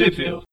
Sheffield. 0.00 0.44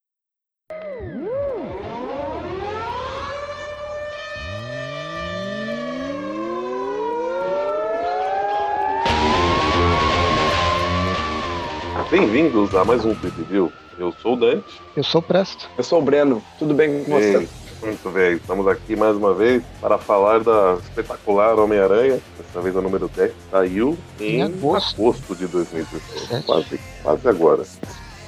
Bem-vindos 12.12 12.74
a 12.76 12.84
mais 12.84 13.06
um 13.06 13.14
Tweet 13.16 13.42
View. 13.44 13.72
Eu 13.98 14.14
sou 14.22 14.34
o 14.34 14.36
Dante. 14.36 14.82
Eu 14.96 15.04
sou 15.04 15.20
o 15.20 15.24
Presto. 15.24 15.70
Eu 15.78 15.84
sou 15.84 16.00
o 16.00 16.02
Breno. 16.02 16.44
Tudo 16.60 16.74
bem 16.74 17.04
com 17.04 17.12
você? 17.12 17.38
Ei, 17.38 17.50
muito 17.82 18.10
bem, 18.10 18.34
estamos 18.36 18.68
aqui 18.68 18.96
mais 18.96 19.16
uma 19.16 19.34
vez 19.34 19.64
para 19.82 19.98
falar 19.98 20.40
da 20.42 20.78
espetacular 20.84 21.60
Homem-Aranha. 21.60 22.20
Dessa 22.38 22.62
vez 22.62 22.76
a 22.76 22.82
número 22.82 23.08
10 23.08 23.32
saiu 23.52 23.98
em, 24.20 24.38
Em 24.38 24.42
agosto. 24.42 25.02
agosto 25.02 25.36
de 25.36 25.48
2016. 25.48 26.28
Sete. 26.28 26.46
Quase, 26.46 26.80
quase 27.04 27.28
agora. 27.28 27.64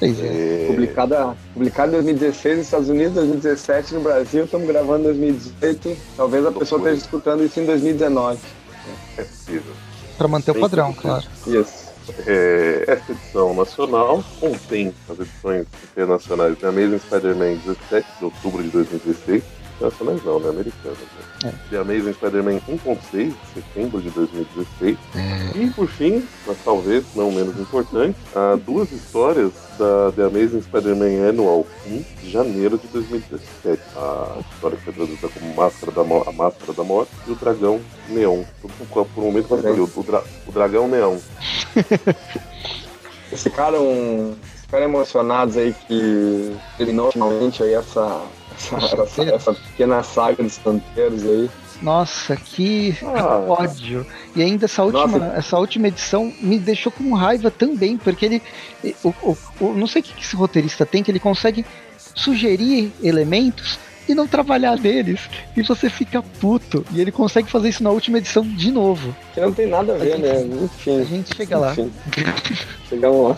É. 0.02 0.06
É, 0.08 0.68
Publicada, 0.68 1.36
publicada 1.54 1.90
em 1.90 2.04
2016 2.04 2.58
nos 2.58 2.66
Estados 2.68 2.90
Unidos, 2.90 3.14
2017 3.16 3.94
no 3.96 4.02
Brasil, 4.02 4.46
estamos 4.46 4.68
gravando 4.68 5.02
em 5.02 5.14
2018. 5.14 5.98
Talvez 6.16 6.46
a 6.46 6.52
pessoa 6.52 6.80
esteja 6.80 7.02
escutando 7.02 7.44
isso 7.44 7.60
em 7.60 7.66
2019. 7.66 8.40
é 9.18 9.24
possível. 9.24 9.74
Pra 10.18 10.28
manter 10.28 10.52
o 10.52 10.60
padrão, 10.60 10.94
claro. 10.94 11.26
Isso. 11.48 11.90
É, 12.26 12.86
essa 12.88 13.12
edição 13.12 13.54
nacional 13.54 14.24
contém 14.40 14.94
as 15.08 15.20
edições 15.20 15.68
internacionais 15.92 16.58
de 16.58 16.66
Amazing 16.66 17.00
Spider-Man 17.00 17.56
17 17.66 18.08
de 18.18 18.26
outubro 18.26 18.64
de 18.64 18.70
2016. 18.70 19.44
Nacionais 19.80 20.24
não, 20.24 20.40
né? 20.40 20.50
Americanas. 20.50 20.98
Né? 21.44 21.54
The 21.70 21.78
Amazing 21.78 22.14
Spider-Man 22.14 22.60
1.6 22.70 22.98
de 23.12 23.36
setembro 23.54 24.02
de 24.02 24.10
2016. 24.10 24.98
E 25.56 25.70
por 25.72 25.88
fim, 25.88 26.24
mas 26.46 26.58
talvez 26.64 27.04
não 27.16 27.32
menos 27.32 27.58
importante, 27.60 28.18
há 28.36 28.56
duas 28.56 28.92
histórias 28.92 29.52
da 29.78 30.12
The 30.16 30.24
Amazing 30.24 30.62
Spider-Man 30.62 31.30
Annual 31.30 31.66
1 31.88 32.04
de 32.22 32.30
janeiro 32.32 32.78
de 32.78 32.88
2017. 32.88 33.82
A 33.96 34.38
história 34.54 34.78
que 34.78 34.84
foi 34.84 34.94
traduzida 34.94 35.30
como 35.30 35.56
Máscara 35.56 35.92
da 35.92 36.04
Mo- 36.04 36.24
A 36.28 36.32
Máscara 36.32 36.74
da 36.74 36.84
Morte 36.84 37.12
e 37.28 37.32
o 37.32 37.36
Dragão 37.36 37.80
Neon. 38.10 38.44
Por, 38.62 39.06
por 39.06 39.22
um 39.22 39.26
momento 39.28 39.48
vai 39.48 39.60
o, 39.72 40.04
dra- 40.04 40.24
o 40.48 40.52
Dragão 40.52 40.88
Neon. 40.88 41.18
Eles 43.30 43.44
ficaram, 43.44 44.36
ficaram 44.62 44.86
emocionados 44.86 45.56
aí 45.56 45.74
que 45.88 46.56
terminou 46.78 47.12
finalmente 47.12 47.62
aí 47.64 47.74
essa, 47.74 48.22
essa, 48.78 49.02
essa, 49.02 49.24
essa 49.24 49.54
pequena 49.54 50.04
saga 50.04 50.44
dos 50.44 50.58
canteiros 50.58 51.24
aí. 51.24 51.50
Nossa, 51.82 52.36
que 52.36 52.98
Ah. 53.04 53.38
ódio. 53.48 54.06
E 54.36 54.42
ainda 54.42 54.66
essa 54.66 54.84
última, 54.84 55.08
Nossa. 55.18 55.38
essa 55.38 55.58
última 55.58 55.88
edição 55.88 56.34
me 56.42 56.60
deixou 56.60 56.92
com 56.92 57.14
raiva 57.14 57.50
também, 57.50 57.96
porque 57.98 58.26
ele. 58.26 58.42
O, 59.04 59.10
o- 59.24 59.38
o- 59.62 59.74
não 59.74 59.88
sei 59.88 60.02
o 60.02 60.04
que 60.06 60.22
esse 60.22 60.36
roteirista 60.36 60.86
tem, 60.86 61.02
que 61.02 61.10
ele 61.10 61.20
consegue 61.20 61.66
sugerir 62.14 62.92
elementos 63.02 63.80
e 64.10 64.14
não 64.16 64.28
trabalhar 64.28 64.78
neles. 64.78 65.22
E 65.56 65.62
você 65.62 65.90
fica 65.90 66.22
puto. 66.22 66.84
E 66.92 67.00
ele 67.00 67.12
consegue 67.14 67.50
fazer 67.50 67.70
isso 67.70 67.84
na 67.84 67.92
última 67.92 68.18
edição 68.18 68.44
de 68.44 68.72
novo. 68.72 69.16
Que 69.34 69.40
não 69.40 69.54
tem 69.54 69.68
nada 69.68 69.94
a 69.96 69.98
ver, 69.98 70.18
né? 70.20 70.32
A 70.32 70.42
Enfim. 70.66 71.06
gente 71.06 71.34
chega 71.36 71.58
lá. 71.58 71.72
Enfim. 71.72 71.92
Chegamos 72.90 73.30
lá. 73.30 73.38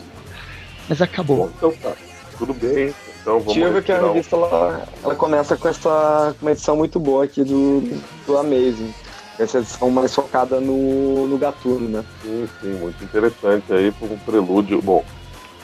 Mas 0.90 0.98
Bom, 0.98 1.04
acabou. 1.04 1.52
então 1.58 1.72
tá. 1.74 1.92
Tudo 2.38 2.54
bem. 2.56 2.92
Então 3.22 3.40
vamos 3.40 3.54
Tive 3.54 3.82
que 3.82 3.92
a 3.92 4.02
revista 4.02 4.36
ela, 4.36 4.88
ela 5.04 5.16
começa 5.16 5.56
com 5.56 5.68
essa 5.68 6.36
uma 6.42 6.52
edição 6.52 6.76
muito 6.76 7.00
boa 7.00 7.24
aqui 7.24 7.44
do, 7.44 7.82
do 8.26 8.38
Amazing. 8.38 8.94
Essa 9.40 9.60
edição 9.60 9.90
mais 9.90 10.14
focada 10.14 10.60
no, 10.60 11.28
no 11.28 11.38
Gatuno, 11.38 11.88
né? 11.88 12.04
Sim, 12.22 12.50
sim, 12.60 12.74
muito 12.74 13.04
interessante 13.04 13.72
aí 13.74 13.92
por 13.92 14.12
um 14.12 14.18
prelúdio. 14.18 14.82
Bom, 14.82 15.04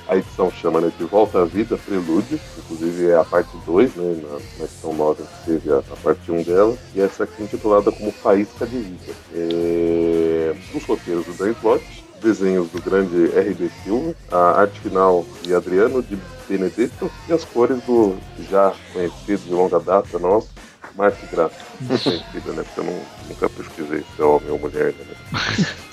a 0.08 0.16
edição 0.16 0.50
chama 0.50 0.80
né, 0.80 0.92
de 0.98 1.04
Volta 1.04 1.42
à 1.42 1.46
Vida 1.46 1.78
Prelúdio, 1.78 2.40
inclusive 2.58 3.10
é 3.10 3.18
a 3.18 3.26
parte 3.26 3.50
2, 3.66 3.96
né? 3.96 4.22
Na, 4.24 4.40
na 4.60 4.66
edição 4.66 4.94
9 4.94 5.24
teve 5.46 5.72
a, 5.72 5.80
a 5.80 5.96
parte 6.02 6.32
1 6.32 6.44
dela, 6.44 6.78
e 6.96 7.02
essa 7.02 7.26
aqui 7.26 7.44
intitulada 7.44 7.92
como 7.92 8.12
Faísca 8.12 8.66
de 8.66 8.78
Vida. 8.78 9.14
É, 9.34 10.56
os 10.74 10.84
roteiros 10.86 11.26
do 11.26 11.34
Dan 11.34 11.52
Slott, 11.52 12.06
desenhos 12.22 12.70
do 12.70 12.82
grande 12.82 13.32
R.B. 13.38 13.70
Silva, 13.84 14.16
a 14.32 14.62
arte 14.62 14.80
final 14.80 15.26
de 15.44 15.54
Adriano 15.54 16.02
de 16.02 16.18
Benedetto 16.48 17.12
e 17.28 17.34
as 17.34 17.44
cores 17.44 17.82
do 17.84 18.18
já 18.50 18.74
conhecido 18.94 19.44
de 19.44 19.52
longa 19.52 19.80
data 19.80 20.18
nosso, 20.18 20.50
Mark 20.96 21.16
Graça. 21.32 21.56
Conhecido, 21.88 22.54
né? 22.54 22.64
Porque 22.64 22.80
eu 22.80 22.84
não, 22.84 23.02
nunca 23.28 23.50
pesquisei 23.50 24.04
se 24.16 24.22
é 24.22 24.26
homem 24.26 24.50
ou 24.50 24.60
mulher, 24.60 24.94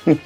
né? 0.07 0.19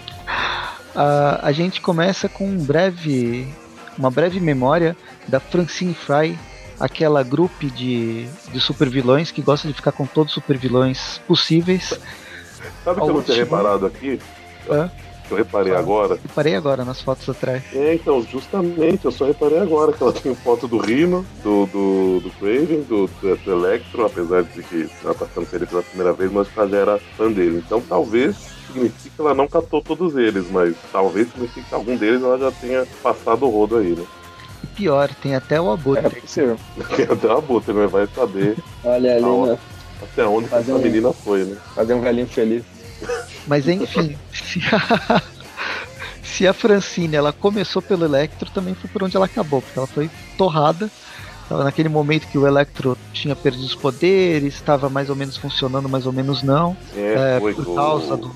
a, 0.94 1.40
a 1.46 1.52
gente 1.52 1.80
começa 1.80 2.28
com 2.28 2.46
um 2.46 2.58
breve, 2.58 3.52
uma 3.96 4.10
breve 4.10 4.40
memória 4.40 4.96
da 5.26 5.40
Francine 5.40 5.94
Fry, 5.94 6.38
aquela 6.78 7.22
grupo 7.22 7.66
de, 7.66 8.28
de 8.52 8.60
supervilões 8.60 9.30
que 9.30 9.42
gosta 9.42 9.66
de 9.66 9.74
ficar 9.74 9.92
com 9.92 10.06
todos 10.06 10.30
os 10.30 10.34
supervilões 10.34 11.18
possíveis. 11.26 11.98
Sabe 12.84 13.00
o 13.00 13.04
que 13.04 13.10
eu 13.10 13.14
não 13.14 13.22
tinha 13.22 13.36
reparado 13.38 13.86
aqui? 13.86 14.20
Hã? 14.68 14.90
Que 15.28 15.34
eu 15.34 15.38
reparei 15.38 15.74
Ah. 15.74 15.78
agora. 15.78 16.18
E 16.24 16.28
parei 16.28 16.54
agora 16.56 16.84
nas 16.84 17.00
fotos 17.02 17.28
atrás. 17.28 17.62
É, 17.74 17.94
então, 17.94 18.22
justamente, 18.22 19.04
eu 19.04 19.12
só 19.12 19.26
reparei 19.26 19.58
agora 19.58 19.92
que 19.92 20.02
ela 20.02 20.12
tem 20.12 20.34
foto 20.34 20.66
do 20.66 20.78
Rino, 20.78 21.24
do, 21.44 21.66
do, 21.66 22.20
do 22.20 22.30
Craven, 22.38 22.80
do, 22.82 23.06
do, 23.20 23.36
do 23.36 23.50
Electro, 23.52 24.06
apesar 24.06 24.42
de 24.42 24.62
que 24.62 24.88
ela 25.04 25.14
tá 25.14 25.26
sendo 25.34 25.46
ele 25.52 25.66
pela 25.66 25.82
primeira 25.82 26.12
vez, 26.14 26.32
mas 26.32 26.48
ela 26.56 26.68
já 26.68 26.76
era 26.78 26.98
fã 27.16 27.30
dele. 27.30 27.62
Então 27.64 27.80
talvez 27.86 28.36
signifique 28.66 29.10
que 29.14 29.20
ela 29.20 29.34
não 29.34 29.46
catou 29.46 29.80
todos 29.82 30.16
eles, 30.16 30.50
mas 30.50 30.74
talvez 30.92 31.28
signifique 31.30 31.66
que 31.68 31.74
algum 31.74 31.96
deles 31.96 32.22
ela 32.22 32.38
já 32.38 32.50
tenha 32.52 32.86
passado 33.02 33.44
o 33.46 33.50
rodo 33.50 33.76
aí, 33.76 33.94
né? 33.94 34.04
E 34.64 34.66
pior, 34.68 35.08
tem 35.22 35.34
até 35.34 35.60
o 35.60 35.70
É 35.70 35.74
Abutre. 35.74 36.20
possível. 36.20 36.56
Tem 36.96 37.04
até 37.04 37.26
uma 37.28 37.40
buta, 37.40 37.72
né? 37.72 37.86
Vai 37.86 38.06
saber 38.08 38.56
Olha 38.84 39.16
ali, 39.16 39.24
né? 39.24 39.58
até 40.02 40.26
onde 40.26 40.52
essa 40.52 40.72
um- 40.74 40.78
menina 40.78 41.12
foi, 41.12 41.44
né? 41.44 41.56
Fazer 41.74 41.94
um 41.94 42.00
velhinho 42.00 42.26
feliz. 42.26 42.64
Mas 43.48 43.66
enfim, 43.66 44.16
se 44.32 44.60
a, 44.70 45.22
se 46.22 46.46
a 46.46 46.52
Francine 46.52 47.16
ela 47.16 47.32
começou 47.32 47.80
pelo 47.82 48.04
Electro, 48.04 48.50
também 48.50 48.74
foi 48.74 48.88
por 48.90 49.02
onde 49.02 49.16
ela 49.16 49.26
acabou, 49.26 49.62
porque 49.62 49.78
ela 49.78 49.88
foi 49.88 50.10
torrada. 50.36 50.90
Tava 51.48 51.64
naquele 51.64 51.88
momento 51.88 52.28
que 52.28 52.36
o 52.36 52.46
Electro 52.46 52.96
tinha 53.14 53.34
perdido 53.34 53.64
os 53.64 53.74
poderes, 53.74 54.54
estava 54.54 54.90
mais 54.90 55.08
ou 55.08 55.16
menos 55.16 55.38
funcionando, 55.38 55.88
mais 55.88 56.04
ou 56.04 56.12
menos 56.12 56.42
não. 56.42 56.76
É, 56.94 57.36
É, 57.36 57.40
por 57.40 57.74
causa 57.74 58.16
do 58.18 58.28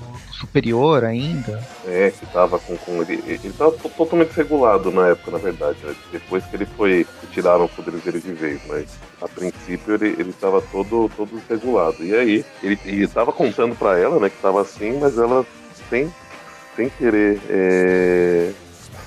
superior 0.43 1.03
ainda. 1.03 1.59
É, 1.87 2.11
que 2.11 2.25
tava 2.27 2.59
com, 2.59 2.75
com 2.77 3.01
ele. 3.01 3.23
Ele 3.25 3.53
tava 3.57 3.71
to- 3.71 3.89
totalmente 3.89 4.31
regulado 4.35 4.91
na 4.91 5.07
época, 5.09 5.31
na 5.31 5.37
verdade. 5.37 5.77
né? 5.83 5.95
Depois 6.11 6.43
que 6.45 6.55
ele 6.55 6.65
foi. 6.65 7.05
que 7.21 7.27
tiraram 7.27 7.65
os 7.65 7.71
poderes 7.71 8.01
dele 8.03 8.19
de 8.19 8.33
vez, 8.33 8.61
mas 8.67 8.85
a 9.21 9.27
princípio 9.27 9.95
ele, 9.95 10.15
ele 10.19 10.33
tava 10.33 10.61
todo, 10.61 11.09
todo 11.15 11.29
desregulado. 11.39 12.03
E 12.03 12.13
aí, 12.13 12.45
ele, 12.61 12.79
ele 12.85 13.07
tava 13.07 13.31
contando 13.31 13.75
pra 13.75 13.97
ela, 13.97 14.19
né, 14.19 14.29
que 14.29 14.37
tava 14.41 14.61
assim, 14.61 14.97
mas 14.99 15.17
ela 15.17 15.45
sem, 15.89 16.13
sem 16.75 16.89
querer. 16.89 17.39
é, 17.49 18.51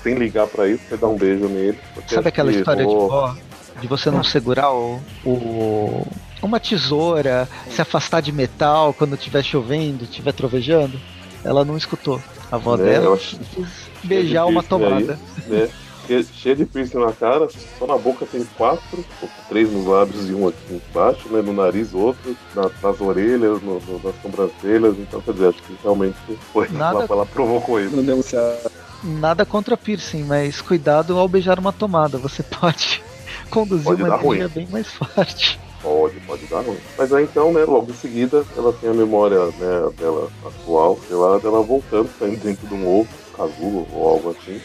sem 0.03 0.13
ligar 0.15 0.47
pra 0.47 0.67
isso, 0.67 0.83
foi 0.89 0.97
dar 0.97 1.07
um 1.07 1.17
beijo 1.17 1.47
nele. 1.47 1.77
Sabe 2.07 2.29
aquela 2.29 2.51
que 2.51 2.57
história 2.59 2.85
de 2.85 2.91
rolou- 2.91 3.09
vó? 3.09 3.35
De 3.81 3.87
você 3.87 4.09
não 4.09 4.23
segurar 4.23 4.71
o, 4.71 4.99
o- 5.23 6.07
uma 6.41 6.59
tesoura, 6.59 7.47
se 7.69 7.81
afastar 7.81 8.21
de 8.21 8.31
metal 8.31 8.91
quando 8.93 9.15
estiver 9.15 9.43
chovendo, 9.43 10.03
estiver 10.03 10.31
trovejando? 10.33 10.99
Ela 11.43 11.63
não 11.65 11.77
escutou. 11.77 12.21
A 12.51 12.55
avó 12.55 12.75
É, 12.75 12.77
dela 12.77 13.15
acho- 13.15 13.37
quis 13.53 13.67
beijar 14.03 14.45
uma 14.45 14.61
aí. 14.61 14.67
tomada. 14.67 15.19
né? 15.47 15.69
Cheio- 16.07 16.25
Cheio 16.33 16.55
de 16.55 16.65
piercing 16.65 16.99
na 16.99 17.11
cara, 17.11 17.47
só 17.77 17.85
na 17.85 17.97
boca 17.97 18.25
tem 18.25 18.45
quatro, 18.57 19.03
ou 19.21 19.29
três 19.49 19.69
nos 19.69 19.85
lábios 19.85 20.29
e 20.29 20.33
um 20.33 20.47
aqui 20.47 20.57
embaixo, 20.89 21.27
né? 21.29 21.41
No 21.41 21.51
nariz 21.51 21.93
outro, 21.93 22.33
na- 22.55 22.71
nas 22.81 23.01
orelhas, 23.01 23.61
no- 23.61 23.81
no- 23.81 24.01
nas 24.01 24.15
sobrancelhas, 24.21 24.95
então 24.97 25.19
quer 25.21 25.33
dizer, 25.33 25.47
acho 25.49 25.61
que 25.63 25.75
realmente 25.83 26.15
foi. 26.53 26.67
Nada- 26.71 26.99
Ela, 26.99 27.07
ela 27.09 27.25
provocou 27.25 27.79
isso. 27.81 27.93
Não. 27.95 28.23
Nada 29.19 29.45
contra 29.45 29.75
piercing, 29.75 30.23
mas 30.23 30.61
cuidado 30.61 31.17
ao 31.17 31.27
beijar 31.27 31.59
uma 31.59 31.73
tomada. 31.73 32.17
Você 32.17 32.41
pode 32.59 33.01
conduzir 33.49 33.83
Pode 33.85 34.03
uma 34.03 34.17
trilha 34.17 34.47
bem 34.47 34.67
mais 34.71 34.87
forte. 34.87 35.59
Pode, 35.87 36.19
pode 36.19 36.45
dar 36.47 36.59
ruim. 36.59 36.77
Mas 36.97 37.13
aí 37.13 37.23
então, 37.23 37.53
né, 37.53 37.63
logo 37.63 37.89
em 37.89 37.95
seguida, 37.95 38.45
ela 38.57 38.73
tem 38.73 38.89
a 38.89 38.93
memória 38.93 39.45
né, 39.45 39.89
dela 39.97 40.29
atual, 40.45 40.99
sei 41.07 41.15
lá, 41.15 41.37
dela 41.37 41.61
voltando, 41.61 42.09
saindo 42.19 42.43
dentro 42.43 42.67
de 42.67 42.73
um 42.73 42.99
ovo, 42.99 43.07
casulo 43.33 43.87
ou 43.93 44.09
algo 44.09 44.31
assim. 44.31 44.59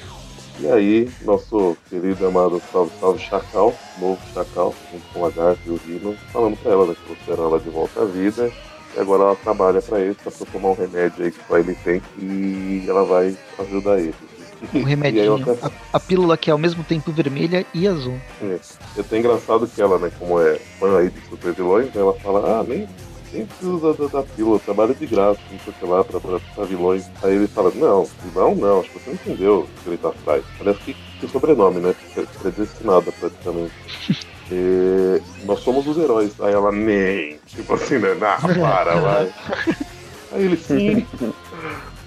E 0.59 0.67
aí, 0.67 1.09
nosso 1.23 1.77
querido 1.89 2.27
amado 2.27 2.61
Salve 2.73 2.91
Salve 2.99 3.21
Chacal, 3.21 3.73
novo 4.01 4.21
Chacal, 4.35 4.75
junto 4.91 5.05
com 5.13 5.21
o 5.21 5.23
Lagarto 5.23 5.61
e 5.65 5.71
o 5.71 5.77
Rino, 5.77 6.17
falando 6.33 6.57
pra 6.57 6.73
ela, 6.73 6.87
né, 6.87 6.97
que 6.97 7.15
trouxeram 7.15 7.49
ela 7.49 7.61
de 7.61 7.71
volta 7.71 8.03
à 8.03 8.05
vida. 8.05 8.53
E 8.97 9.01
agora 9.01 9.23
ela 9.23 9.37
trabalha 9.37 9.81
pra 9.81 10.01
ele, 10.01 10.15
pra 10.15 10.33
tomar 10.53 10.71
um 10.71 10.75
remédio 10.75 11.25
aí 11.25 11.31
que 11.31 11.47
só 11.47 11.57
ele 11.57 11.75
tem 11.85 12.03
e 12.19 12.85
ela 12.89 13.05
vai 13.05 13.37
ajudar 13.61 14.01
ele. 14.01 14.15
Eu 14.73 14.85
remedinho. 14.85 15.59
A, 15.63 15.97
a 15.97 16.01
pílula 16.01 16.37
que 16.37 16.51
é 16.51 16.53
ao 16.53 16.59
mesmo 16.59 16.85
tempo 16.85 17.13
vermelha 17.13 17.67
e 17.75 17.87
azul. 17.87 18.19
É. 18.43 18.59
É 18.97 19.01
até 19.01 19.19
engraçado 19.19 19.67
que 19.67 19.81
ela, 19.81 19.99
né, 19.99 20.11
como 20.19 20.41
é 20.41 20.57
fã 20.79 20.99
aí 20.99 21.11
de 21.11 21.21
super 21.29 21.53
vilões, 21.53 21.87
né, 21.87 22.01
ela 22.01 22.15
fala, 22.15 22.61
ah, 22.61 22.65
nem, 22.67 22.89
nem 23.33 23.47
precisa 23.47 23.95
da, 23.95 24.07
da, 24.07 24.23
pílula, 24.23 24.59
trabalho 24.59 24.95
de 24.95 25.07
graça, 25.07 25.41
não 25.51 25.59
sei 25.59 25.73
o 25.73 25.77
que 25.77 25.87
lá, 25.87 26.05
pra, 26.05 26.21
pra, 26.21 26.41
pra 26.55 26.65
vilões. 26.65 27.11
Aí 27.23 27.35
ele 27.35 27.49
fala, 27.49 27.73
não, 27.75 28.07
vilão 28.25 28.55
não, 28.55 28.81
acho 28.81 28.91
que 28.91 28.99
você 28.99 29.11
não 29.11 29.15
entendeu 29.15 29.59
o 29.61 29.83
que 29.83 29.89
ele 29.89 29.99
tá 29.99 30.09
atrás. 30.09 30.45
Aliás, 30.61 30.79
que 30.79 30.97
que 31.23 31.29
sobrenome, 31.29 31.79
né? 31.79 31.95
Predestinada 32.41 33.13
praticamente. 33.13 33.73
E 34.55 35.23
nós 35.47 35.61
somos 35.61 35.87
os 35.87 35.97
heróis. 35.97 36.39
Aí 36.39 36.53
ela, 36.53 36.71
nem. 36.71 37.39
Tipo 37.47 37.73
assim, 37.73 37.97
né? 37.97 38.11
Ah, 38.21 38.39
para, 38.39 38.97
vai. 38.97 39.35
Aí 40.31 40.45
ele, 40.45 40.57
sim. 40.59 41.07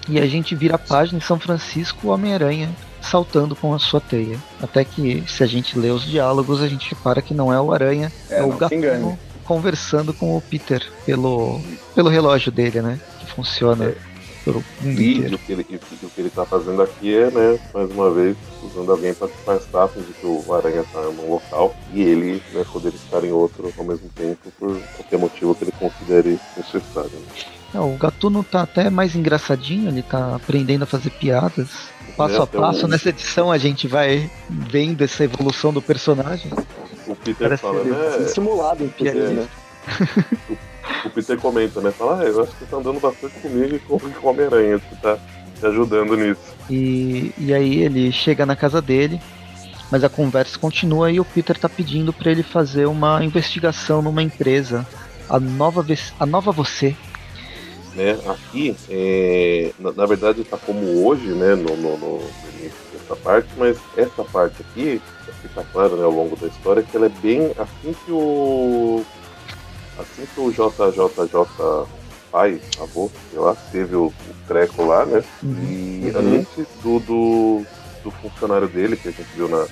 E 0.08 0.18
a 0.18 0.26
gente 0.26 0.54
vira 0.54 0.76
a 0.76 0.78
página 0.78 1.18
em 1.18 1.20
São 1.22 1.38
Francisco, 1.38 2.06
o 2.06 2.10
Homem-Aranha 2.10 2.70
saltando 3.02 3.54
com 3.54 3.72
a 3.72 3.78
sua 3.78 4.00
teia. 4.00 4.38
Até 4.60 4.84
que, 4.84 5.24
se 5.28 5.42
a 5.42 5.46
gente 5.46 5.78
lê 5.78 5.90
os 5.90 6.04
diálogos, 6.04 6.60
a 6.60 6.68
gente 6.68 6.90
repara 6.90 7.22
que 7.22 7.34
não 7.34 7.52
é 7.52 7.60
o 7.60 7.72
Aranha, 7.72 8.12
é, 8.30 8.40
é 8.40 8.42
o 8.42 8.52
Gatuno 8.56 9.18
conversando 9.44 10.12
com 10.12 10.36
o 10.36 10.40
Peter 10.40 10.84
pelo, 11.06 11.60
pelo 11.94 12.08
relógio 12.08 12.50
dele, 12.50 12.82
né? 12.82 13.00
Que 13.20 13.32
funciona. 13.32 13.86
É. 13.86 14.16
Pelo 14.44 14.62
mundo 14.80 15.00
e 15.00 15.34
o 15.34 15.38
que, 15.38 15.52
ele, 15.52 15.62
o 16.04 16.08
que 16.08 16.20
ele 16.20 16.30
tá 16.30 16.46
fazendo 16.46 16.80
aqui 16.80 17.12
é, 17.12 17.28
né, 17.32 17.58
mais 17.74 17.90
uma 17.90 18.12
vez, 18.12 18.36
usando 18.62 18.92
alguém 18.92 19.12
para 19.12 19.26
disfarçar, 19.26 19.88
de 19.88 20.12
que 20.12 20.24
o 20.24 20.54
Aranha 20.54 20.84
tá 20.92 21.02
num 21.02 21.32
local 21.32 21.74
e 21.92 22.00
ele, 22.00 22.40
né, 22.52 22.64
poder 22.72 22.94
estar 22.94 23.24
em 23.24 23.32
outro 23.32 23.74
ao 23.76 23.84
mesmo 23.84 24.08
tempo 24.10 24.52
por 24.56 24.80
qualquer 24.94 25.18
motivo 25.18 25.52
que 25.52 25.64
ele 25.64 25.72
considere 25.72 26.38
necessário. 26.56 27.10
Né? 27.10 27.55
O 27.74 27.96
Gatuno 27.96 28.42
tá 28.44 28.62
até 28.62 28.88
mais 28.88 29.14
engraçadinho, 29.14 29.88
ele 29.88 30.02
tá 30.02 30.36
aprendendo 30.36 30.84
a 30.84 30.86
fazer 30.86 31.10
piadas 31.10 31.68
passo 32.16 32.42
a 32.42 32.46
passo. 32.46 32.86
Um... 32.86 32.88
Nessa 32.88 33.10
edição 33.10 33.52
a 33.52 33.58
gente 33.58 33.86
vai 33.86 34.30
vendo 34.48 35.02
essa 35.02 35.24
evolução 35.24 35.72
do 35.72 35.82
personagem. 35.82 36.50
O 37.06 37.14
Peter 37.14 37.48
Parece 37.48 37.62
fala, 37.62 37.84
né? 37.84 38.22
Estimulado, 38.24 38.84
inclusive, 38.84 39.34
né? 39.34 39.46
o 41.04 41.10
Peter 41.10 41.38
comenta, 41.38 41.80
né? 41.80 41.90
Fala, 41.92 42.20
ah, 42.20 42.24
eu 42.24 42.42
acho 42.42 42.52
que 42.52 42.58
você 42.58 42.66
tá 42.66 42.76
andando 42.78 42.98
bastante 42.98 43.38
comigo 43.40 43.76
e 43.76 43.78
com 43.78 43.94
o 43.94 44.28
Homem-Aranha, 44.28 44.80
que 44.80 44.96
tá 44.96 45.18
te 45.58 45.66
ajudando 45.66 46.16
nisso. 46.16 46.40
E, 46.68 47.32
e 47.38 47.54
aí 47.54 47.82
ele 47.82 48.10
chega 48.10 48.44
na 48.44 48.56
casa 48.56 48.82
dele, 48.82 49.20
mas 49.90 50.02
a 50.02 50.08
conversa 50.08 50.58
continua 50.58 51.12
e 51.12 51.20
o 51.20 51.24
Peter 51.24 51.56
tá 51.56 51.68
pedindo 51.68 52.12
para 52.12 52.30
ele 52.30 52.42
fazer 52.42 52.86
uma 52.86 53.24
investigação 53.24 54.02
numa 54.02 54.22
empresa, 54.22 54.84
a 55.28 55.38
nova, 55.38 55.86
a 56.18 56.26
nova 56.26 56.50
você, 56.50 56.96
né? 57.96 58.18
Aqui, 58.26 58.76
é, 58.90 59.72
na, 59.78 59.90
na, 59.92 60.06
verdade, 60.06 60.42
está 60.42 60.56
como 60.56 61.06
hoje, 61.06 61.28
né, 61.28 61.54
no, 61.54 61.76
no, 61.76 61.96
no, 61.96 62.20
início 62.58 62.78
dessa 62.92 63.16
parte, 63.16 63.48
mas 63.56 63.78
essa 63.96 64.22
parte 64.22 64.62
aqui, 64.62 65.00
fica 65.42 65.64
claro 65.72 65.96
né, 65.96 66.04
ao 66.04 66.10
longo 66.10 66.36
da 66.36 66.46
história, 66.46 66.82
que 66.82 66.96
ela 66.96 67.06
é 67.06 67.20
bem 67.20 67.52
assim 67.58 67.94
que 68.04 68.12
o. 68.12 69.04
Assim 69.98 70.26
que 70.26 70.40
o 70.40 70.50
JJJ 70.50 71.88
pai, 72.30 72.60
avô, 72.78 73.10
sei 73.30 73.40
lá, 73.40 73.56
teve 73.72 73.96
o, 73.96 74.06
o 74.06 74.46
treco 74.46 74.84
lá, 74.84 75.06
né? 75.06 75.24
Uhum. 75.42 75.64
E 75.64 76.10
uhum. 76.10 76.38
antes 76.38 76.66
do, 76.82 77.00
do, 77.00 77.66
do, 78.04 78.10
funcionário 78.10 78.68
dele, 78.68 78.94
que 78.94 79.08
a 79.08 79.10
gente 79.10 79.28
viu 79.34 79.48
na, 79.48 79.66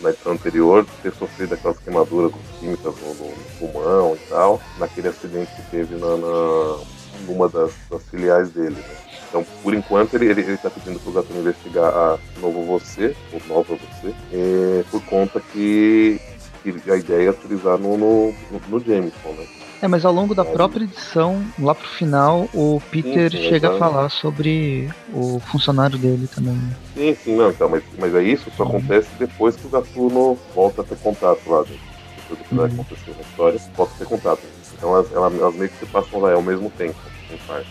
na 0.00 0.10
edição 0.10 0.32
anterior, 0.32 0.86
ter 1.02 1.12
sofrido 1.14 1.54
aquelas 1.54 1.78
queimaduras 1.80 2.32
químicas 2.60 2.94
no, 3.00 3.14
no, 3.14 3.32
pulmão 3.58 4.14
e 4.14 4.28
tal, 4.28 4.62
naquele 4.78 5.08
acidente 5.08 5.50
que 5.56 5.62
teve 5.70 5.96
na, 5.96 6.16
na 6.16 6.78
numa 7.26 7.48
das, 7.48 7.72
das 7.90 8.02
filiais 8.10 8.50
dele. 8.50 8.76
Né? 8.76 9.04
Então, 9.28 9.44
por 9.62 9.74
enquanto, 9.74 10.14
ele 10.14 10.40
está 10.40 10.70
tá 10.70 10.70
pedindo 10.70 11.00
para 11.00 11.10
o 11.10 11.12
Gatuno 11.12 11.40
investigar 11.40 11.92
a 11.92 12.18
Novo 12.40 12.64
Você, 12.66 13.16
ou 13.32 13.40
Nova 13.48 13.74
Você, 13.74 14.14
é, 14.32 14.84
por 14.90 15.02
conta 15.06 15.40
que, 15.40 16.20
que, 16.62 16.90
a 16.90 16.96
ideia 16.96 17.26
é 17.26 17.30
utilizar 17.30 17.76
no, 17.76 17.96
no, 17.96 18.34
no 18.68 18.78
Jameson, 18.78 19.30
né? 19.36 19.46
É, 19.82 19.88
mas 19.88 20.04
ao 20.04 20.12
longo 20.12 20.34
da 20.34 20.44
própria 20.44 20.84
edição, 20.84 21.44
lá 21.58 21.74
pro 21.74 21.86
final, 21.86 22.48
o 22.54 22.80
Peter 22.90 23.30
sim, 23.30 23.36
sim, 23.36 23.48
chega 23.48 23.74
a 23.74 23.78
falar 23.78 24.08
sobre 24.08 24.88
o 25.12 25.40
funcionário 25.40 25.98
dele 25.98 26.28
também. 26.32 26.58
Sim, 26.94 27.16
sim, 27.22 27.36
não, 27.36 27.50
então, 27.50 27.68
mas, 27.68 27.82
mas 27.98 28.14
é 28.14 28.22
isso, 28.22 28.50
só 28.56 28.62
acontece 28.62 29.08
depois 29.18 29.56
que 29.56 29.66
o 29.66 29.70
Gatuno 29.70 30.38
volta 30.54 30.82
a 30.82 30.84
ter 30.84 30.96
contato 30.98 31.40
lá, 31.48 31.64
gente. 31.64 31.82
Depois 32.16 32.38
do 32.38 32.44
que 32.44 32.54
vai 32.54 32.68
uhum. 32.68 32.74
acontecer 32.74 33.10
na 33.10 33.20
história, 33.20 33.60
volta 33.76 33.92
a 33.94 33.98
ter 33.98 34.06
contato. 34.06 34.42
Então 34.76 34.94
elas, 34.94 35.12
elas, 35.12 35.34
elas 35.34 35.54
meio 35.54 35.70
que 35.70 35.78
se 35.78 35.86
passam 35.86 36.20
lá 36.20 36.32
ao 36.32 36.42
mesmo 36.42 36.70
tempo. 36.70 36.96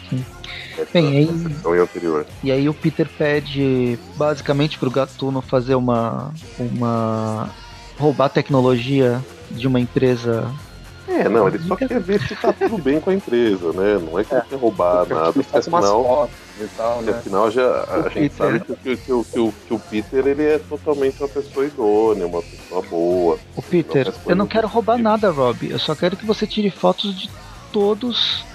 Sim. 0.10 0.26
Bem, 0.92 1.08
aí, 1.08 1.80
anterior. 1.80 2.26
E 2.44 2.52
aí 2.52 2.68
o 2.68 2.74
Peter 2.74 3.08
pede 3.08 3.98
basicamente 4.16 4.78
pro 4.78 4.90
Gatuno 4.90 5.42
fazer 5.42 5.76
uma. 5.76 6.34
uma. 6.60 7.50
roubar 7.98 8.30
tecnologia 8.30 9.24
de 9.52 9.68
uma 9.68 9.80
empresa 9.80 10.52
é, 11.08 11.28
não, 11.28 11.48
ele 11.48 11.60
só 11.60 11.76
quer 11.76 12.00
ver 12.00 12.22
se 12.22 12.36
tá 12.36 12.54
tudo 12.54 12.78
bem 12.78 13.00
com 13.00 13.10
a 13.10 13.14
empresa, 13.14 13.74
né? 13.74 14.00
Não 14.00 14.18
é 14.18 14.24
que 14.24 14.34
é. 14.34 14.38
ele 14.38 14.46
quer 14.50 14.56
roubar 14.56 15.06
nada, 15.08 15.34
porque 15.34 15.58
afinal, 15.58 16.30
e 16.60 16.68
tal, 16.78 17.02
né? 17.02 17.12
afinal 17.12 17.50
já, 17.50 17.66
a, 17.66 18.06
a 18.06 18.10
gente 18.10 18.36
sabe 18.36 18.60
que, 18.60 18.76
que, 18.76 18.98
que, 18.98 19.12
o, 19.12 19.24
que 19.24 19.74
o 19.74 19.80
Peter 19.80 20.28
ele 20.28 20.44
é 20.44 20.60
totalmente 20.60 21.18
uma 21.20 21.30
pessoa 21.30 21.66
idônea, 21.66 22.28
uma 22.28 22.42
pessoa 22.42 22.82
boa. 22.84 23.40
O 23.56 23.62
Peter, 23.62 24.14
eu 24.28 24.36
não 24.36 24.48
quero 24.48 24.68
roubar 24.68 24.98
tipo. 24.98 25.04
nada, 25.04 25.32
Rob. 25.32 25.70
Eu 25.70 25.80
só 25.80 25.96
quero 25.96 26.16
que 26.16 26.26
você 26.26 26.46
tire 26.46 26.70
fotos 26.70 27.18
de 27.20 27.30
todos 27.72 28.46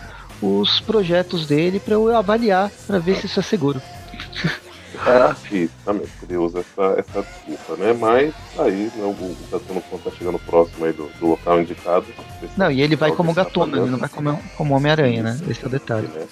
os 0.40 0.80
projetos 0.80 1.46
dele 1.46 1.80
para 1.80 1.94
eu 1.94 2.16
avaliar, 2.16 2.70
para 2.86 2.98
ver 2.98 3.16
se 3.16 3.26
isso 3.26 3.40
é 3.40 3.42
seguro. 3.42 3.82
É, 5.06 5.56
exatamente, 5.56 6.10
ele 6.22 6.36
usa 6.36 6.60
essa, 6.60 6.98
essa 6.98 7.22
desculpa, 7.22 7.76
né? 7.76 7.92
Mas 7.92 8.34
aí 8.58 8.90
né, 8.94 9.04
o 9.04 9.36
Gatuno 9.50 9.82
tá 10.02 10.10
chegando 10.10 10.38
próximo 10.40 10.84
aí 10.84 10.92
do, 10.92 11.08
do 11.18 11.26
local 11.28 11.60
indicado. 11.60 12.06
Não, 12.56 12.70
e 12.70 12.82
ele 12.82 12.96
vai 12.96 13.12
como 13.12 13.32
Gatuno, 13.32 13.76
ele 13.76 13.90
não 13.90 13.98
vai 13.98 14.08
como, 14.08 14.38
como 14.56 14.74
Homem-Aranha, 14.74 15.22
né? 15.22 15.40
Esse 15.48 15.64
é 15.64 15.66
o 15.66 15.70
detalhe. 15.70 16.08
Né? 16.08 16.26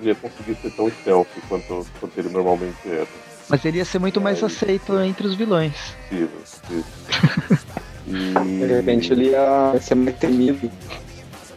Ele 0.00 0.08
ia 0.08 0.14
conseguir 0.14 0.54
ser 0.56 0.70
tão 0.72 0.90
stealth 0.90 1.28
quanto, 1.48 1.86
quanto 2.00 2.18
ele 2.18 2.28
normalmente 2.28 2.76
era. 2.86 3.06
Mas 3.48 3.64
ele 3.64 3.78
ia 3.78 3.84
ser 3.84 3.98
muito 3.98 4.20
mais 4.20 4.42
aceito 4.42 4.98
entre 5.00 5.26
os 5.26 5.34
vilões. 5.34 5.74
Possível, 6.08 6.30
possível. 6.40 7.64
E... 8.06 8.34
De 8.36 8.66
repente 8.66 9.12
ele 9.12 9.30
ia 9.30 9.74
ser 9.80 9.94
mais 9.94 10.16
temido. 10.18 10.70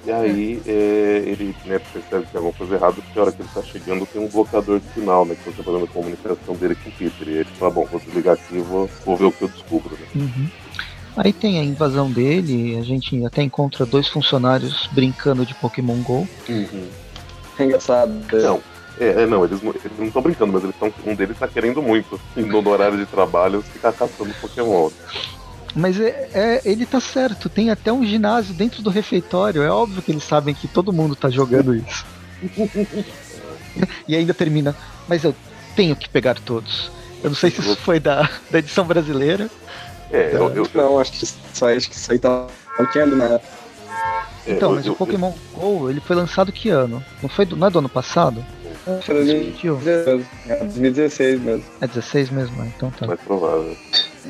E 0.08 0.12
aí 0.12 0.62
é, 0.66 1.22
ele 1.26 1.54
né, 1.66 1.80
percebe 1.80 2.26
que 2.26 2.32
tem 2.32 2.38
alguma 2.38 2.54
coisa 2.54 2.76
errada, 2.76 2.94
porque 2.94 3.20
a 3.20 3.24
hora 3.24 3.32
que 3.34 3.42
ele 3.42 3.50
está 3.50 3.62
chegando 3.62 4.06
tem 4.06 4.22
um 4.22 4.30
bloqueador 4.30 4.80
de 4.80 4.88
sinal, 4.94 5.26
né? 5.26 5.36
Que 5.36 5.52
você 5.52 5.58
tá 5.58 5.64
fazendo 5.64 5.84
a 5.84 5.88
comunicação 5.88 6.56
dele 6.56 6.76
com 6.76 6.90
o 6.90 6.94
Peter. 6.94 7.28
E 7.28 7.32
ele 7.40 7.50
fala, 7.60 7.72
bom, 7.72 7.86
vou 7.86 8.00
desligar 8.00 8.36
aqui 8.36 8.56
e 8.56 8.62
vou, 8.62 8.90
vou 9.06 9.18
ver 9.18 9.26
o 9.26 9.32
que 9.34 9.42
eu 9.42 9.50
descubro. 9.50 9.98
Né? 9.98 10.08
Uhum. 10.16 10.48
Aí 11.18 11.34
tem 11.34 11.60
a 11.60 11.64
invasão 11.64 12.10
dele, 12.10 12.78
a 12.78 12.84
gente 12.84 13.26
até 13.26 13.42
encontra 13.42 13.86
dois 13.86 14.08
funcionários 14.08 14.88
brincando 14.94 15.46
de 15.46 15.54
Pokémon 15.56 16.02
GO. 16.02 16.26
Uhum. 16.48 16.88
É 17.60 17.66
engraçado. 17.66 18.14
Não, 18.32 18.62
é, 18.98 19.24
é, 19.24 19.26
não, 19.26 19.44
eles, 19.44 19.62
eles 19.62 20.00
não 20.00 20.06
estão 20.06 20.22
brincando, 20.22 20.54
mas 20.54 20.64
eles 20.64 20.76
tão, 20.80 20.94
um 21.06 21.16
deles 21.16 21.36
está 21.36 21.50
querendo 21.50 21.82
muito, 21.82 22.18
no 22.34 22.70
horário 22.70 22.98
de 22.98 23.06
trabalho, 23.06 23.62
ficar 23.62 23.92
caçando 23.92 24.34
Pokémon. 24.40 24.90
Mas 25.76 26.00
é, 26.00 26.30
é, 26.34 26.62
ele 26.66 26.86
tá 26.86 27.00
certo, 27.00 27.50
tem 27.50 27.70
até 27.70 27.92
um 27.92 28.06
ginásio 28.06 28.54
dentro 28.54 28.82
do 28.82 28.90
refeitório. 28.90 29.62
É 29.62 29.70
óbvio 29.70 30.02
que 30.02 30.12
eles 30.12 30.24
sabem 30.24 30.54
que 30.54 30.68
todo 30.68 30.94
mundo 30.94 31.16
tá 31.16 31.30
jogando 31.30 31.76
isso. 31.76 32.06
e 34.08 34.16
ainda 34.16 34.34
termina, 34.34 34.76
mas 35.08 35.24
eu 35.24 35.36
tenho 35.76 35.96
que 35.96 36.10
pegar 36.10 36.36
todos. 36.36 36.92
Eu 37.24 37.30
não 37.30 37.36
sei 37.36 37.52
se 37.52 37.62
isso 37.62 37.76
foi 37.76 38.00
da, 38.00 38.30
da 38.50 38.60
edição 38.60 38.86
brasileira. 38.86 39.50
É, 40.12 40.32
eu, 40.34 40.54
eu, 40.56 40.70
não, 40.74 41.00
acho 41.00 41.12
que 41.12 41.24
isso, 41.24 41.66
acho 41.66 41.90
que 41.90 41.96
isso 41.96 42.12
aí 42.12 42.20
tá 42.20 42.48
né? 43.18 43.40
Então, 44.46 44.76
mas 44.76 44.88
o 44.88 44.96
Pokémon 44.96 45.34
GO, 45.54 45.90
ele 45.90 46.00
foi 46.00 46.16
lançado 46.16 46.52
que 46.52 46.70
ano? 46.70 47.04
Não 47.22 47.28
foi 47.28 47.46
do, 47.46 47.58
não 47.58 47.68
é 47.68 47.70
do 47.70 47.80
ano 47.80 47.90
passado? 47.90 48.46
Foi 49.02 49.16
2016 49.16 51.42
mesmo. 51.42 51.66
É 51.82 51.88
16 51.88 52.30
mesmo, 52.30 52.64
então 52.66 52.90
tá. 52.92 53.08
Mais 53.08 53.20
provável 53.20 53.76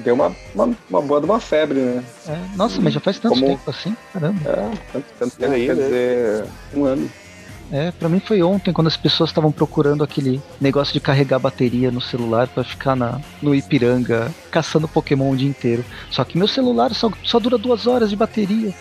deu 0.03 0.13
uma, 0.13 0.35
uma, 0.53 0.75
uma 0.89 1.01
boa 1.01 1.19
de 1.19 1.25
uma 1.25 1.39
febre, 1.39 1.79
né? 1.79 2.03
É, 2.27 2.37
nossa, 2.55 2.79
mas 2.81 2.93
já 2.93 2.99
faz 2.99 3.19
tanto 3.19 3.35
Como... 3.35 3.47
tempo 3.47 3.69
assim, 3.69 3.95
caramba. 4.13 4.49
É, 4.49 4.77
tanto, 4.93 5.05
tanto 5.19 5.37
tempo, 5.37 5.53
aí, 5.53 5.65
quer 5.65 5.75
né? 5.75 5.83
dizer, 5.83 6.45
um 6.73 6.85
ano. 6.85 7.09
É, 7.71 7.91
pra 7.91 8.07
mim 8.07 8.21
foi 8.21 8.41
ontem, 8.41 8.71
quando 8.71 8.87
as 8.87 8.95
pessoas 8.95 9.29
estavam 9.29 9.51
procurando 9.51 10.03
aquele 10.03 10.41
negócio 10.59 10.93
de 10.93 11.01
carregar 11.01 11.37
bateria 11.37 11.91
no 11.91 11.99
celular 11.99 12.47
para 12.47 12.63
ficar 12.63 12.95
na, 12.95 13.19
no 13.41 13.53
Ipiranga 13.53 14.33
caçando 14.49 14.87
Pokémon 14.87 15.31
o 15.31 15.35
dia 15.35 15.49
inteiro. 15.49 15.83
Só 16.09 16.23
que 16.23 16.37
meu 16.37 16.47
celular 16.47 16.93
só, 16.93 17.11
só 17.23 17.39
dura 17.39 17.57
duas 17.57 17.85
horas 17.85 18.09
de 18.09 18.15
bateria. 18.15 18.73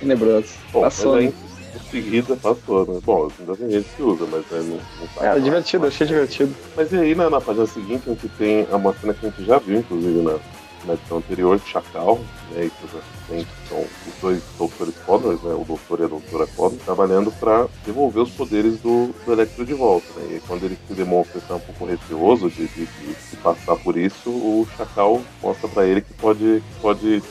Tenebroso. 0.00 0.54
Passou, 0.72 1.20
né? 1.20 1.32
Seguida 1.90 2.36
passou, 2.36 2.86
né? 2.86 3.00
Bom, 3.04 3.30
ainda 3.38 3.56
tem 3.56 3.70
gente 3.70 3.88
que 3.96 4.02
usa, 4.02 4.26
mas 4.26 4.44
né, 4.50 4.58
não, 4.58 4.76
não 4.76 5.06
tá. 5.14 5.26
É, 5.26 5.40
divertido, 5.40 5.86
achei 5.86 6.06
divertido. 6.06 6.54
Mas 6.76 6.92
e 6.92 6.96
aí, 6.96 7.14
na, 7.14 7.30
na 7.30 7.40
página 7.40 7.66
seguinte, 7.66 8.02
a 8.06 8.10
gente 8.10 8.28
tem 8.30 8.62
a 8.62 8.92
cena 9.00 9.14
que 9.14 9.26
a 9.26 9.30
gente 9.30 9.44
já 9.44 9.58
viu, 9.58 9.78
inclusive, 9.78 10.22
na, 10.22 10.38
na 10.84 10.94
edição 10.94 11.18
anterior, 11.18 11.58
de 11.58 11.68
Chacal, 11.68 12.18
né? 12.50 12.66
E 12.66 12.72
tem, 13.28 13.46
são 13.68 13.80
os 13.80 14.20
dois 14.20 14.42
doutores 14.58 14.94
Connors, 15.06 15.42
né? 15.42 15.54
O 15.54 15.64
doutor 15.64 16.00
e 16.00 16.04
a 16.04 16.08
doutora 16.08 16.46
Connors, 16.48 16.82
trabalhando 16.82 17.30
para 17.32 17.68
devolver 17.84 18.22
os 18.22 18.30
poderes 18.30 18.78
do, 18.80 19.14
do 19.24 19.32
Electro 19.32 19.64
de 19.64 19.74
volta, 19.74 20.06
né? 20.16 20.36
E 20.36 20.40
quando 20.40 20.64
ele 20.64 20.78
se 20.88 20.94
demonstra 20.94 21.38
estar 21.38 21.56
um 21.56 21.60
pouco 21.60 21.84
receoso 21.84 22.48
de, 22.48 22.66
de, 22.68 22.86
de, 22.86 23.36
passar 23.42 23.76
por 23.76 23.96
isso, 23.96 24.30
o 24.30 24.66
Chacal 24.76 25.20
mostra 25.42 25.68
para 25.68 25.86
ele 25.86 26.00
que 26.00 26.12
pode, 26.14 26.62
que 26.62 26.80
pode 26.80 27.22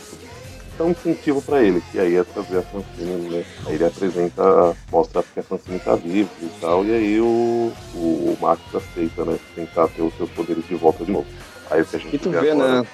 dá 0.79 0.85
um 0.85 0.91
incentivo 0.91 1.41
para 1.41 1.61
ele, 1.61 1.83
que 1.91 1.99
aí 1.99 2.15
é 2.15 2.23
trazer 2.23 2.59
a 2.59 2.61
Francine, 2.61 3.29
né? 3.29 3.43
Aí 3.67 3.75
ele 3.75 3.85
apresenta, 3.85 4.75
mostra 4.89 5.21
que 5.33 5.41
a 5.41 5.43
Francine 5.43 5.79
tá 5.79 5.95
viva 5.95 6.29
e 6.41 6.49
tal, 6.61 6.85
e 6.85 6.91
aí 6.91 7.19
o, 7.19 7.71
o, 7.93 7.97
o 7.97 8.37
Max 8.41 8.61
aceita, 8.73 9.25
né? 9.25 9.37
Tentar 9.55 9.89
ter 9.89 10.01
os 10.01 10.13
seus 10.15 10.29
poderes 10.31 10.65
de 10.65 10.75
volta 10.75 11.03
de 11.03 11.11
novo. 11.11 11.27
Aí 11.69 11.81
o 11.81 11.85
que 11.85 11.97
a 11.97 11.99
gente 11.99 12.15
E 12.15 12.17
tu 12.17 12.31
vê 12.31 12.39
vê, 12.39 12.51
agora, 12.51 12.81
né? 12.81 12.87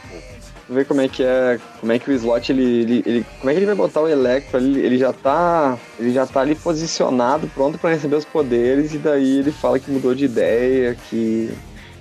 Tu 0.68 0.74
vê 0.74 0.84
como 0.84 1.00
é 1.00 1.08
que 1.08 1.24
é, 1.24 1.60
como 1.80 1.92
é 1.92 2.00
que 2.00 2.10
o 2.10 2.14
slot 2.14 2.52
ele, 2.52 2.64
ele, 2.64 3.04
ele- 3.06 3.26
como 3.40 3.52
é 3.52 3.54
que 3.54 3.60
ele 3.60 3.68
vai 3.68 3.76
botar 3.76 4.02
o 4.02 4.10
Electro 4.10 4.58
ali? 4.58 4.80
Ele 4.80 4.98
já 4.98 5.14
tá, 5.14 5.78
ele 6.00 6.12
já 6.12 6.26
tá 6.26 6.42
ali 6.42 6.56
posicionado, 6.56 7.48
pronto 7.54 7.78
pra 7.78 7.92
receber 7.92 8.16
os 8.16 8.26
poderes 8.26 8.96
e 8.96 8.98
daí 8.98 9.38
ele 9.40 9.52
fala 9.52 9.78
que 9.80 9.92
mudou 9.92 10.16
de 10.16 10.26
ideia, 10.26 10.98
que 11.08 11.52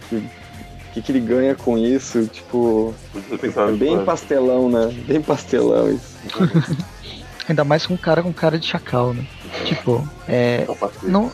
que 0.08 0.22
que, 0.94 1.02
que 1.02 1.12
ele 1.12 1.20
ganha 1.20 1.54
com 1.54 1.76
isso, 1.76 2.26
tipo, 2.26 2.94
é 3.14 3.72
bem 3.72 3.94
antes. 3.94 4.06
pastelão, 4.06 4.70
né? 4.70 4.86
Bem 5.06 5.20
pastelão 5.20 5.90
isso. 5.92 6.14
Ainda 7.46 7.62
mais 7.62 7.84
com 7.84 7.92
um 7.92 7.96
cara 7.98 8.22
com 8.22 8.32
cara 8.32 8.58
de 8.58 8.66
chacal, 8.66 9.12
né? 9.12 9.26
Tipo, 9.66 10.08
é, 10.26 10.64
Não, 10.66 10.74
passei, 10.74 11.10
Não- 11.10 11.30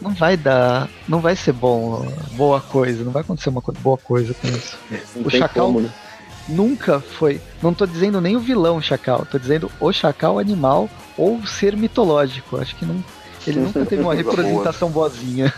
não 0.00 0.14
vai 0.14 0.34
dar. 0.34 0.88
Não 1.06 1.20
vai 1.20 1.36
ser 1.36 1.52
bom, 1.52 2.06
boa 2.32 2.58
coisa. 2.60 3.04
Não 3.04 3.12
vai 3.12 3.20
acontecer 3.20 3.50
uma 3.50 3.60
co- 3.60 3.72
boa 3.80 3.98
coisa 3.98 4.32
com 4.32 4.48
isso. 4.48 4.78
Não 5.14 5.26
O 5.26 5.30
Chacal- 5.30 5.66
como, 5.66 5.80
né? 5.82 5.90
Nunca 6.48 7.00
foi. 7.00 7.38
Não 7.62 7.74
tô 7.74 7.86
dizendo 7.86 8.18
nem 8.20 8.34
o 8.34 8.40
vilão 8.40 8.80
chacal, 8.80 9.26
tô 9.30 9.38
dizendo 9.38 9.70
o 9.78 9.92
chacal 9.92 10.38
animal 10.38 10.88
ou 11.18 11.46
ser 11.46 11.76
mitológico. 11.76 12.56
Acho 12.56 12.74
que 12.76 12.86
não. 12.86 13.04
Ele 13.46 13.60
nunca 13.60 13.84
teve 13.84 14.02
uma 14.02 14.14
representação 14.14 14.90
boazinha. 14.90 15.52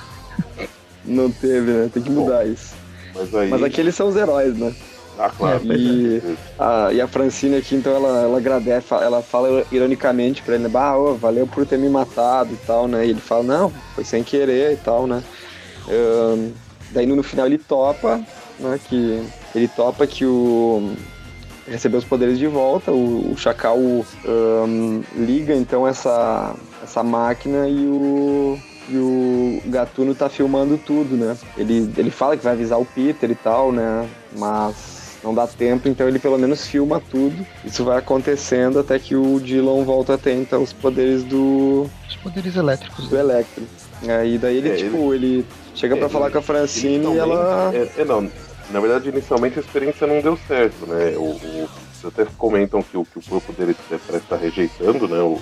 Não 1.05 1.31
teve, 1.31 1.71
né? 1.71 1.91
Tem 1.93 2.03
que 2.03 2.11
mudar 2.11 2.45
isso. 2.47 2.75
Mas 3.14 3.35
aí. 3.35 3.49
Mas 3.50 3.62
aqueles 3.62 3.94
são 3.94 4.09
os 4.09 4.16
heróis, 4.16 4.56
né? 4.56 4.75
Ah, 5.18 5.30
claro. 5.30 5.61
E- 5.73 6.21
A, 6.59 6.92
e 6.92 7.00
a 7.00 7.06
Francine 7.06 7.56
aqui, 7.56 7.76
então, 7.76 7.94
ela, 7.94 8.23
ela 8.23 8.38
agradece, 8.38 8.92
ela 8.94 9.23
fala 9.23 9.64
ironicamente 9.71 10.42
pra 10.42 10.56
ele? 10.56 10.68
Bah, 10.68 10.97
ô, 10.97 11.14
valeu 11.14 11.47
por 11.47 11.64
ter 11.64 11.78
me 11.78 11.88
matado 11.88 12.52
e 12.52 12.56
tal, 12.66 12.88
né? 12.88 13.06
E 13.06 13.11
ele 13.11 13.21
fala, 13.21 13.42
não, 13.44 13.73
foi 13.94 14.02
sem 14.04 14.25
querer 14.25 14.73
e 14.73 14.76
tal, 14.76 15.06
né? 15.06 15.23
Ahn, 15.88 16.50
daí 16.90 17.06
no 17.06 17.23
final 17.23 17.47
ele 17.47 17.59
topa, 17.59 18.21
né? 18.59 18.80
Que 18.88 19.23
ele 19.54 19.68
topa 19.68 20.06
que 20.06 20.25
o 20.26 20.92
recebeu 21.68 21.99
os 21.99 22.04
poderes 22.04 22.38
de 22.38 22.47
volta, 22.47 22.90
o, 22.90 23.33
o 23.33 23.37
Chacal 23.38 23.78
ahn, 24.26 25.02
liga 25.16 25.54
então 25.54 25.87
essa, 25.87 26.54
essa 26.83 27.02
máquina 27.02 27.68
e 27.68 27.87
o, 27.87 28.59
e 28.88 28.97
o 28.97 29.62
Gatuno 29.67 30.14
tá 30.14 30.29
filmando 30.29 30.76
tudo, 30.79 31.17
né? 31.17 31.37
Ele, 31.57 31.91
ele 31.97 32.11
fala 32.11 32.37
que 32.37 32.45
vai 32.45 32.53
avisar 32.53 32.79
o 32.81 32.85
Peter 32.85 33.31
e 33.31 33.35
tal, 33.35 33.73
né? 33.73 34.09
Mas 34.37 35.19
não 35.23 35.35
dá 35.35 35.47
tempo, 35.47 35.88
então 35.88 36.07
ele 36.07 36.19
pelo 36.19 36.38
menos 36.38 36.67
filma 36.67 37.00
tudo. 37.11 37.47
Isso 37.64 37.83
vai 37.85 37.99
acontecendo 37.99 38.79
até 38.79 38.99
que 38.99 39.17
o 39.17 39.41
Dylan 39.41 39.83
volta 39.85 40.14
a 40.14 40.19
ter 40.19 40.35
então 40.35 40.62
os 40.62 40.73
poderes 40.73 41.23
do, 41.25 41.88
Os 42.09 42.17
poderes 42.17 42.57
elétricos. 42.57 43.09
do 43.09 43.17
Electro. 43.17 43.64
Aí 44.21 44.37
daí 44.37 44.59
ele, 44.59 44.71
É, 44.71 44.75
tipo, 44.76 45.14
ele, 45.14 45.47
chega 45.75 45.97
é, 45.97 45.99
pra 45.99 46.09
falar 46.11 46.26
ele- 46.26 46.33
com 46.35 46.38
a 46.41 46.43
Francine 46.43 47.07
e 47.14 47.19
ela. 47.19 47.71
É, 47.75 48.03
é, 48.03 48.05
não. 48.05 48.29
Na 48.71 48.81
verdade, 48.81 49.09
inicialmente 49.09 49.59
a 49.59 49.62
experiência 49.62 50.07
não 50.07 50.21
deu 50.21 50.38
certo, 50.49 50.87
né? 50.87 51.14
O, 51.17 51.21
o- 51.23 51.69
vocês 51.95 52.12
até 52.12 52.26
comentam 52.37 52.83
que 52.83 52.97
o, 52.97 53.05
que 53.05 53.19
o 53.19 53.23
corpo 53.23 53.50
dele 53.53 53.75
parece 53.88 54.25
estar 54.25 54.37
rejeitando, 54.37 55.09
né? 55.09 55.19
o- 55.21 55.38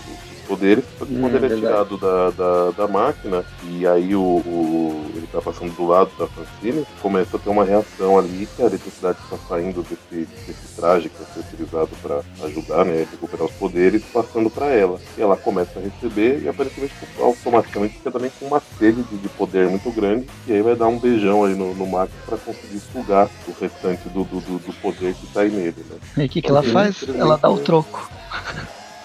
poderes, 0.53 0.85
só 0.99 1.05
que 1.07 1.13
Hum, 1.15 1.21
quando 1.23 1.37
ele 1.37 1.47
é 1.47 1.49
verdade. 1.49 1.61
tirado 1.63 1.97
da, 1.97 2.31
da, 2.31 2.71
da 2.73 2.89
máquina 2.89 3.45
e 3.71 3.87
aí 3.87 4.15
o, 4.15 4.21
o- 4.21 5.11
ele 5.17 5.27
tá 5.33 5.41
passando 5.41 5.75
do 5.75 5.87
lado 5.87 6.11
da 6.19 6.27
Francine, 6.27 6.85
começa 7.01 7.37
a 7.37 7.41
ter 7.41 7.49
uma 7.49 7.65
reação 7.65 8.19
ali 8.19 8.47
que 8.55 8.63
a 8.63 8.67
eletricidade 8.67 9.19
está 9.25 9.37
saindo 9.49 9.83
desse, 9.83 10.29
desse 10.47 10.67
traje 10.77 11.09
que 11.09 11.17
vai 11.17 11.27
ser 11.33 11.41
utilizado 11.41 11.89
para 12.03 12.21
ajudar, 12.47 12.85
né? 12.85 12.93
a 13.03 13.11
Recuperar 13.11 13.47
os 13.47 13.53
poderes, 13.53 14.03
passando 14.13 14.51
para 14.51 14.67
ela. 14.67 14.99
E 15.17 15.23
ela 15.23 15.37
começa 15.37 15.79
a 15.79 15.83
receber 15.83 16.43
e 16.43 16.49
aparentemente 16.49 16.95
automaticamente 17.19 17.95
fica 17.95 18.11
também 18.11 18.31
com 18.39 18.47
uma 18.47 18.61
sede 18.79 19.03
de, 19.05 19.17
de 19.19 19.29
poder 19.31 19.69
muito 19.69 19.91
grande 19.91 20.27
e 20.47 20.53
aí 20.53 20.61
vai 20.63 20.77
dar 20.77 20.87
um 20.89 20.99
beijão 20.99 21.45
aí 21.45 21.55
no, 21.55 21.75
no 21.75 21.87
Max 21.87 22.13
para 22.27 22.37
conseguir 22.37 22.81
sugar 22.93 23.29
o 23.49 23.53
restante 23.63 24.07
do, 24.11 24.25
do, 24.25 24.41
do- 24.41 24.59
do 24.59 24.73
poder 24.75 25.15
que 25.15 25.27
tá 25.33 25.41
aí 25.41 25.51
nele, 25.51 25.75
né? 25.89 26.25
E 26.25 26.27
o 26.27 26.29
que, 26.29 26.43
que 26.43 26.51
ela 26.51 26.63
faz? 26.63 27.05
Ela 27.19 27.37
dá 27.39 27.49
o 27.51 27.59
troco. 27.59 28.11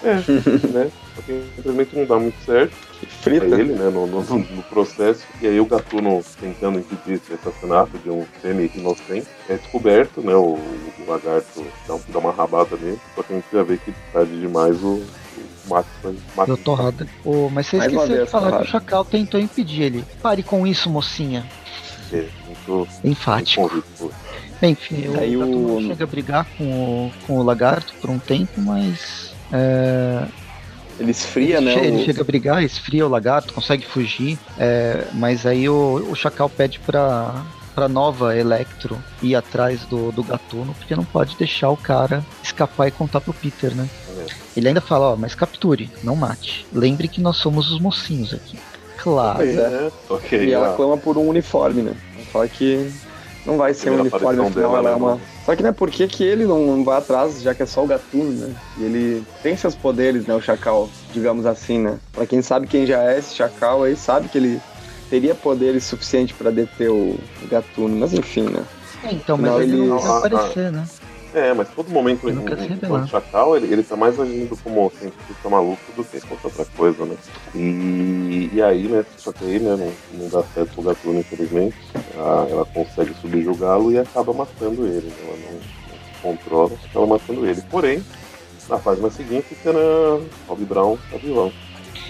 É, 0.04 0.14
né? 0.68 0.90
Só 1.18 1.22
que 1.22 1.32
infelizmente 1.58 1.96
não 1.96 2.04
dá 2.06 2.16
muito 2.16 2.38
certo 2.44 2.70
pra 3.00 3.08
Frita. 3.32 3.44
ele, 3.46 3.72
né, 3.72 3.90
no, 3.90 4.06
no, 4.06 4.22
no 4.22 4.62
processo. 4.64 5.24
E 5.42 5.48
aí 5.48 5.58
o 5.60 5.66
Gatuno, 5.66 6.22
tentando 6.40 6.78
impedir 6.78 7.14
esse 7.14 7.32
assassinato 7.34 7.98
de 7.98 8.08
um 8.08 8.24
semi-inocente, 8.40 9.26
é 9.48 9.54
descoberto, 9.56 10.20
né, 10.20 10.34
o, 10.34 10.54
o 10.54 11.04
lagarto 11.08 11.66
dá, 11.88 11.94
um- 11.96 12.00
dá 12.08 12.18
uma 12.20 12.30
rabada 12.30 12.76
nele, 12.76 12.98
só 13.16 13.22
que 13.24 13.32
a 13.32 13.36
gente 13.36 13.46
já 13.52 13.62
vê 13.64 13.76
que 13.78 13.92
tarde 14.12 14.40
demais 14.40 14.80
o, 14.82 14.94
o 14.94 15.06
Max. 15.68 15.88
Deu 16.46 16.56
torrada. 16.56 17.06
Ô, 17.24 17.48
mas 17.50 17.66
você 17.66 17.78
Mais 17.78 17.92
esqueceu 17.92 18.24
de 18.24 18.30
falar 18.30 18.58
que 18.58 18.62
o 18.62 18.66
Chacal 18.66 19.04
tentou 19.04 19.40
impedir 19.40 19.82
ele. 19.82 20.04
Pare 20.22 20.42
com 20.44 20.64
isso, 20.66 20.88
mocinha. 20.88 21.44
É, 22.12 22.26
muito, 22.46 22.70
muito 22.70 23.06
Enfático. 23.06 23.82
Bem, 24.60 24.70
enfim, 24.72 25.08
o 25.08 25.18
Aí 25.20 25.36
o- 25.36 25.40
Gatuno 25.40 25.88
chega 25.88 26.04
a 26.04 26.06
brigar 26.06 26.46
com 26.56 26.64
o, 26.64 27.12
com 27.26 27.38
o 27.38 27.42
lagarto 27.42 27.92
por 28.00 28.08
um 28.10 28.18
tempo, 28.18 28.60
mas. 28.60 29.32
é, 29.52 30.24
Ele 30.98 31.10
esfria, 31.10 31.60
né? 31.60 31.74
che- 31.74 31.80
ele 31.86 32.02
o- 32.02 32.04
chega 32.04 32.20
a 32.22 32.24
brigar, 32.24 32.62
esfria 32.62 33.06
o 33.06 33.08
lagarto, 33.08 33.52
consegue 33.54 33.86
fugir, 33.86 34.38
é, 34.58 35.04
mas 35.14 35.46
aí 35.46 35.68
o, 35.68 36.08
o 36.10 36.14
Chacal 36.14 36.48
pede 36.48 36.78
pra, 36.80 37.44
pra 37.74 37.88
nova 37.88 38.36
Electro 38.36 38.98
ir 39.22 39.34
atrás 39.36 39.82
do, 39.86 40.10
do 40.10 40.22
gatuno, 40.24 40.74
porque 40.74 40.96
não 40.96 41.04
pode 41.04 41.36
deixar 41.36 41.70
o 41.70 41.76
cara 41.76 42.24
escapar 42.42 42.88
e 42.88 42.90
contar 42.90 43.20
pro 43.20 43.32
Peter, 43.32 43.74
né? 43.74 43.88
É. 44.18 44.26
Ele 44.56 44.68
ainda 44.68 44.80
fala, 44.80 45.12
ó, 45.12 45.16
mas 45.16 45.34
capture, 45.36 45.88
não 46.02 46.16
mate. 46.16 46.66
Lembre 46.72 47.06
que 47.06 47.20
nós 47.20 47.36
somos 47.36 47.70
os 47.70 47.80
mocinhos 47.80 48.34
aqui. 48.34 48.58
Claro. 48.96 49.36
Pois 49.36 49.56
é. 49.56 49.90
Aí 50.32 50.48
E 50.48 50.52
ela 50.52 50.74
clama 50.74 50.96
por 50.96 51.16
um 51.16 51.28
uniforme, 51.28 51.82
né? 51.82 51.92
Fala 52.32 52.48
que 52.48 52.90
não 53.48 53.56
vai 53.56 53.72
ser 53.72 53.90
um 53.90 54.00
uniforme, 54.00 54.42
afinal 54.42 54.50
dela, 54.50 54.78
ela 54.78 54.90
é 54.90 54.92
né, 54.92 54.98
uma. 54.98 55.20
Só 55.46 55.56
que 55.56 55.62
né, 55.62 55.72
por 55.72 55.90
que, 55.90 56.06
que 56.06 56.22
ele 56.22 56.44
não 56.44 56.84
vai 56.84 56.98
atrás, 56.98 57.40
já 57.40 57.54
que 57.54 57.62
é 57.62 57.66
só 57.66 57.82
o 57.82 57.86
gatuno, 57.86 58.30
né? 58.30 58.54
E 58.76 58.84
ele 58.84 59.24
tem 59.42 59.56
seus 59.56 59.74
poderes, 59.74 60.26
né? 60.26 60.34
O 60.34 60.40
Chacal, 60.40 60.88
digamos 61.12 61.46
assim, 61.46 61.78
né? 61.78 61.98
Pra 62.12 62.26
quem 62.26 62.42
sabe 62.42 62.66
quem 62.66 62.84
já 62.84 63.02
é 63.02 63.18
esse 63.18 63.34
Chacal 63.34 63.84
aí, 63.84 63.96
sabe 63.96 64.28
que 64.28 64.36
ele 64.36 64.60
teria 65.08 65.34
poderes 65.34 65.84
suficiente 65.84 66.34
pra 66.34 66.50
deter 66.50 66.90
o, 66.90 67.18
o 67.42 67.48
gatuno, 67.50 67.96
mas 67.96 68.12
enfim, 68.12 68.42
né? 68.42 68.62
É, 69.02 69.12
então, 69.12 69.38
mas 69.38 69.50
Não, 69.50 69.62
ele, 69.62 69.76
ele- 69.76 69.86
não 69.88 69.96
Ah, 69.98 70.08
ah, 70.14 70.18
aparecer, 70.18 70.70
né? 70.70 70.84
É, 71.38 71.54
mas 71.54 71.68
todo 71.68 71.90
momento 71.90 72.28
Ele 72.28 72.40
revelar. 72.40 72.66
enquanto 72.74 73.08
Chacal, 73.10 73.56
ele, 73.56 73.72
ele 73.72 73.82
tá 73.82 73.94
mais 73.96 74.18
agindo 74.18 74.56
como 74.62 74.90
cientista 74.98 75.48
maluco 75.48 75.80
do 75.96 76.02
que 76.04 76.20
qualquer 76.20 76.46
outra 76.48 76.64
coisa, 76.76 77.04
né? 77.04 77.16
E, 77.54 78.50
e 78.52 78.62
aí, 78.62 78.88
né, 78.88 79.04
só 79.16 79.32
que 79.32 79.44
aí, 79.44 79.58
né, 79.60 79.76
não, 79.76 80.20
não 80.22 80.28
dá 80.28 80.42
certo 80.54 80.72
pro 80.74 80.82
Gatuno, 80.82 81.20
infelizmente. 81.20 81.76
A- 82.16 82.46
ela 82.50 82.64
consegue 82.64 83.14
subjugá-lo 83.20 83.92
e 83.92 83.98
acaba 83.98 84.32
matando 84.32 84.86
ele, 84.86 85.06
né? 85.06 85.16
Ela 85.26 85.36
não, 85.36 85.52
não 85.52 85.60
se 85.60 86.22
controla, 86.22 86.70
acaba 86.90 87.06
matando 87.06 87.46
ele. 87.46 87.62
Porém, 87.70 88.02
na 88.68 88.78
página 88.78 89.10
seguinte, 89.10 89.56
cena 89.62 89.78
Bob 90.46 90.64
Brown 90.64 90.98
tá 91.10 91.16
vilão. 91.18 91.52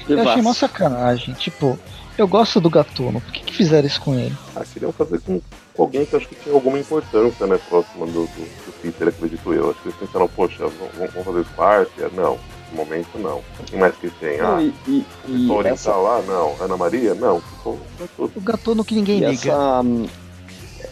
Eu 0.08 0.26
achei 0.26 0.40
uma 0.40 0.54
sacanagem. 0.54 1.34
Tipo, 1.34 1.78
eu 2.16 2.26
gosto 2.26 2.60
do 2.60 2.70
gatuno, 2.70 3.20
por 3.20 3.32
que, 3.32 3.42
que 3.44 3.54
fizeram 3.54 3.86
isso 3.86 4.00
com 4.00 4.14
ele? 4.18 4.34
Ah, 4.56 4.64
queriam 4.64 4.90
fazer 4.90 5.20
com, 5.20 5.40
alguém 5.78 6.04
que 6.04 6.14
eu 6.14 6.18
acho 6.18 6.28
que 6.28 6.34
tinha 6.34 6.54
alguma 6.54 6.78
importância, 6.78 7.46
né, 7.46 7.58
próxima 7.68 8.06
do, 8.06 8.22
do 8.24 8.67
Peter, 8.82 9.08
acredito 9.08 9.52
eu. 9.52 9.70
Acho 9.70 9.80
que 9.80 9.88
eles 9.88 9.98
pensaram, 9.98 10.28
poxa, 10.28 10.66
vamos, 10.66 11.10
vamos 11.12 11.24
fazer 11.24 11.40
isso 11.40 11.50
parte? 11.56 11.92
Não, 12.14 12.38
no 12.70 12.76
momento 12.76 13.18
não. 13.18 13.42
Quem 13.66 13.78
mais 13.78 13.94
que 13.96 14.10
tem? 14.10 14.40
Ah, 14.40 14.60
e, 14.60 14.74
e, 14.86 15.06
e 15.28 15.62
tá 15.62 15.68
essa, 15.68 15.92
lá? 15.94 16.22
Não. 16.22 16.54
Ana 16.60 16.76
Maria? 16.76 17.14
Não. 17.14 17.42
Tudo. 17.62 17.80
O 18.18 18.40
gatuno 18.40 18.84
que 18.84 18.94
ninguém 18.94 19.18
e 19.18 19.26
liga. 19.30 19.52
essa, 19.52 19.82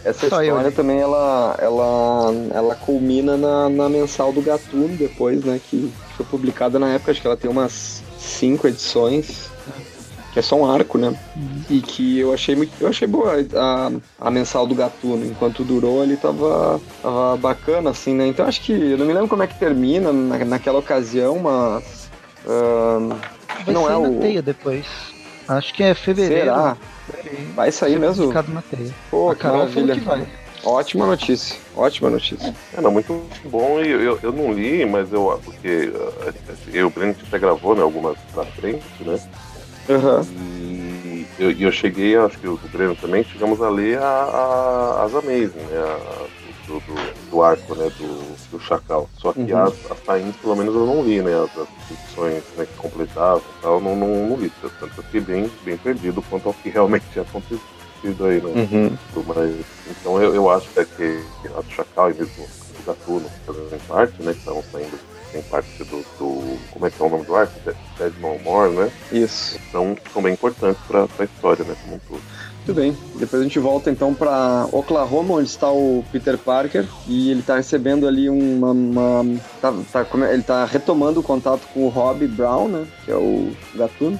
essa 0.03 0.29
Só 0.29 0.41
eu 0.41 0.47
história 0.47 0.69
ligo. 0.69 0.75
também, 0.75 0.99
ela, 0.99 1.55
ela, 1.59 2.31
ela 2.53 2.75
culmina 2.75 3.37
na, 3.37 3.69
na 3.69 3.89
mensal 3.89 4.31
do 4.31 4.41
Gatuno 4.41 4.95
depois, 4.97 5.43
né? 5.43 5.59
Que 5.69 5.91
foi 6.15 6.25
publicada 6.25 6.77
na 6.79 6.89
época, 6.93 7.11
acho 7.11 7.21
que 7.21 7.27
ela 7.27 7.37
tem 7.37 7.49
umas 7.49 8.03
cinco 8.17 8.67
edições. 8.67 9.49
Que 10.37 10.41
é 10.41 10.43
só 10.43 10.55
um 10.55 10.71
arco, 10.71 10.99
né? 10.99 11.07
Uhum. 11.35 11.63
E 11.67 11.81
que 11.81 12.19
eu 12.19 12.31
achei 12.31 12.55
muito. 12.55 12.71
Eu 12.79 12.89
achei 12.89 13.07
boa 13.07 13.33
a, 13.55 13.91
a 14.21 14.29
mensal 14.29 14.67
do 14.67 14.75
Gatuno. 14.75 15.25
Enquanto 15.25 15.63
durou, 15.63 16.03
ele 16.03 16.15
tava, 16.15 16.79
tava 17.01 17.37
bacana, 17.37 17.89
assim, 17.89 18.13
né? 18.13 18.27
Então 18.27 18.45
acho 18.45 18.61
que. 18.61 18.71
Eu 18.71 18.99
não 18.99 19.07
me 19.07 19.13
lembro 19.13 19.27
como 19.27 19.41
é 19.41 19.47
que 19.47 19.57
termina 19.57 20.13
na, 20.13 20.45
naquela 20.45 20.77
ocasião, 20.77 21.39
mas. 21.39 22.07
que 22.43 23.63
Vai 23.63 23.73
não 23.73 23.85
sair 23.85 23.95
é 23.95 23.99
na 23.99 24.09
o. 24.09 24.19
teia 24.19 24.41
depois. 24.43 24.85
Acho 25.47 25.73
que 25.73 25.81
é 25.81 25.95
fevereiro. 25.95 26.43
Será? 26.43 26.77
Vai 27.55 27.71
sair 27.71 27.97
mesmo? 27.97 28.25
publicado 28.25 28.53
na 28.53 28.61
teia. 28.61 28.93
Pô, 29.09 29.31
a 29.31 29.35
Carol 29.35 29.57
maravilha. 29.61 29.95
que 29.95 30.01
vai. 30.01 30.27
Ótima 30.63 31.07
notícia. 31.07 31.57
Ótima 31.75 32.11
notícia. 32.11 32.53
É, 32.77 32.81
não, 32.81 32.91
muito 32.91 33.27
bom. 33.45 33.81
E 33.81 33.89
eu, 33.89 34.01
eu, 34.01 34.19
eu 34.21 34.31
não 34.31 34.53
li, 34.53 34.85
mas 34.85 35.11
eu. 35.11 35.41
Porque 35.43 35.87
uh, 35.87 36.33
eu 36.67 36.81
e 36.81 36.83
o 36.83 36.89
Breno 36.91 37.15
até 37.25 37.39
gravou, 37.39 37.75
né? 37.75 37.81
Algumas 37.81 38.19
pra 38.31 38.45
frente, 38.45 38.85
né? 38.99 39.19
Aham. 39.89 40.21
E 40.23 41.25
eu, 41.39 41.51
eu 41.51 41.71
cheguei, 41.71 42.15
acho 42.17 42.37
que 42.39 42.47
o 42.47 42.57
Breno 42.71 42.95
também, 42.95 43.23
chegamos 43.23 43.61
a 43.61 43.69
ler 43.69 43.97
a, 43.99 44.03
a- 44.09 45.03
as 45.05 45.13
Amazing, 45.15 45.59
né? 45.69 45.77
A- 45.77 46.27
do, 46.67 46.81
do, 46.81 46.95
do 47.31 47.41
arco, 47.41 47.75
né? 47.75 47.89
Do, 47.97 48.35
do 48.51 48.59
Chacal. 48.59 49.07
Só 49.17 49.31
que 49.31 49.39
Uhum. 49.53 49.57
as, 49.63 49.73
as 49.89 49.99
tains, 50.01 50.35
pelo 50.35 50.55
menos, 50.55 50.75
eu 50.75 50.85
não 50.85 51.01
li, 51.03 51.21
né? 51.21 51.31
As, 51.33 51.57
as 51.57 51.67
edições 51.91 52.43
né, 52.57 52.65
que 52.65 52.75
completavam 52.77 53.39
e 53.39 53.61
tal, 53.61 53.75
eu 53.75 53.81
não, 53.81 53.95
não, 53.95 54.29
não 54.29 54.35
li. 54.37 54.51
Tanto 54.61 54.73
que 54.93 54.99
eu 54.99 55.03
fiquei 55.03 55.21
bem, 55.21 55.49
bem 55.63 55.77
perdido 55.77 56.21
quanto 56.29 56.47
ao 56.47 56.53
que 56.53 56.69
realmente 56.69 57.05
aconteceu. 57.19 57.59
sentido 58.01 58.25
aí, 58.25 58.41
né? 58.41 58.49
Uhum. 58.49 58.97
Mas, 59.25 59.55
então 59.89 60.21
eu, 60.21 60.35
eu 60.35 60.49
acho 60.49 60.69
que, 60.71 60.79
é 60.81 60.85
que 60.85 61.21
a 61.57 61.61
do 61.61 61.71
Chacal 61.71 62.11
e 62.11 62.13
mesmo 62.15 62.43
o 62.43 62.83
Gatuno 62.85 63.29
fazendo 63.45 63.87
parte, 63.87 64.21
né? 64.23 64.33
Que 64.33 64.39
estavam 64.39 64.63
saindo 64.71 64.99
tem 65.31 65.41
parte 65.43 65.83
do, 65.83 66.05
do, 66.17 66.57
Como 66.71 66.85
é 66.85 66.89
que 66.89 67.01
é 67.01 67.05
o 67.05 67.09
nome 67.09 67.25
do 67.25 67.35
arco? 67.35 67.53
Dead 67.97 68.13
No 68.19 68.37
More, 68.39 68.73
né? 68.73 68.91
Isso. 69.11 69.59
São, 69.71 69.95
são 70.13 70.21
bem 70.21 70.33
importantes 70.33 70.81
para 70.87 71.07
a 71.19 71.23
história, 71.23 71.63
né? 71.63 71.75
Como 71.83 71.95
um 71.95 71.99
todo. 71.99 72.21
Muito 72.67 72.73
bem. 72.73 72.97
Depois 73.15 73.41
a 73.41 73.43
gente 73.45 73.59
volta 73.59 73.89
então 73.89 74.13
para 74.13 74.67
Oklahoma, 74.73 75.35
onde 75.35 75.47
está 75.47 75.71
o 75.71 76.03
Peter 76.11 76.37
Parker 76.37 76.85
e 77.07 77.31
ele 77.31 77.39
está 77.39 77.55
recebendo 77.55 78.05
ali 78.05 78.29
uma, 78.29 78.71
uma 78.71 79.39
tá, 79.61 79.73
tá, 79.89 80.05
ele 80.29 80.41
está 80.41 80.65
retomando 80.65 81.21
o 81.21 81.23
contato 81.23 81.61
com 81.73 81.85
o 81.85 81.89
Rob 81.89 82.27
Brown, 82.27 82.67
né, 82.67 82.85
que 83.05 83.11
é 83.11 83.15
o 83.15 83.53
Gatuno. 83.73 84.19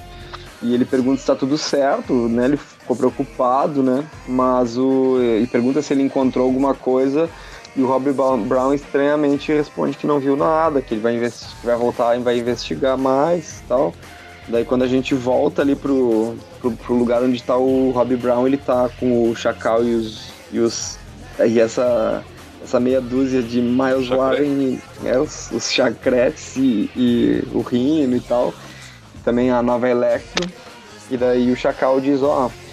E 0.61 0.73
ele 0.73 0.85
pergunta 0.85 1.17
se 1.17 1.23
está 1.23 1.35
tudo 1.35 1.57
certo, 1.57 2.13
né? 2.13 2.45
Ele 2.45 2.57
ficou 2.57 2.95
preocupado, 2.95 3.83
né? 3.83 4.03
Mas 4.27 4.77
o 4.77 5.19
ele 5.19 5.45
pergunta 5.45 5.81
se 5.81 5.93
ele 5.93 6.01
encontrou 6.01 6.45
alguma 6.45 6.73
coisa 6.73 7.29
e 7.77 7.81
o 7.81 7.85
Rob 7.85 8.11
Brown 8.11 8.73
estranhamente 8.73 9.53
responde 9.53 9.95
que 9.95 10.07
não 10.07 10.19
viu 10.19 10.35
nada, 10.35 10.81
que 10.81 10.95
ele 10.95 11.01
vai, 11.01 11.31
vai 11.63 11.75
voltar 11.75 12.17
e 12.17 12.23
vai 12.23 12.39
investigar 12.39 12.97
mais, 12.97 13.61
tal. 13.67 13.93
Daí 14.47 14.65
quando 14.65 14.83
a 14.83 14.87
gente 14.87 15.13
volta 15.13 15.61
ali 15.61 15.75
pro, 15.75 16.35
pro, 16.59 16.71
pro 16.71 16.95
lugar 16.95 17.21
onde 17.21 17.35
está 17.35 17.55
o 17.55 17.91
Rob 17.91 18.15
Brown, 18.15 18.47
ele 18.47 18.57
tá 18.57 18.89
com 18.99 19.29
o 19.29 19.35
Chacal 19.35 19.83
e 19.83 19.93
os. 19.93 20.31
E, 20.51 20.59
os, 20.59 20.97
e 21.45 21.59
essa, 21.59 22.23
essa 22.63 22.79
meia 22.79 22.99
dúzia 22.99 23.43
de 23.43 23.61
Miles 23.61 24.07
Warren, 24.07 24.79
é, 25.03 25.19
os, 25.19 25.51
os 25.51 25.71
chacretes 25.71 26.55
e, 26.55 26.89
e 26.95 27.43
o 27.53 27.61
Rino 27.61 28.15
e 28.15 28.21
tal. 28.21 28.53
Também 29.23 29.51
a 29.51 29.61
nova 29.61 29.87
Electro. 29.87 30.49
E 31.11 31.17
daí 31.17 31.51
o 31.51 31.55
Chacal 31.55 32.01
diz, 32.01 32.23
ó, 32.23 32.47
oh, 32.47 32.66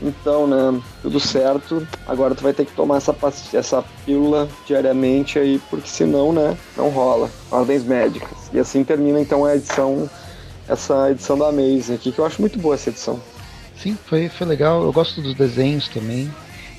então, 0.00 0.46
né, 0.46 0.80
tudo 1.02 1.20
certo, 1.20 1.86
agora 2.06 2.34
tu 2.34 2.42
vai 2.42 2.52
ter 2.52 2.64
que 2.64 2.72
tomar 2.72 2.96
essa, 2.96 3.14
essa 3.52 3.84
pílula 4.04 4.48
diariamente 4.66 5.38
aí, 5.38 5.60
porque 5.68 5.88
senão, 5.88 6.32
né, 6.32 6.56
não 6.76 6.88
rola. 6.88 7.30
Ordens 7.50 7.84
médicas. 7.84 8.38
E 8.52 8.58
assim 8.58 8.82
termina 8.82 9.20
então 9.20 9.44
a 9.44 9.54
edição 9.54 10.08
essa 10.70 11.10
edição 11.10 11.36
da 11.36 11.48
Amazing 11.48 11.94
aqui, 11.94 12.12
que 12.12 12.18
eu 12.18 12.24
acho 12.24 12.40
muito 12.40 12.58
boa 12.58 12.76
essa 12.76 12.90
edição. 12.90 13.20
Sim, 13.76 13.98
foi, 14.06 14.28
foi 14.28 14.46
legal. 14.46 14.82
Eu 14.82 14.92
gosto 14.92 15.20
dos 15.20 15.34
desenhos 15.34 15.88
também. 15.88 16.32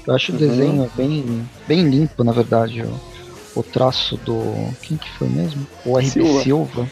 Eu 0.08 0.16
acho 0.16 0.32
uhum. 0.32 0.38
o 0.38 0.40
desenho 0.40 0.92
bem, 0.96 1.50
bem 1.68 1.90
limpo, 1.90 2.24
na 2.24 2.32
verdade. 2.32 2.84
O, 2.84 3.60
o 3.60 3.64
traço 3.64 4.18
do. 4.18 4.42
Quem 4.82 4.98
que 4.98 5.10
foi 5.12 5.28
mesmo? 5.28 5.68
O 5.86 5.98
RB 5.98 6.10
Silva. 6.10 6.44
Silva. 6.44 6.90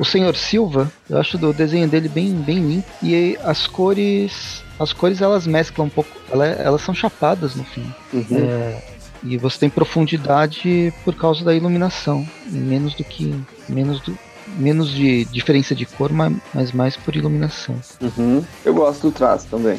O 0.00 0.04
Senhor 0.04 0.34
Silva, 0.36 0.90
eu 1.08 1.18
acho 1.18 1.36
o 1.36 1.52
desenho 1.52 1.86
dele 1.86 2.08
bem, 2.08 2.32
bem 2.32 2.58
limpo. 2.58 2.88
E 3.02 3.38
as 3.42 3.66
cores. 3.66 4.62
As 4.82 4.92
cores 4.92 5.20
elas 5.20 5.46
mesclam 5.46 5.86
um 5.86 5.90
pouco. 5.90 6.10
Elas, 6.30 6.58
elas 6.60 6.82
são 6.82 6.94
chapadas 6.94 7.54
no 7.54 7.64
fim. 7.64 7.86
Uhum. 8.12 8.26
É, 8.32 8.82
e 9.22 9.36
você 9.36 9.60
tem 9.60 9.70
profundidade 9.70 10.92
por 11.04 11.14
causa 11.14 11.44
da 11.44 11.54
iluminação. 11.54 12.26
Menos 12.46 12.94
do 12.94 13.04
que. 13.04 13.34
Menos 13.68 14.00
do, 14.00 14.18
menos 14.58 14.90
de 14.90 15.24
diferença 15.26 15.74
de 15.74 15.86
cor, 15.86 16.10
mas 16.12 16.72
mais 16.72 16.96
por 16.96 17.14
iluminação. 17.14 17.76
Uhum. 18.00 18.44
Eu 18.64 18.74
gosto 18.74 19.02
do 19.02 19.12
traço 19.12 19.46
também. 19.48 19.78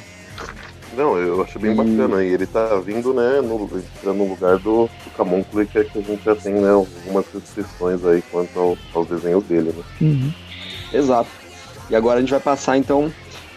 Não, 0.96 1.18
eu 1.18 1.42
acho 1.42 1.60
bem 1.60 1.76
bacana. 1.76 2.24
E 2.24 2.28
ele 2.28 2.46
tá 2.46 2.76
vindo, 2.76 3.14
né, 3.14 3.42
no, 3.42 4.14
no 4.14 4.30
lugar 4.30 4.58
do, 4.60 4.86
do 4.88 5.12
Camonclo, 5.18 5.66
que 5.66 5.80
é 5.80 5.84
que 5.84 5.98
a 5.98 6.02
gente 6.02 6.24
já 6.24 6.36
tem, 6.36 6.54
né, 6.54 6.70
algumas 6.70 7.26
restrições 7.34 8.06
aí 8.06 8.24
quanto 8.32 8.58
ao, 8.60 8.78
ao 8.94 9.06
desenho 9.06 9.42
dele, 9.42 9.74
né? 9.76 9.84
Uhum. 10.02 10.34
Exato. 10.94 11.30
E 11.90 11.96
agora 11.96 12.18
a 12.18 12.22
gente 12.22 12.30
vai 12.30 12.40
passar, 12.40 12.78
então, 12.78 13.12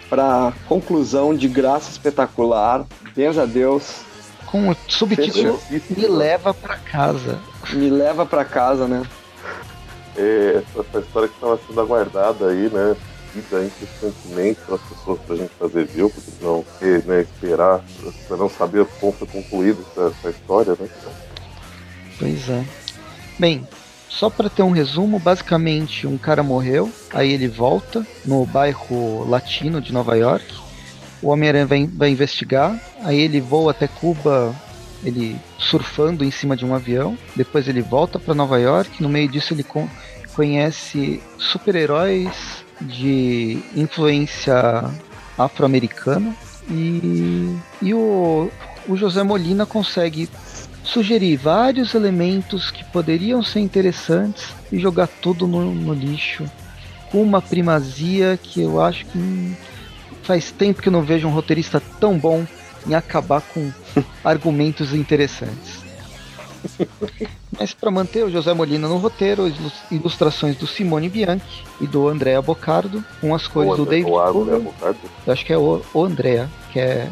para 0.09 0.53
conclusão 0.69 1.35
de 1.35 1.49
Graça 1.49 1.91
Espetacular. 1.91 2.85
Benza 3.15 3.43
a 3.43 3.47
Deus. 3.47 4.05
Com 4.47 4.71
o 4.71 4.77
subtítulo 4.87 5.61
Me 5.91 6.07
Leva 6.07 6.55
para 6.55 6.77
Casa. 6.77 7.39
Me 7.73 7.91
Leva 7.91 8.25
para 8.25 8.45
Casa, 8.45 8.87
né? 8.87 9.03
é, 10.17 10.63
essa 10.79 10.99
história 10.99 11.29
que 11.29 11.35
estava 11.35 11.59
sendo 11.67 11.81
aguardada 11.81 12.49
aí, 12.49 12.71
né? 12.71 12.97
Vida 13.35 13.65
incessantemente 13.65 14.61
para 14.65 14.77
as 14.77 14.81
pessoas 14.83 15.21
para 15.21 15.35
a 15.35 15.39
gente 15.39 15.53
fazer 15.59 15.85
viu, 15.87 16.09
porque 16.09 16.31
não 16.43 16.65
né, 17.07 17.21
esperar, 17.21 17.85
para 18.27 18.37
não 18.39 18.49
saber 18.49 18.87
como 18.99 19.13
foi 19.13 19.29
concluída 19.29 19.79
essa, 19.91 20.15
essa 20.19 20.31
história, 20.31 20.75
né? 20.81 20.89
Pois 22.19 22.49
é. 22.49 22.65
Bem, 23.39 23.69
só 24.19 24.31
para 24.31 24.49
ter 24.49 24.63
um 24.63 24.71
resumo, 24.71 25.19
basicamente 25.19 26.07
um 26.07 26.17
cara 26.17 26.43
morreu, 26.43 26.91
aí 27.13 27.33
ele 27.33 27.49
volta 27.49 28.07
no 28.25 28.47
bairro 28.47 29.29
latino 29.29 29.81
de 29.81 29.93
Nova 29.93 30.17
York. 30.17 30.47
O 31.23 31.29
Homem-Aranha 31.29 31.67
vai, 31.67 31.87
vai 31.87 32.11
investigar, 32.11 32.81
aí 33.03 33.21
ele 33.21 33.41
voa 33.41 33.73
até 33.73 33.87
Cuba 33.87 34.55
ele 35.05 35.37
surfando 35.59 36.25
em 36.25 36.31
cima 36.31 36.57
de 36.57 36.65
um 36.65 36.75
avião. 36.75 37.17
Depois 37.35 37.69
ele 37.69 37.83
volta 37.83 38.19
para 38.19 38.35
Nova 38.35 38.59
York. 38.59 39.03
No 39.03 39.09
meio 39.09 39.29
disso 39.29 39.53
ele 39.53 39.63
con 39.63 39.89
conhece 40.35 41.23
super-heróis 41.39 42.65
de 42.81 43.59
influência 43.75 44.85
afro-americana 45.39 46.37
e, 46.69 47.57
e 47.81 47.95
o, 47.95 48.51
o 48.87 48.97
José 48.97 49.23
Molina 49.23 49.65
consegue 49.65 50.29
sugerir 50.87 51.37
vários 51.37 51.95
elementos 51.95 52.71
que 52.71 52.85
poderiam 52.85 53.43
ser 53.43 53.61
interessantes 53.61 54.55
e 54.73 54.79
jogar 54.79 55.09
tudo 55.09 55.47
no, 55.47 55.75
no 55.75 55.93
lixo 55.93 56.45
com 57.11 57.23
uma 57.23 57.41
primazia 57.41 58.39
que 58.41 58.63
eu 58.63 58.81
acho 58.81 59.05
que 59.07 59.57
faz 60.23 60.51
tempo 60.51 60.83
que 60.83 60.89
eu 60.89 60.93
não 60.93 61.03
vejo 61.03 61.27
um 61.29 61.31
roteirista 61.31 61.81
tão 62.01 62.19
bom 62.19 62.47
em 62.87 62.95
acabar 62.95 63.41
com 63.41 63.71
argumentos 64.25 64.93
interessantes. 64.93 65.85
Mas 67.59 67.73
para 67.73 67.91
manter 67.91 68.25
o 68.25 68.31
José 68.31 68.53
Molina 68.53 68.89
no 68.89 68.99
roteiro, 68.99 69.53
ilustrações 69.91 70.57
do 70.57 70.67
Simone 70.67 71.09
Bianchi 71.09 71.65
e 71.81 71.87
do 71.87 72.09
Andrea 72.09 72.43
Bocardo, 72.43 73.05
com 73.21 73.35
as 73.35 73.47
cores 73.47 73.73
o 73.73 73.77
do 73.77 73.87
David 73.87 74.11
Cover. 74.11 74.63
Eu 75.27 75.33
acho 75.33 75.47
que 75.47 75.53
é 75.53 75.59
o, 75.59 75.81
o 75.95 76.05
Andrea, 76.05 76.51
que 76.73 76.81
é. 76.81 77.09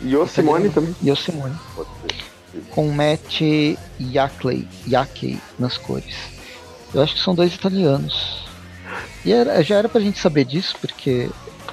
E 0.00 0.16
o 0.16 0.26
Simone 0.26 0.70
também. 0.70 0.94
E 1.02 1.10
o 1.10 1.16
Simone. 1.16 1.54
Pode 1.74 1.88
ser. 2.00 2.25
Com 2.70 2.90
Matt 2.90 3.40
Yackley, 4.00 4.68
Yackley 4.86 5.40
nas 5.58 5.76
cores. 5.76 6.14
Eu 6.94 7.02
acho 7.02 7.14
que 7.14 7.20
são 7.20 7.34
dois 7.34 7.54
italianos. 7.54 8.46
E 9.24 9.32
era, 9.32 9.62
já 9.62 9.76
era 9.76 9.88
pra 9.88 10.00
gente 10.00 10.18
saber 10.18 10.44
disso, 10.44 10.76
porque 10.80 11.28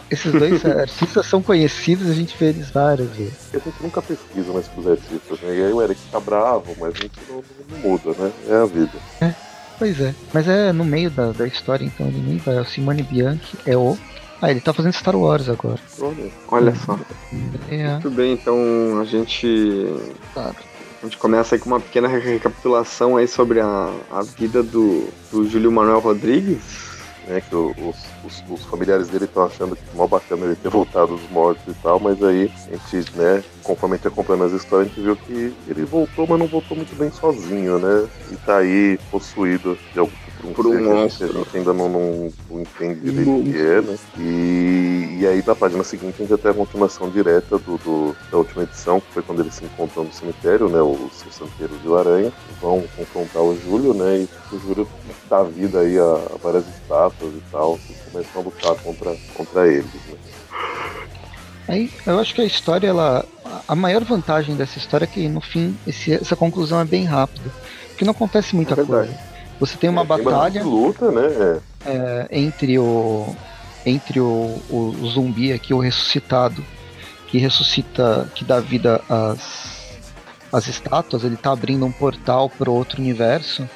esses 0.10 0.32
dois 0.32 0.66
artistas 0.66 1.26
são 1.26 1.42
conhecidos, 1.42 2.10
a 2.10 2.14
gente 2.14 2.36
vê 2.38 2.48
eles 2.48 2.70
várias 2.70 3.10
vezes. 3.10 3.50
A 3.54 3.58
gente 3.58 3.82
nunca 3.82 4.02
pesquisa 4.02 4.52
mais 4.52 4.68
pros 4.68 4.88
artistas, 4.88 5.40
né? 5.42 5.58
E 5.58 5.64
aí 5.64 5.74
o 5.74 5.82
Eric 5.82 6.00
tá 6.12 6.20
bravo, 6.20 6.76
mas 6.80 6.94
a 6.96 6.98
gente 6.98 7.20
não, 7.30 7.44
não 7.70 7.78
muda, 7.80 8.12
né? 8.18 8.32
É 8.50 8.56
a 8.56 8.66
vida. 8.66 8.92
É, 9.22 9.34
pois 9.80 10.00
é. 10.00 10.14
Mas 10.34 10.48
é 10.48 10.72
no 10.72 10.84
meio 10.84 11.10
da, 11.10 11.32
da 11.32 11.48
história, 11.48 11.86
então 11.86 12.08
ele 12.08 12.22
nem 12.22 12.38
vai. 12.38 12.60
O 12.60 12.66
Simone 12.66 13.04
Bianchi 13.04 13.58
é 13.66 13.76
o. 13.76 13.98
Ah, 14.42 14.52
ele 14.52 14.60
tá 14.60 14.74
fazendo 14.74 14.94
Star 14.94 15.16
Wars 15.16 15.48
agora. 15.48 15.80
Olha, 16.00 16.32
olha 16.50 16.76
só. 16.76 17.00
É. 17.70 17.94
Muito 17.94 18.10
bem, 18.10 18.34
então 18.34 19.00
a 19.00 19.06
gente. 19.06 19.86
Claro. 20.34 20.56
A 21.04 21.06
gente 21.06 21.18
começa 21.18 21.54
aí 21.54 21.60
com 21.60 21.68
uma 21.68 21.82
pequena 21.82 22.08
recapitulação 22.08 23.18
aí 23.18 23.28
sobre 23.28 23.60
a, 23.60 23.94
a 24.10 24.24
vida 24.24 24.64
do, 24.64 25.10
do 25.30 25.46
Júlio 25.50 25.70
Manuel 25.70 26.00
Rodrigues, 26.00 26.64
né? 27.28 27.42
Que 27.42 27.54
os, 27.54 27.98
os, 28.24 28.44
os 28.50 28.64
familiares 28.66 29.08
dele 29.08 29.26
estão 29.26 29.46
achando 29.46 29.76
que 29.76 29.82
é 29.82 29.96
mó 29.96 30.08
bacana 30.08 30.46
ele 30.46 30.56
ter 30.56 30.70
voltado 30.72 31.16
dos 31.16 31.30
mortos 31.30 31.64
e 31.68 31.78
tal, 31.82 32.00
mas 32.00 32.22
aí 32.24 32.52
a 32.72 32.96
gente, 32.96 33.16
né, 33.16 33.44
conforme 33.64 33.96
a 33.96 33.98
gente 33.98 34.08
acompanhando 34.08 34.46
as 34.46 34.54
histórias, 34.54 34.88
a 34.88 34.90
gente 34.90 35.04
viu 35.04 35.16
que 35.16 35.54
ele 35.68 35.86
voltou, 35.86 36.28
mas 36.28 36.40
não 36.40 36.48
voltou 36.48 36.76
muito 36.76 36.96
bem 36.96 37.12
sozinho, 37.12 37.80
né? 37.80 38.08
E 38.32 38.36
tá 38.38 38.58
aí 38.58 39.00
possuído 39.12 39.78
de 39.94 40.00
algum 40.00 40.14
um 40.44 40.54
por 40.54 40.68
um 40.68 40.84
monstro. 40.84 41.30
Que 41.30 41.36
a 41.36 41.40
gente 41.40 41.58
ainda 41.58 41.74
não, 41.74 41.90
não, 41.90 42.34
não 42.50 42.62
entende 42.62 43.00
direito 43.00 43.32
o 43.32 43.44
que 43.44 43.58
é, 43.58 43.82
né? 43.82 43.98
E, 44.18 45.18
e 45.22 45.28
aí 45.28 45.44
na 45.46 45.56
página 45.56 45.84
seguinte 45.84 46.16
a 46.16 46.18
gente 46.20 46.30
já 46.30 46.38
tem 46.38 46.52
a 46.52 46.54
continuação 46.54 47.10
direta 47.10 47.58
do, 47.58 47.78
do, 47.78 48.16
da 48.32 48.38
última 48.38 48.64
edição, 48.64 49.00
que 49.00 49.14
foi 49.14 49.24
quando 49.24 49.42
eles 49.42 49.56
se 49.56 49.66
encontram 49.66 50.04
no 50.04 50.14
cemitério, 50.14 50.70
né? 50.70 50.82
Os, 50.82 51.26
os 51.26 51.36
santeiros 51.36 51.78
e 51.84 51.88
o 51.88 51.98
Aranha 51.98 52.32
vão 52.62 52.84
confrontar 52.96 53.42
o 53.42 53.58
Júlio, 53.58 53.94
né? 53.94 54.28
E 54.52 54.56
o 54.56 54.60
Júlio 54.60 54.88
dá 55.30 55.44
vida 55.44 55.80
aí 55.80 55.98
a, 55.98 56.04
a 56.04 56.38
várias 56.42 56.68
estátuas 56.68 57.34
e 57.34 57.42
tal, 57.52 57.80
começam 58.14 58.42
a 58.42 58.46
lutar 58.46 58.76
contra, 58.76 59.16
contra 59.34 59.68
eles, 59.68 59.86
né? 59.86 60.18
Aí 61.68 61.92
eu 62.06 62.20
acho 62.20 62.36
que 62.36 62.42
a 62.42 62.46
história, 62.46 62.88
ela. 62.88 63.26
A 63.68 63.76
maior 63.76 64.04
vantagem 64.04 64.56
dessa 64.56 64.78
história 64.78 65.06
é 65.06 65.08
que 65.08 65.28
no 65.28 65.42
fim 65.42 65.78
esse, 65.88 66.14
essa 66.14 66.36
conclusão 66.36 66.80
é 66.80 66.86
bem 66.86 67.06
rápida. 67.06 67.50
Porque 67.90 68.04
não 68.04 68.12
acontece 68.12 68.56
muita 68.56 68.80
é 68.80 68.84
coisa. 68.84 69.20
Você 69.60 69.78
tem 69.78 69.90
uma 69.90 70.02
é, 70.02 70.06
batalha. 70.06 70.62
Tem 70.62 70.64
luta, 70.64 71.12
né? 71.12 71.62
É, 71.86 72.28
entre 72.32 72.78
o. 72.78 73.36
Entre 73.86 74.20
o, 74.20 74.62
o, 74.70 74.96
zumbi 75.10 75.52
aqui, 75.52 75.74
o 75.74 75.80
ressuscitado, 75.80 76.64
que 77.28 77.38
ressuscita, 77.38 78.32
que 78.34 78.46
dá 78.46 78.62
vida 78.62 79.02
às, 79.10 80.00
às 80.54 80.68
estátuas, 80.68 81.26
ele 81.26 81.36
tá 81.36 81.52
abrindo 81.52 81.86
um 81.86 81.92
portal 81.92 82.50
para 82.50 82.72
outro 82.72 83.02
universo 83.02 83.68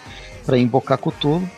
para 0.45 0.57
invocar 0.57 0.97
Cthulhu. 0.97 1.49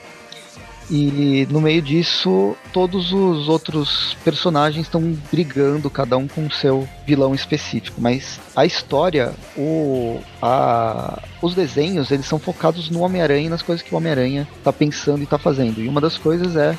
E 0.91 1.47
no 1.51 1.61
meio 1.61 1.81
disso, 1.83 2.55
todos 2.73 3.13
os 3.13 3.47
outros 3.47 4.17
personagens 4.23 4.87
estão 4.87 5.15
brigando, 5.31 5.87
cada 5.89 6.17
um 6.17 6.27
com 6.27 6.47
o 6.47 6.51
seu 6.51 6.87
vilão 7.05 7.35
específico. 7.35 8.01
Mas 8.01 8.39
a 8.55 8.65
história, 8.65 9.33
o, 9.55 10.19
a, 10.41 11.21
os 11.41 11.53
desenhos, 11.53 12.09
eles 12.09 12.25
são 12.25 12.39
focados 12.39 12.89
no 12.89 13.01
Homem-Aranha 13.01 13.45
e 13.45 13.49
nas 13.49 13.61
coisas 13.61 13.85
que 13.85 13.93
o 13.93 13.97
Homem-Aranha 13.97 14.47
tá 14.63 14.73
pensando 14.73 15.21
e 15.21 15.27
tá 15.27 15.37
fazendo. 15.37 15.79
E 15.79 15.87
uma 15.87 16.01
das 16.01 16.17
coisas 16.17 16.55
é 16.55 16.75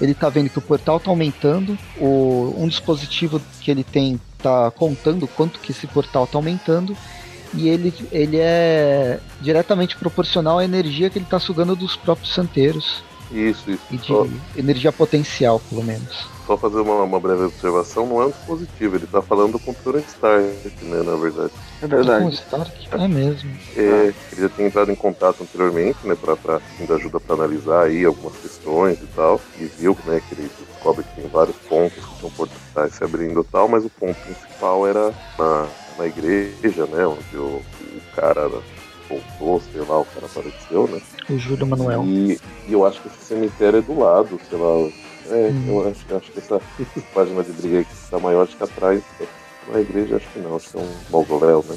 ele 0.00 0.14
tá 0.14 0.28
vendo 0.28 0.50
que 0.50 0.58
o 0.58 0.62
portal 0.62 1.00
tá 1.00 1.10
aumentando, 1.10 1.78
o, 1.98 2.54
um 2.56 2.68
dispositivo 2.68 3.40
que 3.60 3.70
ele 3.70 3.84
tem 3.84 4.20
tá 4.38 4.70
contando 4.70 5.26
quanto 5.26 5.58
que 5.58 5.72
esse 5.72 5.86
portal 5.86 6.26
tá 6.26 6.36
aumentando 6.36 6.96
e 7.56 7.68
ele, 7.68 7.94
ele 8.10 8.38
é 8.38 9.20
diretamente 9.40 9.96
proporcional 9.96 10.58
à 10.58 10.64
energia 10.64 11.08
que 11.08 11.18
ele 11.18 11.24
está 11.24 11.38
sugando 11.38 11.76
dos 11.76 11.96
próprios 11.96 12.34
santeiros. 12.34 13.02
Isso, 13.34 13.70
isso. 13.70 13.82
E 13.90 13.96
de 13.96 14.06
só, 14.06 14.26
energia 14.56 14.92
potencial, 14.92 15.60
pelo 15.68 15.82
menos. 15.82 16.28
Só 16.46 16.56
fazer 16.56 16.78
uma, 16.80 17.02
uma 17.02 17.18
breve 17.18 17.44
observação, 17.44 18.06
não 18.06 18.22
é 18.22 18.26
um 18.26 18.30
dispositivo, 18.30 18.96
ele 18.96 19.04
está 19.04 19.20
falando 19.20 19.58
com 19.58 19.70
o 19.70 19.74
Tony 19.74 20.04
Stark, 20.06 20.44
né, 20.82 21.02
na 21.02 21.16
verdade. 21.16 21.52
É 21.82 21.86
verdade. 21.86 22.34
Stark? 22.34 22.88
É 22.92 23.08
mesmo. 23.08 23.50
É, 23.76 24.12
ele 24.32 24.42
já 24.42 24.48
tinha 24.50 24.66
entrado 24.68 24.92
em 24.92 24.94
contato 24.94 25.42
anteriormente, 25.42 25.98
né, 26.04 26.14
para 26.14 26.36
pra 26.36 26.60
ajuda 26.94 27.18
para 27.18 27.34
analisar 27.34 27.84
aí 27.84 28.04
algumas 28.04 28.36
questões 28.36 28.98
e 29.00 29.06
tal, 29.16 29.40
e 29.58 29.64
viu, 29.64 29.96
né, 30.04 30.20
que 30.28 30.34
ele 30.34 30.50
descobre 30.68 31.02
que 31.02 31.20
tem 31.20 31.30
vários 31.30 31.56
pontos 31.68 32.04
que 32.04 32.20
são 32.20 32.30
portais 32.30 32.94
se 32.94 33.02
abrindo 33.02 33.40
e 33.40 33.44
tal, 33.44 33.66
mas 33.66 33.84
o 33.84 33.90
ponto 33.90 34.20
principal 34.20 34.86
era 34.86 35.14
na 35.38 35.66
na 35.98 36.06
igreja, 36.06 36.86
né? 36.86 37.06
Onde 37.06 37.36
o, 37.36 37.60
o 37.60 38.00
cara 38.14 38.50
voltou, 39.38 39.62
sei 39.72 39.80
lá, 39.82 40.00
o 40.00 40.04
cara 40.04 40.26
apareceu, 40.26 40.88
né? 40.88 41.00
O 41.28 41.38
Júlio 41.38 41.66
Manuel. 41.66 42.04
E, 42.04 42.38
e, 42.68 42.72
eu 42.72 42.86
acho 42.86 43.00
que 43.00 43.08
esse 43.08 43.24
cemitério 43.24 43.78
é 43.78 43.82
do 43.82 43.98
lado, 43.98 44.40
sei 44.48 44.58
lá. 44.58 44.90
É, 45.30 45.50
hum. 45.50 45.64
eu 45.68 45.88
acho, 45.88 46.16
acho 46.16 46.32
que 46.32 46.38
essa 46.38 46.60
página 47.14 47.42
de 47.42 47.52
briga 47.52 47.80
aqui 47.80 47.92
está 47.92 48.18
maior, 48.18 48.42
acho 48.42 48.56
que 48.56 48.64
atrás. 48.64 49.02
Na 49.72 49.80
igreja, 49.80 50.16
acho 50.16 50.28
que 50.28 50.38
não, 50.40 50.56
acho 50.56 50.70
que 50.70 50.76
é 50.76 50.80
um 50.80 50.94
mausoléu, 51.10 51.64
né? 51.68 51.76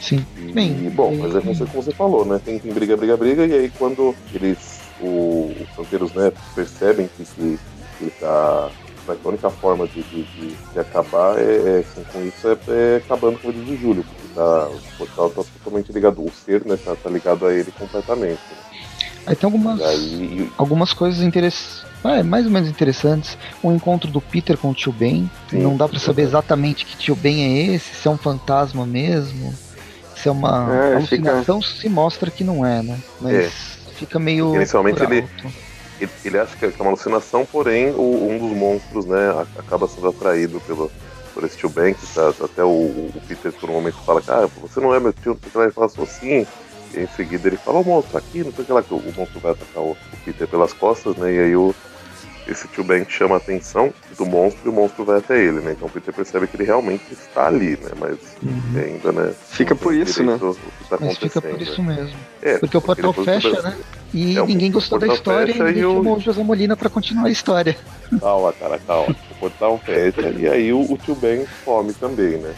Sim. 0.00 0.24
E, 0.38 0.52
Bem, 0.52 0.88
bom, 0.90 1.14
mas 1.14 1.34
é 1.36 1.40
como 1.40 1.54
você, 1.54 1.66
como 1.66 1.82
você 1.82 1.92
falou, 1.92 2.24
né? 2.24 2.40
Tem, 2.42 2.58
tem 2.58 2.72
briga, 2.72 2.96
briga, 2.96 3.16
briga, 3.16 3.46
e 3.46 3.52
aí 3.52 3.72
quando 3.78 4.14
eles, 4.32 4.80
o, 5.00 5.52
os 5.60 5.76
canteiros, 5.76 6.12
né, 6.14 6.32
percebem 6.54 7.10
que, 7.14 7.24
que, 7.24 7.58
que 7.98 8.04
ele 8.04 8.10
tá 8.18 8.70
a 9.24 9.28
única 9.28 9.48
forma 9.50 9.86
de, 9.86 10.02
de, 10.02 10.22
de, 10.22 10.54
de 10.54 10.78
acabar 10.78 11.38
é, 11.38 11.80
é 11.80 11.84
com, 11.94 12.04
com, 12.04 12.26
isso 12.26 12.48
é, 12.48 12.58
é, 12.68 12.96
acabando 12.96 13.38
com 13.38 13.48
o 13.48 13.52
de 13.52 13.76
Júlio, 13.76 14.04
porque 14.04 14.27
tá, 14.38 14.68
o 14.68 14.96
portal 14.96 15.30
tá 15.30 15.42
totalmente 15.42 15.92
ligado, 15.92 16.24
o 16.24 16.30
ser 16.30 16.64
né, 16.64 16.76
tá, 16.76 16.94
tá 16.94 17.10
ligado 17.10 17.46
a 17.46 17.52
ele 17.52 17.72
completamente. 17.72 18.40
Aí 19.26 19.34
tem 19.34 19.46
algumas, 19.46 19.80
aí, 19.82 20.50
algumas 20.56 20.92
coisas 20.92 21.20
interessantes. 21.20 21.86
Ah, 22.02 22.18
é 22.18 22.22
mais 22.22 22.46
ou 22.46 22.52
menos 22.52 22.68
interessantes. 22.68 23.36
O 23.62 23.72
encontro 23.72 24.08
do 24.10 24.20
Peter 24.20 24.56
com 24.56 24.70
o 24.70 24.74
tio 24.74 24.92
Ben. 24.92 25.28
Sim, 25.50 25.58
não 25.58 25.76
dá 25.76 25.88
para 25.88 25.98
saber 25.98 26.22
exatamente 26.22 26.86
que 26.86 26.96
tio 26.96 27.16
Ben 27.16 27.42
é 27.42 27.74
esse, 27.74 27.94
se 27.94 28.06
é 28.06 28.10
um 28.10 28.16
fantasma 28.16 28.86
mesmo, 28.86 29.52
se 30.16 30.28
é 30.28 30.32
uma 30.32 30.72
é, 30.72 30.94
alucinação, 30.94 31.60
fica... 31.60 31.80
se 31.80 31.88
mostra 31.88 32.30
que 32.30 32.44
não 32.44 32.64
é, 32.64 32.82
né? 32.82 32.98
Mas 33.20 33.34
é. 33.34 33.50
fica 33.96 34.18
meio. 34.18 34.54
Inicialmente 34.54 35.02
ele 35.02 35.28
ele, 36.00 36.10
ele 36.24 36.38
acha 36.38 36.56
que 36.56 36.64
é 36.64 36.72
uma 36.78 36.90
alucinação, 36.90 37.44
porém 37.44 37.90
o, 37.90 38.28
um 38.30 38.38
dos 38.38 38.56
monstros, 38.56 39.04
né, 39.04 39.46
acaba 39.58 39.88
sendo 39.88 40.08
atraído 40.08 40.60
pelo, 40.60 40.90
por 41.38 41.44
esse 41.44 41.56
tio 41.56 41.68
Ben, 41.68 41.94
que 41.94 42.04
tá, 42.12 42.30
até 42.30 42.64
o, 42.64 42.68
o, 42.68 43.22
Peter 43.28 43.52
por 43.52 43.70
um 43.70 43.74
momento 43.74 43.96
fala, 44.04 44.20
cara, 44.20 44.48
você 44.60 44.80
não 44.80 44.92
é 44.92 44.98
meu 44.98 45.12
tio, 45.12 45.34
não 45.34 45.38
sei 45.38 45.48
o 45.48 45.52
que 45.52 45.56
lá, 45.58 45.64
ele 45.64 45.72
fala 45.72 45.86
assim, 45.86 46.44
e 46.92 47.00
em 47.00 47.06
seguida 47.06 47.46
ele 47.46 47.56
fala, 47.56 47.78
o 47.78 47.84
monstro 47.84 48.18
aqui, 48.18 48.42
não 48.42 48.52
sei 48.52 48.64
o 48.64 48.66
que 48.66 48.72
lá, 48.72 48.82
que 48.82 48.92
o, 48.92 48.96
o 48.96 49.14
monstro 49.16 49.38
vai 49.38 49.52
atacar 49.52 49.84
o, 49.84 49.92
o 49.92 49.96
Peter 50.24 50.48
pelas 50.48 50.72
costas, 50.72 51.16
né, 51.16 51.32
e 51.32 51.38
aí 51.38 51.56
o, 51.56 51.72
esse 52.48 52.66
tio 52.68 52.82
Ben 52.82 53.04
chama 53.08 53.34
a 53.34 53.38
atenção 53.38 53.92
do 54.16 54.24
monstro 54.24 54.62
e 54.64 54.68
o 54.68 54.72
monstro 54.72 55.04
vai 55.04 55.18
até 55.18 55.38
ele, 55.38 55.60
né? 55.60 55.72
Então 55.72 55.86
o 55.86 55.90
Peter 55.90 56.12
percebe 56.12 56.46
que 56.46 56.56
ele 56.56 56.64
realmente 56.64 57.04
está 57.12 57.46
ali, 57.46 57.70
né? 57.70 57.90
Mas 57.98 58.18
uhum. 58.42 58.80
ainda, 58.80 59.12
né? 59.12 59.34
Fica 59.50 59.74
por 59.74 59.94
isso, 59.94 60.22
né? 60.22 60.38
Tá 60.88 60.96
Mas 61.00 61.18
fica 61.18 61.40
por 61.40 61.60
isso 61.60 61.82
mesmo. 61.82 62.16
É, 62.42 62.58
porque 62.58 62.76
o 62.76 62.80
portal 62.80 63.12
fecha, 63.12 63.62
né? 63.62 63.76
E 64.12 64.38
é, 64.38 64.46
ninguém 64.46 64.72
gostou 64.72 64.98
da 64.98 65.06
história 65.08 65.52
e 65.52 65.58
ninguém 65.58 65.82
chamou 65.82 66.16
o 66.16 66.20
José 66.20 66.42
Molina 66.42 66.76
para 66.76 66.88
continuar 66.88 67.26
a 67.26 67.30
história. 67.30 67.76
Calma, 68.20 68.52
cara, 68.54 68.78
calma. 68.78 69.14
O 69.30 69.34
portal 69.34 69.78
fecha 69.84 70.30
e 70.30 70.48
aí 70.48 70.72
o, 70.72 70.80
o 70.80 70.96
tio 70.96 71.14
Ben 71.14 71.46
some 71.64 71.92
também, 71.92 72.38
né? 72.38 72.54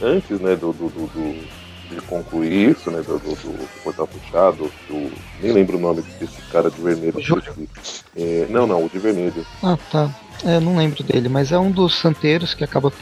Antes, 0.00 0.40
né, 0.40 0.54
do, 0.54 0.72
do, 0.72 0.88
do 0.88 1.63
de 1.94 2.02
concluir 2.02 2.70
isso, 2.70 2.90
né, 2.90 3.02
do, 3.02 3.18
do, 3.18 3.34
do 3.34 3.82
portal 3.82 4.06
fechado, 4.06 4.70
do, 4.88 5.12
nem 5.40 5.52
lembro 5.52 5.78
o 5.78 5.80
nome 5.80 6.02
desse 6.20 6.40
cara 6.50 6.70
de 6.70 6.80
vermelho. 6.80 7.14
É, 8.16 8.46
não, 8.50 8.66
não, 8.66 8.84
o 8.84 8.88
de 8.88 8.98
vermelho. 8.98 9.46
Ah, 9.62 9.78
tá. 9.90 10.10
É, 10.44 10.60
não 10.60 10.76
lembro 10.76 11.02
dele, 11.02 11.28
mas 11.28 11.52
é 11.52 11.58
um 11.58 11.70
dos 11.70 11.94
santeiros 11.94 12.54
que 12.54 12.64
acaba 12.64 12.92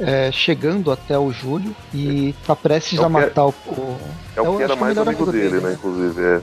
é, 0.00 0.32
chegando 0.32 0.90
até 0.90 1.18
o 1.18 1.30
Júlio 1.30 1.74
e 1.94 2.34
tá 2.46 2.56
prestes 2.56 2.98
é 2.98 3.04
a 3.04 3.08
matar 3.08 3.46
o, 3.46 3.54
o. 3.66 3.98
É 4.34 4.40
o 4.40 4.56
que 4.56 4.62
era 4.62 4.74
mais 4.74 4.96
amigo, 4.96 5.22
amigo 5.22 5.32
dele, 5.32 5.50
dele, 5.50 5.62
né? 5.62 5.68
né? 5.70 5.74
Inclusive, 5.74 6.22
é. 6.22 6.40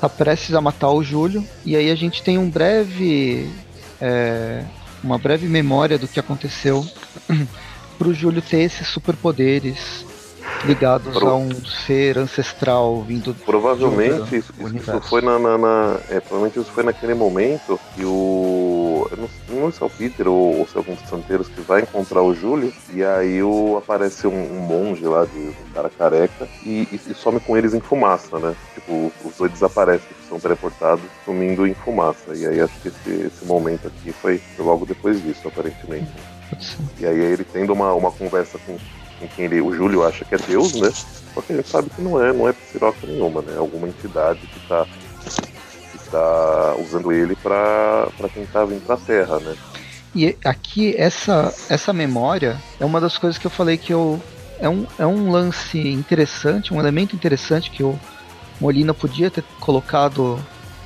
Tá 0.00 0.08
prestes 0.08 0.54
a 0.54 0.60
matar 0.60 0.90
o 0.90 1.02
Júlio, 1.02 1.46
e 1.64 1.76
aí 1.76 1.90
a 1.90 1.94
gente 1.94 2.22
tem 2.22 2.38
um 2.38 2.50
breve. 2.50 3.48
É, 4.00 4.64
uma 5.02 5.18
breve 5.18 5.48
memória 5.48 5.98
do 5.98 6.08
que 6.08 6.18
aconteceu 6.18 6.84
pro 7.98 8.14
Júlio 8.14 8.42
ter 8.42 8.60
esses 8.60 8.86
superpoderes 8.88 10.04
ligados 10.64 11.16
Pro... 11.16 11.28
a 11.28 11.36
um 11.36 11.50
ser 11.64 12.18
ancestral 12.18 13.02
vindo 13.02 13.34
provavelmente 13.44 14.36
isso, 14.36 14.52
isso, 14.58 15.00
foi 15.02 15.20
na, 15.20 15.38
na, 15.38 15.58
na 15.58 15.96
é, 16.08 16.20
provavelmente 16.20 16.60
isso 16.60 16.70
foi 16.70 16.84
naquele 16.84 17.14
momento 17.14 17.78
que 17.94 18.04
o 18.04 19.08
eu 19.10 19.16
não, 19.16 19.60
não 19.60 19.70
sei 19.70 19.78
se 19.78 19.82
é 19.82 19.86
o 19.86 19.90
Peter 19.90 20.28
ou, 20.28 20.58
ou 20.58 20.66
se 20.66 20.74
é 20.76 20.78
algum 20.78 20.94
dos 20.94 21.08
santeiros 21.08 21.48
que 21.48 21.60
vai 21.60 21.82
encontrar 21.82 22.22
o 22.22 22.34
Júlio 22.34 22.72
e 22.92 23.02
aí 23.02 23.42
o, 23.42 23.76
aparece 23.76 24.26
um, 24.26 24.56
um 24.56 24.60
monge 24.60 25.04
lá 25.04 25.24
de 25.24 25.38
um 25.38 25.72
cara 25.74 25.90
careca 25.90 26.48
e, 26.64 26.88
e, 26.92 27.00
e, 27.08 27.14
some 27.14 27.40
com 27.40 27.56
eles 27.56 27.74
em 27.74 27.80
fumaça 27.80 28.38
né? 28.38 28.54
Tipo 28.74 29.12
os 29.24 29.36
dois 29.36 29.52
desaparecem 29.52 30.22
são 30.32 30.40
teleportados 30.40 31.04
sumindo 31.24 31.66
em 31.66 31.74
fumaça. 31.74 32.34
E 32.34 32.46
aí 32.46 32.60
acho 32.60 32.74
que 32.80 32.88
esse, 32.88 33.10
esse 33.26 33.44
momento 33.44 33.88
aqui 33.88 34.12
foi, 34.12 34.38
foi 34.38 34.64
logo 34.64 34.86
depois 34.86 35.22
disso 35.22 35.46
aparentemente. 35.46 36.10
E 36.98 37.06
aí 37.06 37.18
ele 37.18 37.44
tendo 37.44 37.72
uma, 37.72 37.92
uma 37.92 38.10
conversa 38.10 38.58
com 38.66 38.78
em 39.22 39.28
quem 39.28 39.44
ele, 39.44 39.60
o 39.60 39.72
Júlio 39.74 40.04
acha 40.04 40.24
que 40.24 40.34
é 40.34 40.38
Deus, 40.38 40.74
né? 40.74 40.90
Só 41.34 41.40
que 41.40 41.52
a 41.52 41.56
gente 41.56 41.68
sabe 41.68 41.90
que 41.90 42.02
não 42.02 42.22
é, 42.22 42.32
não 42.32 42.48
é 42.48 42.52
piroca 42.52 43.06
nenhuma, 43.06 43.40
né? 43.42 43.56
Alguma 43.56 43.88
entidade 43.88 44.40
que 44.46 44.58
está 44.58 44.86
que 45.92 46.10
tá 46.10 46.74
usando 46.78 47.12
ele 47.12 47.36
para 47.36 48.08
tentar 48.34 48.64
vir 48.64 48.80
para 48.80 48.94
a 48.94 48.98
Terra, 48.98 49.38
né? 49.40 49.54
E 50.14 50.36
aqui 50.44 50.94
essa 50.96 51.54
essa 51.70 51.92
memória 51.92 52.60
é 52.78 52.84
uma 52.84 53.00
das 53.00 53.16
coisas 53.16 53.38
que 53.38 53.46
eu 53.46 53.50
falei 53.50 53.78
que 53.78 53.92
eu 53.92 54.20
é 54.58 54.68
um, 54.68 54.86
é 54.98 55.06
um 55.06 55.30
lance 55.30 55.78
interessante, 55.78 56.72
um 56.72 56.78
elemento 56.78 57.16
interessante 57.16 57.70
que 57.70 57.82
o 57.82 57.98
Molina 58.60 58.94
podia 58.94 59.28
ter 59.28 59.42
colocado 59.58 60.38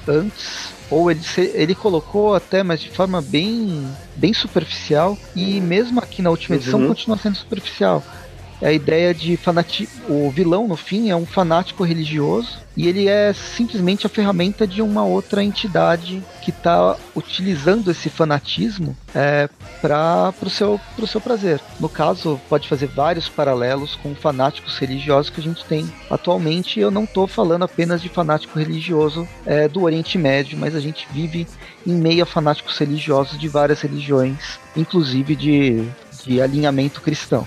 antes, 0.08 0.72
ou 0.90 1.10
ele, 1.10 1.20
ele 1.52 1.74
colocou 1.74 2.34
até, 2.34 2.62
mas 2.62 2.80
de 2.80 2.90
forma 2.90 3.20
bem, 3.20 3.86
bem 4.14 4.32
superficial, 4.32 5.18
e 5.34 5.60
mesmo 5.60 6.00
aqui 6.00 6.22
na 6.22 6.30
última 6.30 6.56
edição 6.56 6.80
uhum. 6.80 6.88
continua 6.88 7.18
sendo 7.18 7.36
superficial 7.36 8.02
é 8.02 8.25
a 8.62 8.72
ideia 8.72 9.14
de 9.14 9.36
fanatismo. 9.36 10.26
O 10.26 10.30
vilão, 10.30 10.66
no 10.66 10.76
fim, 10.76 11.10
é 11.10 11.16
um 11.16 11.26
fanático 11.26 11.84
religioso 11.84 12.66
e 12.76 12.86
ele 12.86 13.08
é 13.08 13.32
simplesmente 13.32 14.06
a 14.06 14.10
ferramenta 14.10 14.66
de 14.66 14.82
uma 14.82 15.02
outra 15.02 15.42
entidade 15.42 16.22
que 16.42 16.50
está 16.50 16.96
utilizando 17.14 17.90
esse 17.90 18.10
fanatismo 18.10 18.94
é, 19.14 19.48
para 19.80 20.34
o 20.42 20.50
seu, 20.50 20.78
seu 21.06 21.20
prazer. 21.20 21.60
No 21.80 21.88
caso, 21.88 22.38
pode 22.48 22.68
fazer 22.68 22.86
vários 22.86 23.28
paralelos 23.28 23.94
com 23.96 24.14
fanáticos 24.14 24.78
religiosos 24.78 25.30
que 25.30 25.40
a 25.40 25.44
gente 25.44 25.64
tem 25.64 25.90
atualmente. 26.10 26.78
Eu 26.78 26.90
não 26.90 27.04
estou 27.04 27.26
falando 27.26 27.64
apenas 27.64 28.02
de 28.02 28.10
fanático 28.10 28.58
religioso 28.58 29.26
é, 29.46 29.68
do 29.68 29.82
Oriente 29.82 30.18
Médio, 30.18 30.58
mas 30.58 30.74
a 30.74 30.80
gente 30.80 31.08
vive 31.10 31.46
em 31.86 31.94
meio 31.94 32.24
a 32.24 32.26
fanáticos 32.26 32.76
religiosos 32.76 33.38
de 33.38 33.48
várias 33.48 33.80
religiões, 33.80 34.58
inclusive 34.76 35.34
de, 35.34 35.88
de 36.24 36.42
alinhamento 36.42 37.00
cristão. 37.00 37.46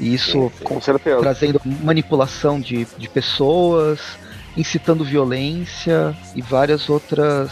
E 0.00 0.14
isso 0.14 0.50
com 0.64 0.80
certeza. 0.80 1.20
trazendo 1.20 1.60
manipulação 1.64 2.60
de, 2.60 2.86
de 2.96 3.08
pessoas, 3.08 4.00
incitando 4.56 5.04
violência 5.04 6.16
e 6.34 6.42
várias 6.42 6.88
outras 6.88 7.50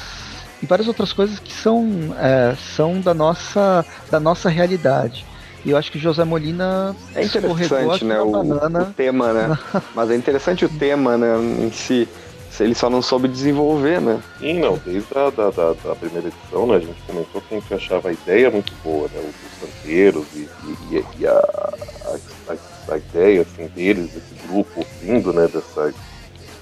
e 0.63 0.67
várias 0.67 0.89
outras 0.89 1.13
coisas 1.13 1.39
que 1.39 1.53
são, 1.53 2.15
é, 2.19 2.55
são 2.77 3.01
da 3.01 3.15
nossa 3.15 3.85
da 4.11 4.21
nossa 4.21 4.49
realidade. 4.49 5.25
E 5.65 5.71
eu 5.71 5.77
acho 5.77 5.93
que 5.93 5.99
José 5.99 6.25
Molina 6.25 6.97
é 7.15 7.23
interessante, 7.23 8.05
né, 8.05 8.21
o, 8.21 8.31
o, 8.31 8.85
tema, 8.97 9.33
né? 9.33 9.59
Mas 9.95 10.11
é 10.11 10.17
interessante 10.17 10.65
o 10.65 10.69
tema, 10.69 11.19
né, 11.19 11.37
em 11.37 11.71
si. 11.71 12.09
Ele 12.59 12.75
só 12.75 12.91
não 12.91 13.01
soube 13.01 13.29
desenvolver, 13.29 14.01
né? 14.01 14.21
Sim, 14.39 14.61
não, 14.61 14.77
desde 14.79 15.07
a 15.17 15.31
da, 15.31 15.51
da, 15.51 15.73
da, 15.73 15.95
primeira 15.95 16.29
edição, 16.29 16.67
né, 16.67 16.77
a 16.77 16.81
gente 16.81 17.01
comentou 17.07 17.41
que 17.41 17.55
a 17.55 17.61
gente 17.61 17.75
achava 17.75 18.09
a 18.09 18.13
ideia 18.13 18.51
muito 18.51 18.73
boa, 18.83 19.09
né? 19.09 19.21
Os 19.21 19.61
canteiros 19.61 20.27
e, 20.35 20.49
e, 20.91 21.05
e 21.21 21.27
a, 21.27 21.33
a, 21.33 22.93
a, 22.93 22.97
ideia 22.99 23.43
assim, 23.43 23.67
deles, 23.69 24.11
desse 24.11 24.47
grupo 24.47 24.85
vindo, 25.01 25.33
né, 25.33 25.49
dessa 25.49 25.95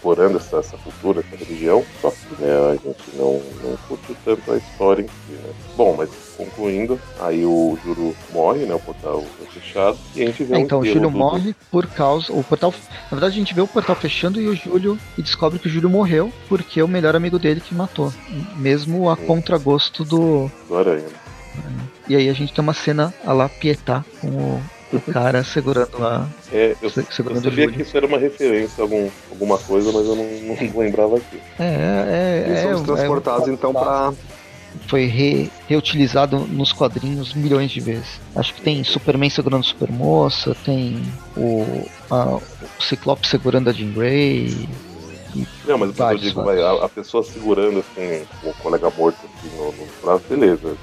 explorando 0.08 0.38
essa, 0.38 0.58
essa, 0.58 0.76
cultura, 0.78 1.20
essa 1.20 1.44
religião, 1.44 1.84
só 2.00 2.10
que 2.10 2.42
né, 2.42 2.50
a 2.50 2.72
gente 2.72 3.16
não, 3.16 3.42
não 3.62 3.76
curte 3.88 4.16
tanto 4.24 4.52
a 4.52 4.56
história 4.56 5.02
em 5.02 5.06
si, 5.06 5.32
né? 5.32 5.50
Bom, 5.76 5.94
mas 5.96 6.10
concluindo, 6.36 6.98
aí 7.20 7.44
o 7.44 7.78
Juro 7.84 8.16
morre, 8.32 8.64
né? 8.64 8.74
O 8.74 8.80
portal 8.80 9.24
é 9.42 9.46
fechado, 9.46 9.98
e 10.14 10.22
a 10.22 10.26
gente 10.26 10.44
vê 10.44 10.54
é, 10.54 10.58
um 10.58 10.60
Então 10.60 10.80
o 10.80 10.84
Júlio 10.84 11.10
do... 11.10 11.10
morre 11.10 11.54
por 11.70 11.86
causa. 11.86 12.32
O 12.32 12.42
portal. 12.42 12.72
Na 13.04 13.10
verdade, 13.10 13.34
a 13.34 13.38
gente 13.38 13.54
vê 13.54 13.60
o 13.60 13.66
portal 13.66 13.96
fechando 13.96 14.40
e 14.40 14.48
o 14.48 14.54
Júlio. 14.54 14.98
E 15.16 15.22
descobre 15.22 15.58
que 15.58 15.66
o 15.66 15.70
Júlio 15.70 15.90
morreu 15.90 16.32
porque 16.48 16.80
é 16.80 16.84
o 16.84 16.88
melhor 16.88 17.14
amigo 17.14 17.38
dele 17.38 17.60
que 17.60 17.74
matou. 17.74 18.12
Mesmo 18.56 19.10
a 19.10 19.16
Sim. 19.16 19.26
contragosto 19.26 20.04
do. 20.04 20.50
Do 20.68 20.76
Aranha. 20.76 21.06
E 22.08 22.16
aí 22.16 22.28
a 22.28 22.32
gente 22.32 22.52
tem 22.52 22.62
uma 22.62 22.72
cena 22.72 23.12
a 23.24 23.32
lá 23.32 23.48
Pietá 23.48 24.04
com 24.20 24.28
o 24.28 24.62
o 24.92 25.00
cara 25.12 25.44
segurando 25.44 25.96
a. 26.04 26.26
É, 26.52 26.74
eu, 26.80 26.90
segurando 26.90 27.44
eu 27.44 27.50
sabia 27.50 27.70
que 27.70 27.82
isso 27.82 27.96
era 27.96 28.06
uma 28.06 28.18
referência 28.18 28.82
a 28.82 28.84
algum, 28.84 29.08
alguma 29.30 29.58
coisa, 29.58 29.92
mas 29.92 30.06
eu 30.06 30.16
não, 30.16 30.24
não 30.24 30.56
lembrava 30.80 31.16
aqui. 31.16 31.40
É, 31.58 31.64
é. 31.64 32.44
Eles 32.46 32.58
é, 32.58 32.72
são 32.72 32.84
transportados 32.84 33.48
é, 33.48 33.52
então 33.52 33.72
para 33.72 34.12
foi 34.86 35.06
re, 35.06 35.50
reutilizado 35.66 36.38
nos 36.38 36.72
quadrinhos 36.72 37.34
milhões 37.34 37.70
de 37.70 37.80
vezes. 37.80 38.20
Acho 38.34 38.54
que 38.54 38.60
tem 38.60 38.84
Superman 38.84 39.30
segurando 39.30 39.64
Supermoça, 39.64 40.54
tem 40.64 41.02
o, 41.36 41.86
a, 42.10 42.36
o 42.36 42.42
Ciclope 42.82 43.26
segurando 43.26 43.70
a 43.70 43.72
Jean 43.72 43.92
Grey. 43.92 44.68
Não, 45.66 45.78
mas 45.78 45.94
vários, 45.94 46.22
eu 46.22 46.28
digo, 46.30 46.42
vai, 46.42 46.60
a, 46.60 46.84
a, 46.84 46.88
pessoa 46.88 47.22
segurando 47.22 47.80
assim, 47.80 48.26
o 48.42 48.52
colega 48.54 48.90
morto 48.90 49.18
assim, 49.24 49.56
no, 49.56 49.66
no 49.66 49.86
braço, 50.02 50.24
beleza, 50.28 50.74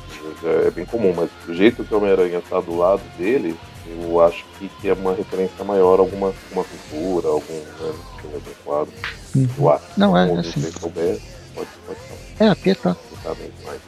já 0.42 0.50
é 0.50 0.72
bem 0.72 0.86
comum, 0.86 1.14
mas 1.16 1.30
do 1.46 1.54
jeito 1.54 1.84
que 1.84 1.94
o 1.94 1.98
Homem-Aranha 1.98 2.42
tá 2.48 2.60
do 2.62 2.78
lado 2.78 3.02
dele, 3.18 3.56
eu 3.88 4.22
acho 4.22 4.44
que, 4.58 4.70
que 4.82 4.90
é 4.90 4.94
uma 4.94 5.14
referência 5.14 5.64
maior 5.64 6.00
a 6.00 6.02
alguma, 6.02 6.28
alguma 6.28 6.64
cultura, 6.64 7.28
algum, 7.28 7.54
né, 7.54 8.42
quadro. 8.64 8.94
Uhum. 9.36 9.48
Eu 9.58 9.70
acho. 9.70 9.86
Não, 9.98 10.18
é 10.18 10.32
assim. 10.40 10.62
Se 10.62 10.72
souber, 10.80 11.20
pode, 11.54 11.70
pode 11.86 12.00
É, 12.40 12.48
a 12.50 12.56
Pietá. 12.56 12.96
Mais, 13.24 13.82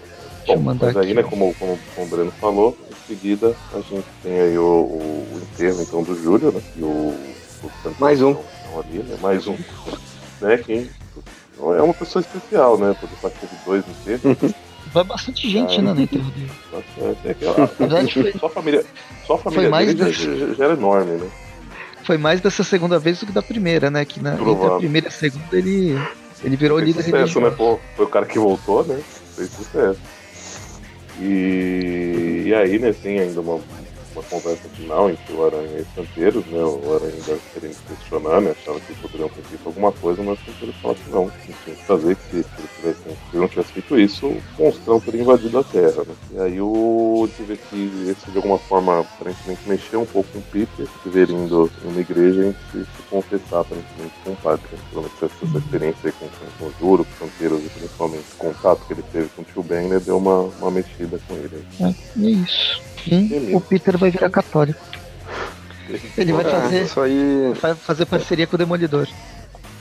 Bom, 0.47 0.57
mas 0.59 0.95
aí, 0.95 1.13
né, 1.13 1.23
como, 1.23 1.53
como, 1.55 1.77
como 1.93 2.07
o 2.07 2.09
Breno 2.09 2.31
falou, 2.31 2.77
em 2.89 3.07
seguida 3.07 3.53
a 3.73 3.79
gente 3.81 4.07
tem 4.23 4.39
aí 4.39 4.57
o, 4.57 4.63
o, 4.63 5.27
o 5.33 5.41
enterro 5.41 5.81
então 5.81 6.03
do 6.03 6.15
Júlio, 6.15 6.51
né? 6.51 6.61
E 6.77 6.81
o, 6.81 6.85
o 6.87 7.95
Mais 7.99 8.21
um. 8.21 8.35
Ali, 8.77 8.99
né, 8.99 9.17
mais 9.21 9.47
um. 9.47 9.57
né, 10.39 10.57
que 10.57 10.89
é 11.59 11.81
uma 11.81 11.93
pessoa 11.93 12.21
especial, 12.21 12.77
né? 12.77 12.95
Poder 12.99 13.15
participar 13.21 13.55
de 13.55 13.65
dois 13.65 13.83
enterros. 13.87 14.53
Vai 14.93 15.03
bastante 15.03 15.49
gente, 15.49 15.81
né, 15.81 15.93
no 15.93 16.01
enterro 16.01 16.31
dele. 16.31 16.51
É, 17.23 17.29
é, 17.31 17.35
só 18.39 18.45
a 18.45 18.49
família, 18.49 18.85
só 19.25 19.35
a 19.35 19.37
família 19.37 19.69
mais 19.69 19.93
dele 19.93 20.11
já, 20.11 20.53
já, 20.53 20.63
era 20.65 20.73
enorme, 20.73 21.13
né? 21.13 21.29
Foi 22.03 22.17
mais 22.17 22.39
dessa 22.39 22.63
segunda 22.63 22.97
vez 22.97 23.19
do 23.19 23.25
que 23.25 23.31
da 23.31 23.41
primeira, 23.41 23.89
né? 23.89 24.05
Que 24.05 24.21
na, 24.21 24.33
entre 24.33 24.65
a 24.65 24.77
primeira 24.77 25.07
e 25.07 25.09
a 25.09 25.11
segunda 25.11 25.57
ele, 25.57 25.99
ele 26.43 26.55
virou 26.55 26.77
foi 26.77 26.87
líder 26.87 27.03
sucesso, 27.03 27.41
né? 27.41 27.49
Pô, 27.49 27.79
foi 27.95 28.05
o 28.05 28.09
cara 28.09 28.25
que 28.25 28.39
voltou, 28.39 28.83
né? 28.85 28.99
Fez 29.35 29.49
sucesso. 29.49 29.99
E, 31.19 32.43
e 32.45 32.53
aí, 32.53 32.77
né, 32.79 32.93
tem 32.93 33.19
ainda 33.19 33.41
uma, 33.41 33.59
uma 34.17 34.23
conversa 34.23 34.67
final 34.69 35.09
entre 35.09 35.33
o 35.33 35.45
Aranha 35.45 35.77
e 35.77 35.81
os 35.81 35.87
Canteiros, 35.89 36.45
né? 36.47 36.59
O 36.59 36.95
Aranha 36.95 37.13
ainda 37.13 37.39
querendo 37.53 37.77
questionar, 37.87 38.41
né? 38.41 38.51
Achava 38.51 38.79
que 38.79 38.95
poderiam 38.95 39.29
ter 39.29 39.41
feito 39.43 39.65
alguma 39.65 39.91
coisa, 39.91 40.23
mas 40.23 40.39
o 40.39 40.45
Canteiros 40.45 40.75
fala 40.81 40.95
que 40.95 41.09
não, 41.09 41.29
que 41.29 41.53
tinha 41.53 41.75
que 41.75 41.85
fazer, 41.85 42.15
que 42.15 42.43
se, 42.43 42.95
se 43.31 43.37
não 43.37 43.47
tivesse 43.47 43.73
feito 43.73 43.99
isso, 43.99 44.27
o 44.27 44.41
monstrão 44.57 44.99
teria 44.99 45.21
invadido 45.21 45.59
a 45.59 45.63
Terra, 45.63 46.03
né? 46.03 46.15
E 46.33 46.39
aí 46.39 46.61
o 46.61 47.29
vê 47.47 47.55
que 47.55 48.09
esse 48.09 48.29
de 48.31 48.37
alguma 48.37 48.57
forma 48.57 48.99
aparentemente 48.99 49.61
mexeu 49.67 50.01
um 50.01 50.05
pouco 50.05 50.29
com 50.31 50.39
o 50.39 50.43
Peter, 50.43 50.87
deverindo 51.03 51.71
numa 51.83 52.01
igreja 52.01 52.47
e 52.47 52.71
se, 52.71 52.83
se 52.83 53.03
confessar 53.09 53.61
aparentemente 53.61 54.13
com 54.23 54.31
o 54.31 54.35
padre. 54.35 54.65
Né? 54.71 54.79
Provavelmente 54.91 55.25
essa 55.25 55.57
experiência 55.57 56.11
com, 56.13 56.27
com, 56.59 56.65
o 56.65 56.73
Juro, 56.79 57.05
com 57.05 57.25
o 57.25 57.29
Canteiros 57.29 57.65
e 57.65 57.69
principalmente 57.69 58.25
o 58.33 58.37
contato 58.37 58.85
que 58.85 58.93
ele 58.93 59.03
teve 59.11 59.29
com 59.29 59.41
o 59.41 59.45
tio 59.45 59.63
Ben, 59.63 59.87
né? 59.87 59.99
Deu 59.99 60.17
uma, 60.17 60.41
uma 60.41 60.71
mexida 60.71 61.19
com 61.27 61.35
ele. 61.35 61.63
É, 61.79 61.85
é 61.87 62.29
isso. 62.29 62.96
Sim, 63.09 63.55
o 63.55 63.61
Peter 63.61 63.97
vai 63.97 64.11
virar 64.11 64.29
católico. 64.29 64.79
Ele 66.17 66.33
vai 66.33 66.43
fazer, 66.43 66.83
isso 66.83 66.99
aí... 66.99 67.53
vai 67.61 67.73
fazer 67.75 68.05
parceria 68.05 68.45
com 68.45 68.55
o 68.55 68.57
Demolidor. 68.57 69.07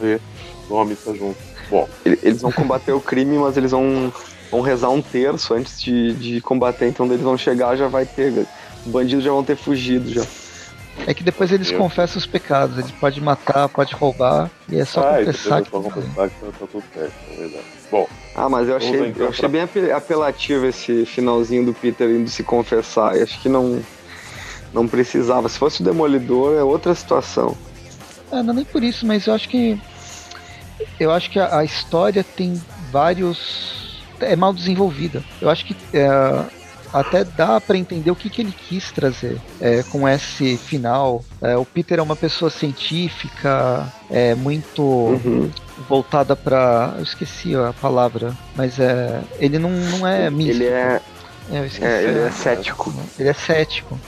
É, 0.01 0.21
nome 0.69 0.95
tá 0.95 1.12
junto. 1.12 1.37
Bom. 1.69 1.89
Eles 2.05 2.43
vão 2.43 2.53
combater 2.53 2.93
o 2.93 3.01
crime, 3.01 3.37
mas 3.39 3.57
eles 3.57 3.73
vão, 3.73 4.12
vão 4.51 4.61
rezar 4.61 4.91
um 4.91 5.03
terço 5.03 5.55
antes 5.55 5.81
de, 5.81 6.12
de 6.15 6.41
combater, 6.41 6.87
então 6.87 7.07
eles 7.07 7.21
vão 7.21 7.37
chegar 7.37 7.77
já 7.77 7.89
vai 7.89 8.07
ter. 8.07 8.47
Os 8.85 8.93
bandidos 8.93 9.25
já 9.25 9.31
vão 9.31 9.43
ter 9.43 9.57
fugido 9.57 10.09
já. 10.12 10.25
É 11.07 11.12
que 11.12 11.23
depois 11.23 11.53
eles 11.53 11.71
Eu... 11.71 11.79
confessam 11.79 12.19
os 12.19 12.27
pecados, 12.27 12.79
eles 12.79 12.91
podem 12.93 13.21
matar, 13.21 13.69
pode 13.69 13.95
roubar, 13.95 14.51
e 14.69 14.79
é 14.79 14.85
só 14.85 15.01
ah, 15.01 15.19
confessar. 15.19 15.62
Que... 15.62 15.71
Só 15.71 15.81
confessar 15.81 16.31
que 16.31 16.41
tá, 16.41 16.47
tá 16.59 16.67
tudo 16.71 16.85
certo, 16.95 17.12
é 17.33 17.37
verdade. 17.37 17.65
Bom. 17.91 18.09
Ah, 18.37 18.51
mas 18.51 18.68
eu 18.68 18.77
achei, 18.77 19.14
eu 19.16 19.29
achei 19.31 19.49
bem 19.49 19.62
apelativo 19.96 20.66
esse 20.66 21.07
finalzinho 21.07 21.64
do 21.64 21.72
Peter 21.72 22.11
indo 22.11 22.29
se 22.29 22.42
confessar. 22.42 23.16
Eu 23.16 23.22
acho 23.22 23.40
que 23.40 23.49
não, 23.49 23.83
não 24.75 24.87
precisava. 24.87 25.49
Se 25.49 25.59
fosse 25.59 25.81
o 25.81 25.85
Demolidor, 25.85 26.55
é 26.55 26.62
outra 26.62 26.94
situação. 26.94 27.57
É, 28.31 28.42
não 28.42 28.53
é 28.53 28.57
nem 28.57 28.64
por 28.66 28.85
isso, 28.85 29.07
mas 29.07 29.27
eu 29.27 29.33
acho 29.33 29.49
que. 29.49 29.81
Eu 31.01 31.11
acho 31.12 31.31
que 31.31 31.38
a, 31.38 31.61
a 31.61 31.64
história 31.64 32.22
tem 32.22 32.61
vários. 32.92 34.03
É 34.20 34.37
mal 34.37 34.53
desenvolvida. 34.53 35.25
Eu 35.40 35.49
acho 35.49 35.64
que 35.64 35.75
é, 35.94 36.07
até 36.92 37.25
dá 37.25 37.59
para 37.59 37.79
entender 37.79 38.11
o 38.11 38.16
que, 38.16 38.29
que 38.29 38.42
ele 38.42 38.53
quis 38.53 38.90
trazer 38.90 39.40
é, 39.62 39.83
com 39.85 40.07
esse 40.07 40.59
final. 40.59 41.25
É, 41.40 41.57
o 41.57 41.64
Peter 41.64 41.99
é 41.99 42.03
uma 42.03 42.16
pessoa 42.16 42.51
científica, 42.51 43.90
é 44.11 44.35
muito 44.35 44.83
uhum. 44.83 45.51
Voltada 45.89 46.35
para, 46.35 46.95
eu 46.97 47.03
esqueci 47.03 47.55
a 47.55 47.73
palavra, 47.73 48.37
mas 48.55 48.79
é, 48.79 49.21
ele 49.39 49.59
não, 49.59 49.71
não 49.71 50.07
é 50.07 50.31
místico. 50.31 50.62
Ele 50.62 50.73
é, 50.73 51.01
é, 51.51 52.03
ele 52.03 52.19
é 52.21 52.31
cético. 52.31 52.95
Ele 53.19 53.29
é 53.29 53.33
cético. 53.33 54.01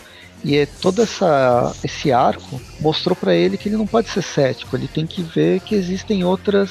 E 0.44 0.56
é 0.56 0.66
todo 0.66 1.02
essa, 1.02 1.74
esse 1.82 2.12
arco 2.12 2.60
mostrou 2.80 3.16
para 3.16 3.34
ele 3.34 3.56
que 3.56 3.68
ele 3.68 3.76
não 3.76 3.86
pode 3.86 4.08
ser 4.08 4.22
cético, 4.22 4.76
ele 4.76 4.86
tem 4.86 5.06
que 5.06 5.20
ver 5.20 5.60
que 5.60 5.74
existem 5.74 6.24
outras 6.24 6.70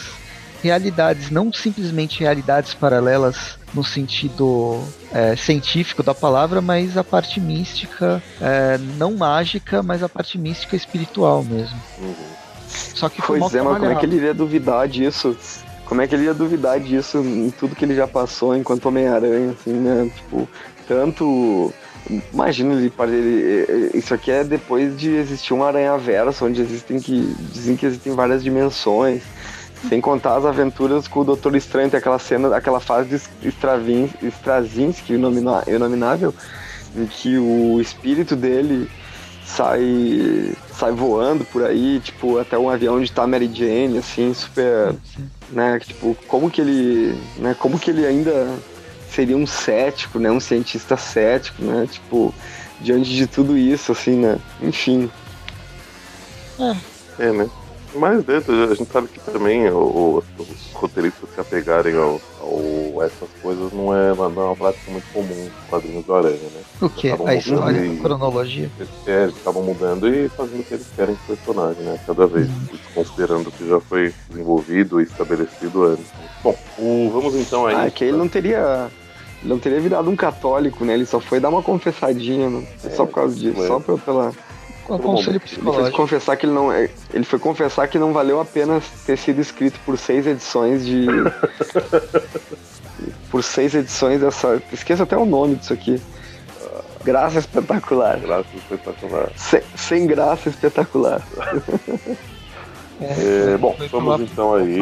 realidades, 0.64 1.30
não 1.30 1.52
simplesmente 1.52 2.22
realidades 2.22 2.74
paralelas 2.74 3.58
no 3.74 3.84
sentido 3.84 4.82
é, 5.12 5.36
científico 5.36 6.02
da 6.02 6.16
palavra, 6.16 6.62
mas 6.62 6.98
a 6.98 7.04
parte 7.04 7.40
mística, 7.40 8.24
é, 8.42 8.78
não 8.98 9.16
mágica, 9.16 9.84
mas 9.84 10.02
a 10.02 10.10
parte 10.10 10.38
mística 10.38 10.76
espiritual 10.76 11.44
mesmo. 11.44 11.80
Uhum. 12.00 12.16
Só 12.68 13.10
que 13.10 13.22
foi 13.22 13.40
pois 13.40 13.54
é, 13.56 13.62
mas 13.62 13.78
como 13.78 13.92
é 13.92 13.96
que 13.96 14.06
ele 14.06 14.18
iria 14.18 14.34
duvidar 14.34 14.88
disso? 14.88 15.38
Como 15.86 16.02
é 16.02 16.08
que 16.08 16.16
ele 16.16 16.26
ia 16.26 16.34
duvidar 16.34 16.80
disso 16.80 17.20
em 17.20 17.50
tudo 17.50 17.76
que 17.76 17.86
ele 17.86 17.96
já 17.96 18.08
passou 18.08 18.56
enquanto 18.56 18.88
Homem-Aranha, 18.88 19.52
assim, 19.52 19.74
né? 19.74 20.12
Tipo, 20.16 20.48
tanto 20.88 21.74
Imagina 22.34 22.74
ele, 22.74 22.92
ele, 23.08 23.92
isso 23.94 24.14
aqui 24.14 24.32
é 24.32 24.44
depois 24.44 24.98
de 24.98 25.10
existir 25.10 25.54
um 25.54 25.64
aranha 25.64 25.98
verso, 25.98 26.46
onde 26.46 26.62
existem 26.62 27.00
que 27.00 27.36
dizem 27.52 27.76
que 27.76 27.86
existem 27.86 28.14
várias 28.14 28.44
dimensões. 28.44 29.22
Sem 29.90 30.02
contar 30.02 30.38
as 30.38 30.46
aventuras 30.46 31.08
com 31.08 31.20
o 31.20 31.24
Doutor 31.24 31.56
Estranho, 31.56 31.90
tem 31.90 32.00
aquela 32.00 32.18
cena, 32.18 32.56
aquela 32.56 32.80
fase 32.80 33.10
de 33.10 33.48
Stravin, 33.50 34.10
Straczynski, 34.24 35.14
inominável, 35.14 36.34
em 36.96 37.06
que 37.06 37.38
o 37.38 37.80
espírito 37.80 38.36
dele 38.36 38.90
sai 39.48 40.54
sai 40.78 40.92
voando 40.92 41.46
por 41.46 41.64
aí, 41.64 42.00
tipo, 42.02 42.38
até 42.38 42.58
um 42.58 42.70
avião 42.70 43.02
de 43.02 43.12
tá 43.12 43.26
Mary 43.26 43.50
Jane, 43.52 43.98
assim, 43.98 44.34
super, 44.34 44.94
né, 45.50 45.80
tipo, 45.80 46.16
como 46.28 46.52
que 46.52 46.62
ele, 46.62 47.18
né, 47.38 47.56
como 47.58 47.80
que 47.80 47.90
ele 47.90 48.06
ainda 48.06 48.48
seria 49.10 49.36
um 49.38 49.48
cético, 49.48 50.20
né, 50.20 50.30
um 50.30 50.40
cientista 50.40 50.98
cético, 50.98 51.64
né, 51.64 51.88
tipo, 51.90 52.36
diante 52.82 53.10
de 53.10 53.26
tudo 53.26 53.58
isso, 53.58 53.92
assim, 53.92 54.18
né, 54.18 54.38
enfim. 54.62 55.10
É, 56.60 56.76
é 57.28 57.32
né. 57.32 57.50
Mas 57.98 58.24
dentro, 58.24 58.54
a 58.64 58.76
gente 58.76 58.92
sabe 58.92 59.08
que 59.08 59.20
também 59.20 59.70
o, 59.70 60.24
os 60.38 60.74
roteiristas 60.74 61.30
se 61.34 61.42
apegarem 61.42 61.96
ao, 61.96 62.22
ao, 62.40 63.04
essas 63.04 63.30
coisas 63.42 63.74
não 63.74 63.96
é, 63.96 64.14
não 64.14 64.26
é 64.26 64.46
uma 64.46 64.56
prática 64.56 64.92
muito 64.92 65.12
comum 65.12 65.44
nos 65.44 65.70
quadrinhos 65.70 66.06
do 66.06 66.14
Aranha, 66.14 66.36
né? 66.36 66.62
O 66.82 66.90
que? 66.90 67.10
A 67.10 67.36
história, 67.36 67.80
e, 67.80 67.98
a 67.98 68.02
cronologia? 68.02 68.72
É, 69.06 69.24
eles 69.24 69.36
estavam 69.36 69.64
mudando 69.64 70.08
e 70.08 70.30
fazendo 70.30 70.62
o 70.62 70.64
que 70.64 70.74
eles 70.76 70.88
querem 70.96 71.16
com 71.16 71.34
o 71.34 71.36
personagem, 71.38 71.84
né? 71.84 72.00
Cada 72.06 72.28
vez, 72.28 72.48
uhum. 72.48 72.78
considerando 72.94 73.48
o 73.48 73.52
que 73.52 73.68
já 73.68 73.80
foi 73.80 74.14
desenvolvido 74.30 75.02
e 75.02 75.04
estabelecido 75.04 75.84
antes. 75.84 76.06
Bom, 76.44 76.56
o, 76.78 77.10
vamos 77.12 77.36
então 77.36 77.66
aí. 77.66 77.76
Ah, 77.76 77.86
é 77.88 77.92
que 77.92 78.04
ele 78.04 78.18
não 78.18 78.28
teria 78.28 78.90
ele 79.42 79.50
não 79.54 79.60
teria 79.60 79.80
virado 79.80 80.10
um 80.10 80.16
católico, 80.16 80.84
né? 80.84 80.94
Ele 80.94 81.06
só 81.06 81.20
foi 81.20 81.40
dar 81.40 81.50
uma 81.50 81.62
confessadinha, 81.62 82.50
né? 82.50 82.68
É, 82.84 82.90
só 82.90 83.06
por 83.06 83.16
causa 83.16 83.36
disso, 83.36 83.64
é. 83.64 83.68
só 83.68 83.80
pela, 83.80 84.34
com 84.88 84.98
conselho 85.00 85.40
psicológico. 85.40 85.82
Ele 85.82 85.92
foi 85.92 85.92
confessar 85.92 86.38
que 86.38 86.46
ele 86.46 86.54
não. 86.54 86.72
É, 86.72 86.90
ele 87.14 87.24
foi 87.24 87.40
confessar 87.40 87.88
que 87.88 88.00
não 88.00 88.14
valeu 88.14 88.40
a 88.40 88.46
pena 88.46 88.82
ter 89.06 89.18
sido 89.18 89.42
escrito 89.42 89.80
por 89.86 89.98
seis 89.98 90.26
edições 90.26 90.86
de. 90.86 91.06
por 93.30 93.44
seis 93.44 93.76
edições 93.76 94.22
dessa. 94.22 94.62
Esqueça 94.72 95.04
até 95.04 95.18
o 95.18 95.26
nome 95.26 95.56
disso 95.56 95.74
aqui. 95.74 96.02
Graça 97.04 97.40
espetacular. 97.40 98.20
Graça 98.20 98.48
espetacular. 98.56 99.30
Sem, 99.36 99.62
sem 99.76 100.08
graça 100.08 100.50
espetacular. 100.50 101.22
É, 103.00 103.58
bom, 103.58 103.76
foi 103.78 103.88
vamos 103.88 104.32
então 104.32 104.56
aí. 104.56 104.80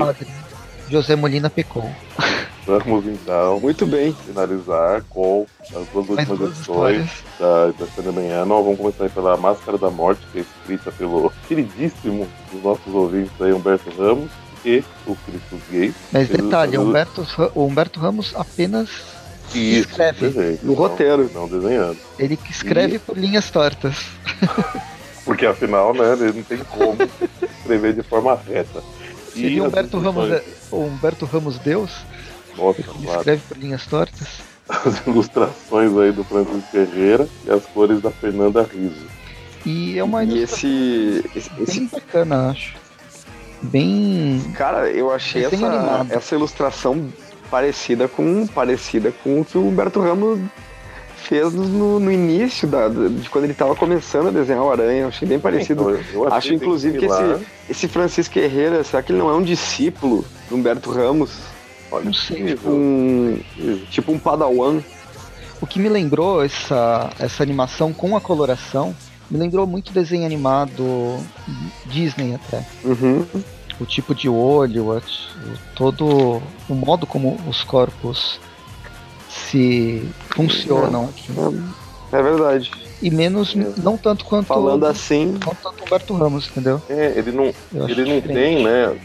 José 0.90 1.16
Molina 1.16 1.50
pecou. 1.50 1.90
Vamos 2.66 3.06
então 3.06 3.60
Muito 3.60 3.86
bem. 3.86 4.16
finalizar 4.26 5.04
com 5.10 5.46
as 5.76 5.88
duas 5.90 6.10
últimas 6.10 6.42
edições 6.42 7.10
da, 7.40 7.68
da. 7.68 8.46
Nós 8.46 8.64
vamos 8.66 8.78
começar 8.78 9.04
aí 9.04 9.10
pela 9.10 9.38
Máscara 9.38 9.78
da 9.78 9.90
Morte, 9.92 10.22
que 10.32 10.40
é 10.40 10.42
escrita 10.42 10.92
pelo 10.92 11.32
queridíssimo 11.48 12.28
dos 12.52 12.64
nossos 12.64 12.94
ouvintes 12.94 13.32
aí, 13.40 13.54
Humberto 13.54 13.90
Ramos, 13.92 14.32
e 14.66 14.84
o 15.06 15.16
Cristo 15.16 15.60
Gay. 15.70 15.94
Mas 16.12 16.28
detalhe, 16.28 16.72
ele- 16.72 16.78
Humberto, 16.80 17.28
o 17.54 17.66
Humberto 17.66 18.00
Ramos 18.00 18.34
apenas 18.36 18.90
E 19.54 19.78
isso, 19.80 19.90
Escreve. 19.90 20.28
desenho, 20.30 20.60
No 20.64 20.72
não- 20.72 20.76
roteiro. 20.76 21.30
Não 21.34 21.48
desenhando. 21.48 21.98
ele 22.18 22.36
que 22.36 22.52
escreve 22.52 22.98
por 22.98 23.16
linhas 23.16 23.52
tortas. 23.52 23.96
Porque 25.24 25.46
afinal, 25.46 25.94
né, 25.94 26.14
ele 26.14 26.34
não 26.34 26.44
tem 26.44 26.58
como 26.60 26.98
escrever 27.60 27.94
de 27.94 28.02
forma 28.04 28.36
reta. 28.36 28.82
Seria 29.32 29.62
as 29.62 29.68
Humberto 29.68 30.00
Ramos, 30.00 30.26
ilustrações- 30.30 30.72
o 30.72 30.78
Humberto 30.78 31.26
Ramos 31.26 31.60
Deus, 31.60 31.92
Nossa, 32.58 32.82
ele 32.82 32.88
claro. 33.04 33.20
escreve 33.20 33.42
por 33.48 33.58
linhas 33.58 33.86
tortas. 33.86 34.28
As 34.68 35.06
ilustrações 35.06 35.96
aí 35.98 36.12
do 36.12 36.24
Francisco 36.24 36.64
Ferreira 36.72 37.28
e 37.46 37.52
as 37.52 37.64
cores 37.68 38.02
da 38.02 38.10
Fernanda 38.10 38.64
Riso. 38.64 39.06
E 39.64 39.98
é 39.98 40.04
uma 40.04 40.24
E 40.24 40.40
esse, 40.42 41.24
esse, 41.36 41.52
esse- 41.62 41.80
bem 41.82 41.90
bacana, 41.92 42.50
acho. 42.50 42.76
Bem. 43.62 44.42
Cara, 44.56 44.90
eu 44.90 45.12
achei 45.12 45.46
essa, 45.46 45.56
animado. 45.56 46.12
essa 46.12 46.36
ilustração 46.36 47.10
parecida 47.50 48.08
com, 48.08 48.46
parecida 48.48 49.12
com 49.24 49.42
o 49.42 49.46
que 49.46 49.58
o 49.58 49.68
Humberto 49.68 50.00
Ramos 50.02 50.40
fez 51.16 51.54
no, 51.54 52.00
no 52.00 52.12
início 52.12 52.68
da, 52.68 52.88
de 52.88 53.30
quando 53.30 53.46
ele 53.46 53.54
estava 53.54 53.76
começando 53.76 54.28
a 54.28 54.32
desenhar 54.32 54.64
o 54.64 54.72
Aranha. 54.72 55.02
Eu 55.04 55.08
achei 55.08 55.28
bem 55.28 55.40
parecido. 55.40 55.82
Então, 55.84 55.90
eu- 55.92 56.04
eu 56.14 56.28
achei 56.28 56.38
Acho 56.38 56.54
inclusive 56.54 56.98
que 57.00 57.08
similar. 57.10 57.36
esse, 57.36 57.46
esse 57.70 57.88
Francisco 57.88 58.38
Herrera, 58.38 58.84
será 58.84 59.02
que 59.02 59.12
ele 59.12 59.20
não 59.20 59.30
é 59.30 59.34
um 59.34 59.42
discípulo 59.44 60.24
do 60.50 60.56
Humberto 60.56 60.92
Ramos? 60.92 61.32
Olha, 61.92 62.06
Não 62.06 62.14
sei, 62.14 62.56
Tipo 62.56 62.70
um, 62.70 63.40
tipo 63.90 64.12
um 64.12 64.20
padawan. 64.20 64.82
O 65.62 65.68
que 65.68 65.80
me 65.80 65.88
lembrou 65.90 66.44
essa, 66.44 67.10
essa 67.20 67.42
animação 67.42 67.94
com 67.94 68.16
a 68.16 68.22
coloração, 68.22 68.96
me 69.32 69.38
lembrou 69.40 69.66
muito 69.66 69.92
desenho 69.94 70.26
animado 70.26 71.18
Disney 71.86 72.36
até. 72.36 72.66
Uhum. 72.84 73.26
O 73.80 73.86
tipo 73.86 74.14
de 74.16 74.28
olho, 74.30 74.92
o- 74.98 75.02
todo 75.76 76.42
o 76.70 76.74
modo 76.76 77.06
como 77.08 77.38
os 77.48 77.64
corpos 77.64 78.40
se 79.30 80.08
funcionam 80.30 81.06
aqui. 81.06 81.32
É 82.12 82.22
verdade. 82.22 82.72
E 83.02 83.10
menos, 83.12 83.56
É. 83.56 83.74
não 83.82 83.98
tanto 83.98 84.24
quanto. 84.26 84.48
Falando 84.48 84.86
assim, 84.86 85.38
Não 85.46 85.54
tanto 85.56 85.84
Humberto 85.84 86.14
Ramos, 86.14 86.48
entendeu? 86.48 86.82
É, 86.90 87.14
ele 87.18 87.32
não, 87.32 87.46
ele 87.46 88.06
não 88.06 88.20
diferente. 88.20 88.28
tem, 88.34 88.64
né, 88.64 88.96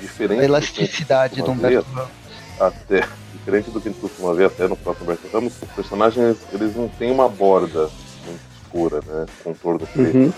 diferente 0.00 0.40
A 0.40 0.44
elasticidade 0.44 1.42
do 1.42 1.50
Humberto 1.50 1.86
Ramos. 1.92 2.10
até 2.58 3.06
diferente 3.32 3.70
do 3.70 3.80
que 3.80 3.88
a 3.88 3.92
gente 3.92 4.00
costuma 4.00 4.34
ver 4.34 4.46
até 4.46 4.66
no 4.68 4.76
próprio 4.76 5.04
Humberto 5.04 5.28
Ramos, 5.32 5.52
os 5.62 5.68
personagens 5.70 6.36
eles 6.52 6.74
não 6.76 6.88
têm 6.88 7.10
uma 7.10 7.28
borda 7.28 7.88
muito 8.26 8.40
escura, 8.62 9.00
né, 9.06 9.26
contorno 9.42 9.86
preto, 9.86 10.16
Uhum. 10.16 10.26
né, 10.26 10.32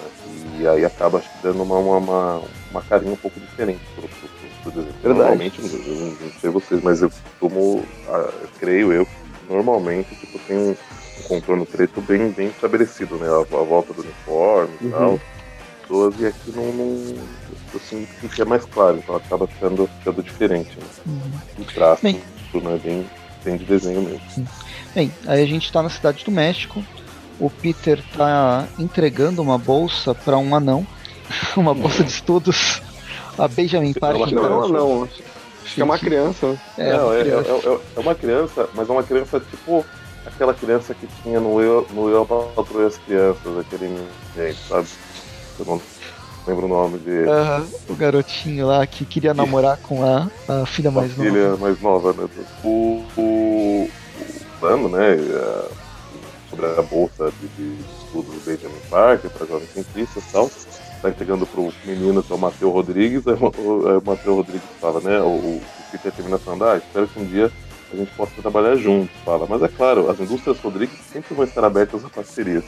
e 0.60 0.66
aí 0.66 0.84
acaba 0.84 1.18
acho 1.18 1.28
que 1.30 1.42
dando 1.42 1.62
uma, 1.62 1.78
uma, 1.78 1.96
uma, 1.98 2.42
uma 2.70 2.82
carinha 2.82 3.12
um 3.12 3.16
pouco 3.16 3.38
diferente 3.40 3.80
pro, 3.94 4.02
pro, 4.08 4.28
pro, 4.28 4.48
pro 4.62 4.70
desenho. 4.72 4.94
Verdade. 5.02 5.18
Normalmente, 5.20 5.60
eu 5.60 5.68
não, 5.68 6.06
não 6.12 6.32
sei 6.40 6.50
vocês, 6.50 6.82
mas 6.82 7.02
eu 7.02 7.10
costumo, 7.10 7.84
ah, 8.08 8.30
eu 8.42 8.48
creio 8.58 8.92
eu, 8.92 9.04
que 9.06 9.12
normalmente 9.50 10.14
tipo, 10.14 10.38
tem 10.46 10.56
um, 10.56 10.70
um 10.70 11.22
contorno 11.28 11.66
preto 11.66 12.00
bem, 12.00 12.30
bem 12.30 12.48
estabelecido, 12.48 13.16
né, 13.16 13.26
a, 13.28 13.40
a 13.40 13.64
volta 13.64 13.92
do 13.92 14.02
uniforme 14.02 14.74
e 14.80 14.84
Uhum. 14.86 14.90
tal, 14.92 15.20
pessoas, 15.82 16.14
e 16.20 16.26
aqui 16.26 16.50
não, 16.54 16.64
não 16.72 17.14
eu 17.74 17.80
sinto 17.80 18.28
que 18.28 18.42
é 18.42 18.44
mais 18.44 18.64
claro, 18.66 18.98
então 18.98 19.16
acaba 19.16 19.46
ficando, 19.46 19.88
ficando 19.98 20.22
diferente, 20.22 20.70
né 20.78 20.86
Uhum. 21.06 21.62
o 21.62 21.64
traço, 21.64 22.02
Bem. 22.02 22.20
né, 22.54 22.80
bem, 22.82 23.06
bem 23.44 23.56
de 23.56 23.64
desenho 23.64 24.02
mesmo. 24.02 24.48
Bem, 24.94 25.12
aí 25.26 25.42
a 25.42 25.46
gente 25.46 25.72
tá 25.72 25.82
na 25.82 25.88
cidade 25.88 26.24
do 26.24 26.30
México. 26.30 26.84
O 27.40 27.48
Peter 27.50 28.02
tá 28.16 28.66
entregando 28.78 29.40
uma 29.42 29.56
bolsa 29.58 30.14
para 30.14 30.36
um 30.38 30.54
anão, 30.54 30.86
uma 31.56 31.74
bolsa 31.74 32.04
de 32.04 32.10
estudos. 32.10 32.82
A 33.38 33.48
Benjamin 33.48 33.94
Park. 33.94 34.20
então, 34.28 34.42
não, 34.42 34.68
não. 34.68 35.08
Acho 35.64 35.74
que 35.74 35.80
é 35.80 35.84
uma 35.84 35.98
criança. 35.98 36.60
É, 36.76 36.92
Não, 36.92 37.06
uma 37.06 37.14
é, 37.16 37.20
é, 37.20 37.22
criança. 37.22 37.50
é- 37.50 37.78
é 37.96 38.00
uma 38.00 38.14
criança, 38.14 38.68
mas 38.74 38.88
é 38.88 38.92
uma 38.92 39.02
criança 39.02 39.40
tipo 39.40 39.86
aquela 40.26 40.52
criança 40.52 40.92
que 40.94 41.08
tinha 41.22 41.40
no 41.40 41.60
Eu, 41.60 41.86
no 41.92 42.08
eu 42.10 42.26
Patrulha 42.26 42.88
as 42.88 42.98
Crianças, 42.98 43.58
aquele 43.58 43.96
gente, 44.36 44.58
sabe? 44.68 44.86
Eu 45.58 45.64
não 45.66 45.82
lembro 46.46 46.66
o 46.66 46.68
nome 46.68 46.98
de 46.98 47.24
Aham, 47.28 47.66
o 47.88 47.94
garotinho 47.94 48.66
lá 48.66 48.86
que 48.86 49.04
queria 49.04 49.32
namorar 49.32 49.76
com 49.78 50.04
a, 50.04 50.28
a 50.48 50.66
filha 50.66 50.90
uma 50.90 51.02
mais 51.02 51.12
filha 51.12 51.50
nova. 51.50 51.56
mais 51.56 51.80
nova, 51.80 52.12
né? 52.12 52.28
O, 52.64 53.04
o, 53.16 53.90
plano, 54.58 54.88
né? 54.88 55.14
é, 55.14 55.68
Sobre 56.50 56.66
a 56.66 56.82
bolsa 56.82 57.32
de, 57.40 57.48
de 57.48 57.80
estudos 58.04 58.34
do 58.34 58.40
Benjamin 58.44 58.80
Parker 58.90 59.30
para 59.30 59.46
jovens 59.46 59.70
cientistas 59.72 60.22
e 60.22 60.32
tal. 60.32 60.50
Tá 61.00 61.08
entregando 61.08 61.46
pro 61.46 61.72
menino 61.84 62.22
que 62.22 62.32
é 62.32 62.36
o 62.36 62.38
Matheus 62.38 62.72
Rodrigues, 62.72 63.26
aí 63.26 63.34
o, 63.34 64.02
Matheus 64.04 64.36
Rodrigues 64.36 64.68
fala, 64.80 65.00
né? 65.00 65.18
O, 65.20 65.26
o 65.26 65.62
Peter 65.90 66.12
termina 66.12 66.38
falando, 66.38 66.64
ah, 66.64 66.76
espero 66.76 67.08
que 67.08 67.20
um 67.20 67.24
dia 67.24 67.50
a 67.92 67.96
gente 67.96 68.12
possa 68.12 68.32
trabalhar 68.40 68.76
juntos, 68.76 69.14
fala. 69.24 69.46
Mas 69.48 69.62
é 69.62 69.68
claro, 69.68 70.10
as 70.10 70.20
indústrias 70.20 70.58
Rodrigues 70.60 70.98
sempre 71.12 71.34
vão 71.34 71.44
estar 71.44 71.64
abertas 71.64 72.04
a 72.04 72.08
parcerias. 72.08 72.64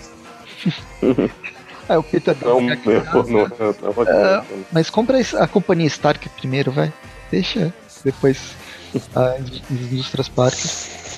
Aí 1.89 1.97
o 1.97 2.03
Peter 2.03 2.37
Não, 2.43 2.61
não, 2.61 2.69
gaguejada, 2.69 3.23
não, 3.23 4.03
é. 4.09 4.45
Mas 4.73 4.89
compra 4.89 5.19
a 5.39 5.47
companhia 5.47 5.87
Stark 5.87 6.29
primeiro, 6.31 6.71
vai. 6.71 6.93
Deixa 7.31 7.73
depois 8.05 8.55
as 9.15 9.71
indústrias 9.71 10.29
Parker. 10.29 10.71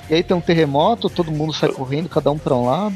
E 0.09 0.15
aí 0.15 0.23
tem 0.23 0.35
um 0.35 0.41
terremoto, 0.41 1.09
todo 1.09 1.31
mundo 1.31 1.53
sai 1.53 1.69
correndo, 1.69 2.09
cada 2.09 2.31
um 2.31 2.37
para 2.37 2.55
um 2.55 2.65
lado. 2.65 2.95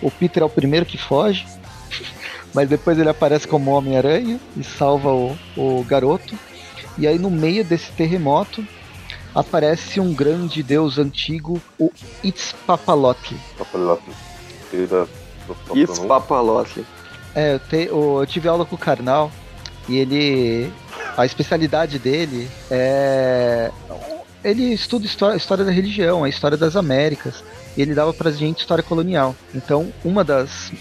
O 0.00 0.10
Peter 0.10 0.42
é 0.42 0.46
o 0.46 0.50
primeiro 0.50 0.86
que 0.86 0.98
foge. 0.98 1.46
Mas 2.54 2.68
depois 2.68 2.98
ele 2.98 3.08
aparece 3.08 3.46
como 3.46 3.72
Homem-Aranha 3.72 4.40
e 4.56 4.64
salva 4.64 5.10
o, 5.10 5.36
o 5.56 5.84
garoto. 5.84 6.38
E 6.96 7.06
aí 7.06 7.18
no 7.18 7.30
meio 7.30 7.64
desse 7.64 7.92
terremoto 7.92 8.66
aparece 9.34 10.00
um 10.00 10.14
grande 10.14 10.62
deus 10.62 10.98
antigo, 10.98 11.60
o 11.78 11.92
Itzpapalotl. 12.24 13.34
Só 13.58 13.64
pra 13.64 13.80
É, 17.36 17.54
eu, 17.54 17.58
te- 17.60 17.88
eu 17.88 18.26
tive 18.26 18.48
aula 18.48 18.64
com 18.64 18.74
o 18.74 18.78
Karnal 18.78 19.30
e 19.88 19.98
ele. 19.98 20.72
A 21.16 21.24
especialidade 21.26 21.98
dele 21.98 22.48
é. 22.70 23.70
Ele 24.42 24.72
estuda 24.72 25.04
história, 25.06 25.36
história 25.36 25.64
da 25.64 25.70
religião, 25.70 26.24
a 26.24 26.28
história 26.28 26.56
das 26.56 26.76
Américas. 26.76 27.44
E 27.76 27.82
ele 27.82 27.94
dava 27.94 28.12
pra 28.14 28.30
gente 28.30 28.60
história 28.60 28.82
colonial. 28.82 29.34
Então, 29.54 29.92
uma 30.04 30.24
das. 30.24 30.72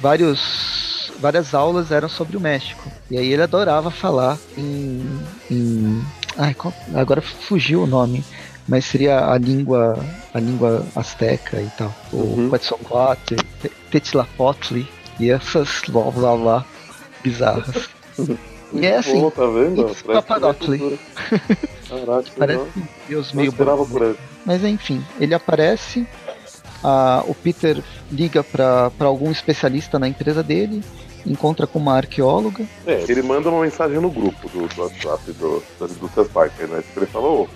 Vários, 0.00 1.12
várias 1.20 1.52
aulas 1.54 1.90
eram 1.92 2.08
sobre 2.08 2.36
o 2.36 2.40
México. 2.40 2.90
E 3.10 3.18
aí 3.18 3.32
ele 3.32 3.42
adorava 3.42 3.90
falar 3.90 4.38
em. 4.56 5.04
em 5.50 6.02
ai, 6.36 6.54
qual- 6.54 6.74
agora 6.94 7.20
fugiu 7.20 7.82
o 7.82 7.86
nome. 7.86 8.24
Mas 8.66 8.84
seria 8.84 9.30
a 9.30 9.38
língua. 9.38 9.98
a 10.32 10.38
língua 10.40 10.84
asteca 10.94 11.60
e 11.60 11.68
tal. 11.76 11.94
Uhum. 12.12 12.46
O 12.46 12.50
Quetzalcoatl, 12.50 13.34
Te- 13.60 13.72
Tetzlacotli 13.90 14.86
e 15.18 15.30
essas 15.30 15.82
blá 15.88 16.10
blá 16.10 16.36
blá 16.36 16.64
bizarras. 17.22 17.88
E 18.72 18.84
é 18.86 18.96
assim, 18.98 19.20
Pô, 19.20 19.30
tá 19.30 19.46
vendo? 19.46 19.86
É 19.86 19.94
cultura. 20.78 20.98
Caraca, 21.88 22.28
parece 22.36 22.58
não, 22.76 22.82
um 22.82 22.86
deus 23.08 23.32
meio 23.32 23.52
ele. 23.52 24.16
Mas 24.44 24.62
enfim, 24.64 25.02
ele 25.18 25.34
aparece, 25.34 26.06
a- 26.84 27.24
o 27.26 27.34
Peter 27.34 27.82
liga 28.12 28.44
para 28.44 28.90
algum 29.00 29.30
especialista 29.30 29.98
na 29.98 30.06
empresa 30.08 30.42
dele, 30.42 30.84
encontra 31.26 31.66
com 31.66 31.78
uma 31.78 31.94
arqueóloga. 31.96 32.64
É, 32.86 33.04
ele 33.08 33.22
manda 33.22 33.48
uma 33.48 33.62
mensagem 33.62 33.98
no 34.00 34.10
grupo 34.10 34.48
do, 34.48 34.66
do 34.68 34.82
WhatsApp 34.82 35.32
do, 35.32 35.62
das 35.80 35.90
indústrias 35.92 36.28
Parker, 36.28 36.68
né? 36.68 36.82
Tipo, 36.82 37.00
ele 37.00 37.06
falou, 37.06 37.48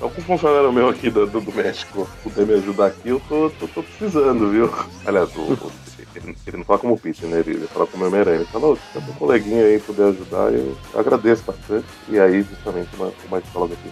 ô, 0.00 0.04
algum 0.04 0.22
funcionário 0.22 0.72
meu 0.72 0.88
aqui 0.88 1.10
do, 1.10 1.26
do, 1.26 1.40
do 1.40 1.52
México 1.52 2.08
puder 2.22 2.46
me 2.46 2.54
ajudar 2.54 2.86
aqui, 2.86 3.08
eu 3.08 3.20
tô, 3.28 3.50
tô, 3.50 3.68
tô 3.68 3.82
precisando, 3.84 4.50
viu? 4.50 4.72
Aliás, 5.06 5.28
o- 5.36 5.70
ele, 6.14 6.56
não 6.56 6.64
fala 6.64 6.78
como 6.78 6.98
Peter, 6.98 7.28
né? 7.28 7.40
Ele, 7.40 7.66
fala 7.66 7.86
como 7.86 8.06
Homem-Aranha. 8.06 8.36
Ele 8.36 8.44
fala, 8.46 8.68
ô, 8.68 8.76
se 8.76 8.82
tem 8.92 9.02
um 9.02 9.12
coleguinha 9.14 9.64
aí 9.64 9.80
puder 9.80 10.08
ajudar, 10.08 10.52
eu 10.52 10.76
agradeço 10.94 11.44
bastante. 11.44 11.86
E 12.08 12.18
aí, 12.18 12.42
justamente, 12.42 12.88
uma, 12.96 13.12
uma 13.28 13.38
escola 13.38 13.66
aqui 13.66 13.90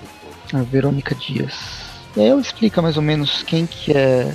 a 0.52 0.62
Verônica 0.62 1.14
Dias. 1.14 1.54
E 2.16 2.20
aí 2.20 2.28
ela 2.28 2.40
explica 2.40 2.80
mais 2.80 2.96
ou 2.96 3.02
menos 3.02 3.42
quem 3.42 3.66
que 3.66 3.92
é 3.92 4.34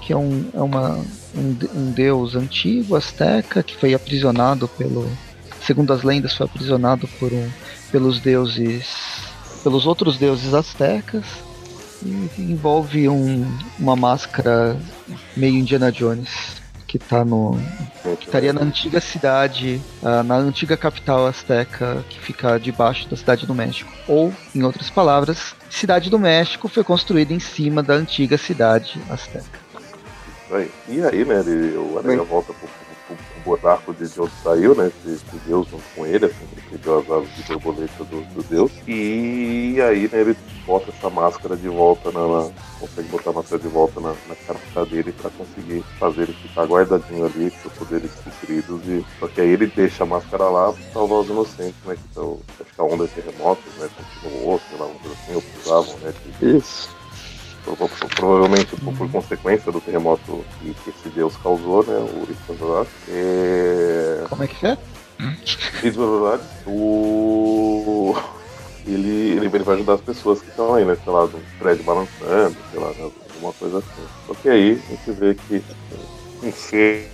que 0.00 0.12
é 0.12 0.16
um, 0.16 0.50
é 0.52 0.60
uma, 0.60 0.98
um, 1.32 1.56
um 1.76 1.92
deus 1.92 2.34
antigo, 2.34 2.96
asteca, 2.96 3.62
que 3.62 3.76
foi 3.76 3.94
aprisionado 3.94 4.66
pelo, 4.66 5.08
segundo 5.64 5.92
as 5.92 6.02
lendas, 6.02 6.34
foi 6.34 6.46
aprisionado 6.46 7.06
por 7.20 7.32
um, 7.32 7.48
pelos 7.92 8.18
deuses, 8.18 9.28
pelos 9.62 9.86
outros 9.86 10.18
deuses 10.18 10.54
astecas, 10.54 11.24
e 12.04 12.28
envolve 12.36 13.08
um, 13.08 13.46
uma 13.78 13.94
máscara 13.94 14.76
meio 15.36 15.54
Indiana 15.54 15.92
Jones, 15.92 16.60
que 16.92 16.98
tá 16.98 17.24
no. 17.24 17.58
Que 18.18 18.26
estaria 18.26 18.52
na 18.52 18.60
antiga 18.60 19.00
cidade, 19.00 19.80
uh, 20.02 20.22
na 20.22 20.36
antiga 20.36 20.76
capital 20.76 21.26
azteca, 21.26 22.04
que 22.10 22.20
fica 22.20 22.60
debaixo 22.60 23.08
da 23.08 23.16
cidade 23.16 23.46
do 23.46 23.54
México. 23.54 23.90
Ou, 24.06 24.30
em 24.54 24.62
outras 24.62 24.90
palavras, 24.90 25.54
Cidade 25.70 26.10
do 26.10 26.18
México 26.18 26.68
foi 26.68 26.84
construída 26.84 27.32
em 27.32 27.40
cima 27.40 27.82
da 27.82 27.94
antiga 27.94 28.36
cidade 28.36 29.00
azteca. 29.08 29.58
E 30.86 31.02
aí, 31.02 31.24
né, 31.24 31.40
ele, 31.40 31.78
o 31.78 31.98
Aranha 31.98 32.22
volta 32.24 32.52
pro 32.52 32.68
buraco 33.42 33.92
de, 33.94 34.08
de 34.08 34.20
onde 34.20 34.32
saiu, 34.42 34.74
né? 34.74 34.90
De, 35.04 35.16
de 35.16 35.38
Deus 35.46 35.68
junto 35.68 35.84
com 35.94 36.06
ele, 36.06 36.26
assim, 36.26 36.46
ele 36.52 36.78
pegou 36.78 36.98
as 36.98 37.10
asas 37.10 37.36
de 37.36 37.42
borboleta 37.44 38.04
do, 38.04 38.20
do, 38.34 38.42
Deus. 38.42 38.72
E 38.86 39.76
aí, 39.80 40.08
né, 40.12 40.20
ele 40.20 40.36
bota 40.66 40.90
essa 40.90 41.10
máscara 41.10 41.56
de 41.56 41.68
volta 41.68 42.10
na. 42.10 42.20
na 42.20 42.50
consegue 42.80 43.08
botar 43.08 43.30
a 43.30 43.32
máscara 43.34 43.62
de 43.62 43.68
volta 43.68 44.00
na, 44.00 44.14
na 44.28 44.34
cara 44.46 44.86
dele 44.86 45.12
para 45.12 45.30
conseguir 45.30 45.82
fazer 45.98 46.22
ele 46.22 46.32
ficar 46.32 46.64
guardadinho 46.64 47.26
ali, 47.26 47.50
com 47.62 47.68
poderes 47.70 48.10
cumpridos. 48.12 48.80
E, 48.86 49.04
só 49.20 49.28
que 49.28 49.40
aí 49.40 49.50
ele 49.50 49.66
deixa 49.66 50.02
a 50.04 50.06
máscara 50.06 50.44
lá 50.44 50.72
pra 50.72 50.82
salvar 50.92 51.20
os 51.20 51.28
inocentes, 51.28 51.80
né? 51.84 51.94
Que 51.94 52.08
estão. 52.08 52.40
Acho 52.60 52.74
que 52.74 52.80
a 52.80 52.84
onda 52.84 53.06
de 53.06 53.12
terremotos, 53.12 53.74
né? 53.78 53.88
Continuou, 53.96 54.60
sei 54.68 54.78
lá, 54.78 54.86
um 54.86 55.12
assim, 55.12 55.34
ou 55.34 55.42
precisavam, 55.42 55.96
né? 55.98 56.14
Que, 56.38 56.46
Isso 56.46 57.01
provavelmente 58.16 58.76
por, 58.76 58.94
por, 58.94 59.10
consequência 59.10 59.70
do 59.70 59.80
terremoto 59.80 60.44
que, 60.60 60.74
que 60.74 60.90
esse 60.90 61.08
deus 61.10 61.36
causou, 61.36 61.84
né? 61.84 61.94
O 61.94 62.28
Isbazar. 62.30 62.86
É... 63.08 64.24
Como 64.28 64.42
é 64.42 64.46
que 64.46 64.66
é? 64.66 64.78
Isbazar, 65.84 66.40
o. 66.66 68.14
Ele, 68.84 69.36
ele, 69.36 69.46
ele 69.46 69.58
vai 69.60 69.76
ajudar 69.76 69.94
as 69.94 70.00
pessoas 70.00 70.40
que 70.40 70.48
estão 70.48 70.74
aí, 70.74 70.84
né? 70.84 70.96
Sei 71.04 71.12
lá, 71.12 71.22
no 71.22 71.40
prédio 71.58 71.84
balançando, 71.84 72.56
sei 72.72 72.80
lá, 72.80 72.88
né? 72.90 73.10
alguma 73.34 73.52
coisa 73.52 73.78
assim. 73.78 74.06
Só 74.26 74.34
que 74.34 74.48
aí 74.48 74.82
a 74.86 74.90
gente 74.90 75.12
vê 75.12 75.34
que 75.34 75.62
um 76.42 76.52
ser 76.52 77.12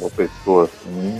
uma 0.00 0.10
pessoa 0.10 0.68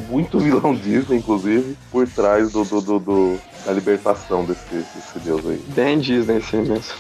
muito 0.08 0.38
vilão 0.40 0.74
Disney, 0.74 1.18
inclusive, 1.18 1.76
por 1.92 2.08
trás 2.08 2.52
do, 2.52 2.64
do, 2.64 2.80
do, 2.80 2.98
do 2.98 3.38
da 3.64 3.72
libertação 3.72 4.44
desse, 4.44 4.74
desse 4.74 5.18
deus 5.20 5.44
aí. 5.46 5.62
Bem 5.68 5.98
Disney, 5.98 6.40
sim 6.40 6.62
mesmo. 6.62 6.94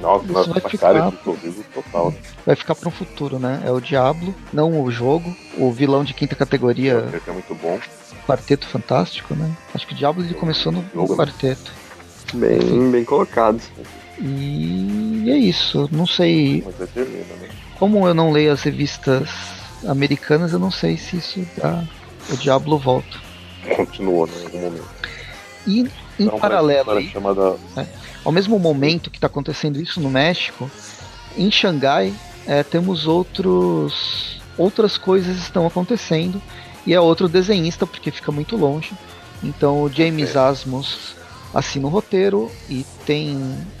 Nossa, 0.00 0.24
Isso 0.24 0.32
nossa, 0.32 0.50
vai 0.52 0.60
ficar, 0.62 0.94
cara 0.94 1.12
total. 1.74 2.14
Vai 2.46 2.56
ficar 2.56 2.74
para 2.74 2.88
um 2.88 2.92
futuro, 2.92 3.38
né? 3.38 3.62
É 3.64 3.70
o 3.70 3.80
Diablo, 3.80 4.34
não 4.52 4.82
o 4.82 4.90
jogo. 4.90 5.34
O 5.58 5.70
vilão 5.70 6.04
de 6.04 6.14
quinta 6.14 6.34
categoria. 6.34 7.04
É, 7.12 7.30
é 7.30 7.32
muito 7.32 7.54
bom. 7.54 7.78
Quarteto 8.26 8.66
Fantástico, 8.66 9.34
né? 9.34 9.50
Acho 9.74 9.86
que 9.86 9.92
o 9.92 9.96
Diablo 9.96 10.24
ele 10.24 10.34
começou 10.34 10.72
no, 10.72 10.84
no 10.94 11.06
quarteto. 11.16 11.70
Bem, 12.32 12.90
bem 12.90 13.04
colocado. 13.04 13.60
E 14.18 15.26
é 15.28 15.36
isso. 15.36 15.88
Não 15.92 16.06
sei. 16.06 16.62
Mas 16.64 16.76
determina, 16.76 17.34
né? 17.40 17.48
Como 17.78 18.06
eu 18.06 18.14
não 18.14 18.30
leio 18.30 18.52
as 18.52 18.62
revistas 18.62 19.28
americanas, 19.86 20.52
eu 20.52 20.58
não 20.58 20.70
sei 20.70 20.96
se 20.96 21.16
isso 21.16 21.46
dá. 21.56 21.82
O 22.30 22.36
Diablo 22.36 22.78
volta. 22.78 23.18
Continuou, 23.76 24.26
né? 24.26 24.32
Em 24.40 24.44
algum 24.44 24.60
momento. 24.60 24.88
E 25.66 25.80
em 25.80 25.90
então, 26.18 26.38
paralelo. 26.38 26.90
Aí, 26.92 27.08
chamada... 27.08 27.56
é, 27.76 27.86
ao 28.24 28.32
mesmo 28.32 28.58
momento 28.58 29.10
que 29.10 29.16
está 29.16 29.26
acontecendo 29.26 29.80
isso 29.80 30.00
no 30.00 30.10
México, 30.10 30.70
em 31.36 31.50
Xangai 31.50 32.12
é, 32.46 32.62
temos 32.62 33.06
outros 33.06 34.40
outras 34.56 34.98
coisas 34.98 35.38
estão 35.38 35.66
acontecendo 35.66 36.40
e 36.86 36.92
é 36.92 37.00
outro 37.00 37.28
desenhista 37.28 37.86
porque 37.86 38.10
fica 38.10 38.30
muito 38.30 38.56
longe. 38.56 38.92
Então 39.42 39.82
o 39.82 39.88
James 39.88 40.36
Asmus 40.36 41.14
assina 41.54 41.86
o 41.86 41.90
roteiro 41.90 42.50
e 42.68 42.84
tem 43.06 43.38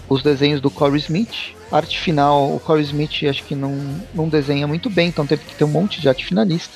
os 0.08 0.22
desenhos 0.22 0.60
do 0.60 0.70
Corey 0.70 0.98
Smith. 0.98 1.54
arte 1.70 1.98
final, 1.98 2.54
o 2.54 2.60
Corey 2.60 2.84
Smith 2.84 3.24
acho 3.28 3.44
que 3.44 3.54
não, 3.54 3.76
não 4.14 4.28
desenha 4.28 4.66
muito 4.66 4.88
bem, 4.90 5.08
então 5.08 5.26
teve 5.26 5.44
que 5.44 5.54
ter 5.54 5.64
um 5.64 5.68
monte 5.68 6.00
de 6.00 6.08
arte 6.08 6.24
finalista. 6.24 6.74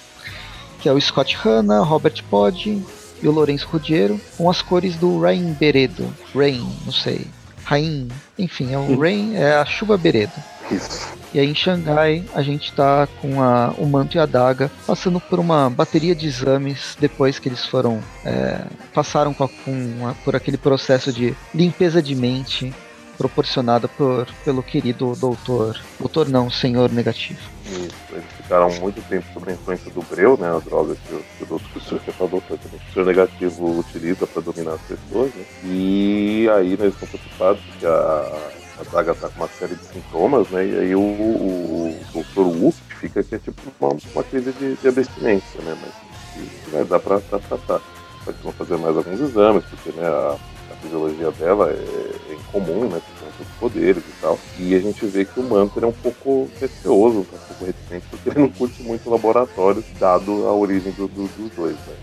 Que 0.81 0.89
é 0.89 0.93
o 0.93 1.01
Scott 1.01 1.35
Hanna, 1.37 1.81
Robert 1.81 2.23
Podge 2.31 2.83
e 3.23 3.29
o 3.29 3.33
Lourenço 3.33 3.67
Rudiero, 3.69 4.21
com 4.37 4.51
as 4.51 4.61
cores 4.61 4.97
do 4.97 5.19
Rain 5.19 5.55
Beredo. 5.55 6.13
Rain, 6.35 6.67
não 6.85 6.93
sei. 6.93 7.27
Rain, 7.65 8.09
enfim, 8.39 8.73
é 8.73 8.79
o 8.79 8.99
Rain, 8.99 9.35
é 9.35 9.57
a 9.57 9.65
chuva 9.65 9.97
Beredo. 9.97 10.33
Isso. 10.71 11.09
E 11.35 11.41
aí 11.41 11.51
em 11.51 11.55
Xangai 11.55 12.25
a 12.33 12.43
gente 12.43 12.71
está 12.71 13.09
com 13.21 13.43
a, 13.43 13.75
o 13.77 13.87
manto 13.87 14.17
e 14.17 14.21
a 14.21 14.25
daga 14.25 14.71
passando 14.87 15.19
por 15.19 15.41
uma 15.41 15.69
bateria 15.69 16.15
de 16.15 16.29
exames 16.29 16.97
depois 17.01 17.41
que 17.41 17.49
eles 17.49 17.67
foram 17.67 18.01
é, 18.25 18.65
passaram 18.95 19.35
com, 19.35 19.45
a, 19.45 19.49
com 19.49 20.09
a, 20.09 20.15
por 20.25 20.37
aquele 20.37 20.57
processo 20.57 21.13
de 21.13 21.35
limpeza 21.53 22.01
de 22.01 22.15
mente 22.15 22.73
proporcionada 23.17 23.89
por, 23.89 24.27
pelo 24.45 24.63
querido 24.63 25.15
doutor, 25.17 25.81
doutor 25.99 26.29
não, 26.29 26.51
senhor 26.51 26.91
negativo. 26.91 27.41
Isso, 27.67 27.95
eles 28.13 28.25
ficaram 28.37 28.71
muito 28.75 29.01
tempo 29.09 29.27
sob 29.33 29.51
a 29.51 29.55
influência 29.55 29.91
do 29.91 30.03
breu, 30.03 30.37
né, 30.37 30.49
a 30.49 30.59
droga 30.59 30.95
que 30.95 31.15
o, 31.15 31.19
que 31.19 31.45
o 31.45 31.99
que 31.99 32.23
o 32.23 32.29
doutor, 32.29 32.59
o 32.59 32.93
senhor 32.93 33.07
negativo 33.07 33.79
utiliza 33.79 34.27
para 34.27 34.43
dominar 34.43 34.75
as 34.75 34.83
pessoas, 34.83 35.33
né, 35.35 35.45
e 35.65 36.49
aí 36.55 36.77
né, 36.77 36.85
eles 36.85 36.95
estão 36.95 37.09
preocupados 37.09 37.63
porque 37.63 37.87
a, 37.87 38.51
a 38.81 38.85
Daga 38.93 39.13
está 39.13 39.29
com 39.29 39.41
uma 39.41 39.49
série 39.49 39.75
de 39.75 39.85
sintomas, 39.87 40.49
né, 40.51 40.67
e 40.67 40.79
aí 40.79 40.95
o, 40.95 41.01
o, 41.01 41.91
o 41.91 42.13
doutor 42.13 42.47
Wu 42.47 42.75
fica 43.01 43.23
que 43.23 43.35
é 43.35 43.39
tipo 43.39 43.61
uma, 43.81 43.97
uma 44.15 44.25
crise 44.25 44.53
de, 44.53 44.75
de 44.77 44.89
abstinência, 44.89 45.61
né, 45.63 45.77
mas 45.81 46.05
que 46.35 46.71
vai 46.71 46.85
dar 46.85 46.99
para 46.99 47.21
tratar. 47.21 47.81
Que 48.25 48.43
vão 48.43 48.53
fazer 48.53 48.79
mais 48.79 48.97
alguns 48.97 49.21
exames, 49.21 49.65
porque 49.65 49.93
né, 50.01 50.07
a, 50.07 50.37
a 50.73 50.77
fisiologia 50.77 51.31
dela 51.33 51.71
é, 51.71 52.24
incomum, 52.55 52.89
né? 52.89 53.01
Com 53.37 53.43
os 53.43 53.49
poderes 53.59 54.03
e 54.03 54.21
tal. 54.21 54.39
E 54.59 54.75
a 54.75 54.81
gente 54.81 55.05
vê 55.07 55.25
que 55.25 55.41
o 55.41 55.43
Mantor 55.43 55.85
é 55.85 55.87
um 55.87 55.93
pouco 55.93 56.49
receoso, 56.61 57.21
um 57.21 57.25
pouco 57.25 57.65
reticente, 57.65 58.07
porque 58.11 58.29
ele 58.31 58.41
não 58.41 58.49
curte 58.49 58.83
muito 58.83 59.11
laboratório, 59.11 59.85
dado 59.99 60.47
a 60.47 60.53
origem 60.53 60.93
do, 60.93 61.09
do, 61.09 61.29
dos 61.29 61.51
dois, 61.53 61.75
né? 61.75 61.95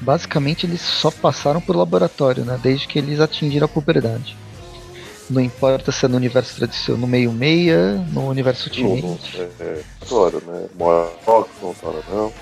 Basicamente, 0.00 0.64
eles 0.64 0.80
só 0.80 1.10
passaram 1.10 1.60
por 1.60 1.76
laboratório, 1.76 2.44
né? 2.44 2.58
Desde 2.62 2.86
que 2.86 2.98
eles 2.98 3.20
atingiram 3.20 3.66
a 3.66 3.68
puberdade. 3.68 4.36
Não 5.28 5.42
importa 5.42 5.92
se 5.92 6.06
é 6.06 6.08
no 6.08 6.16
universo 6.16 6.56
tradicional, 6.56 7.02
no 7.02 7.06
meio 7.06 7.30
meia, 7.30 7.94
no 8.12 8.28
universo 8.28 8.70
Ultimate. 8.70 9.36
É, 9.36 9.50
é, 9.60 9.82
claro, 10.08 10.42
né? 10.46 10.66
Mora 10.78 11.10
não 11.62 11.74
fala 11.74 12.02
não. 12.08 12.32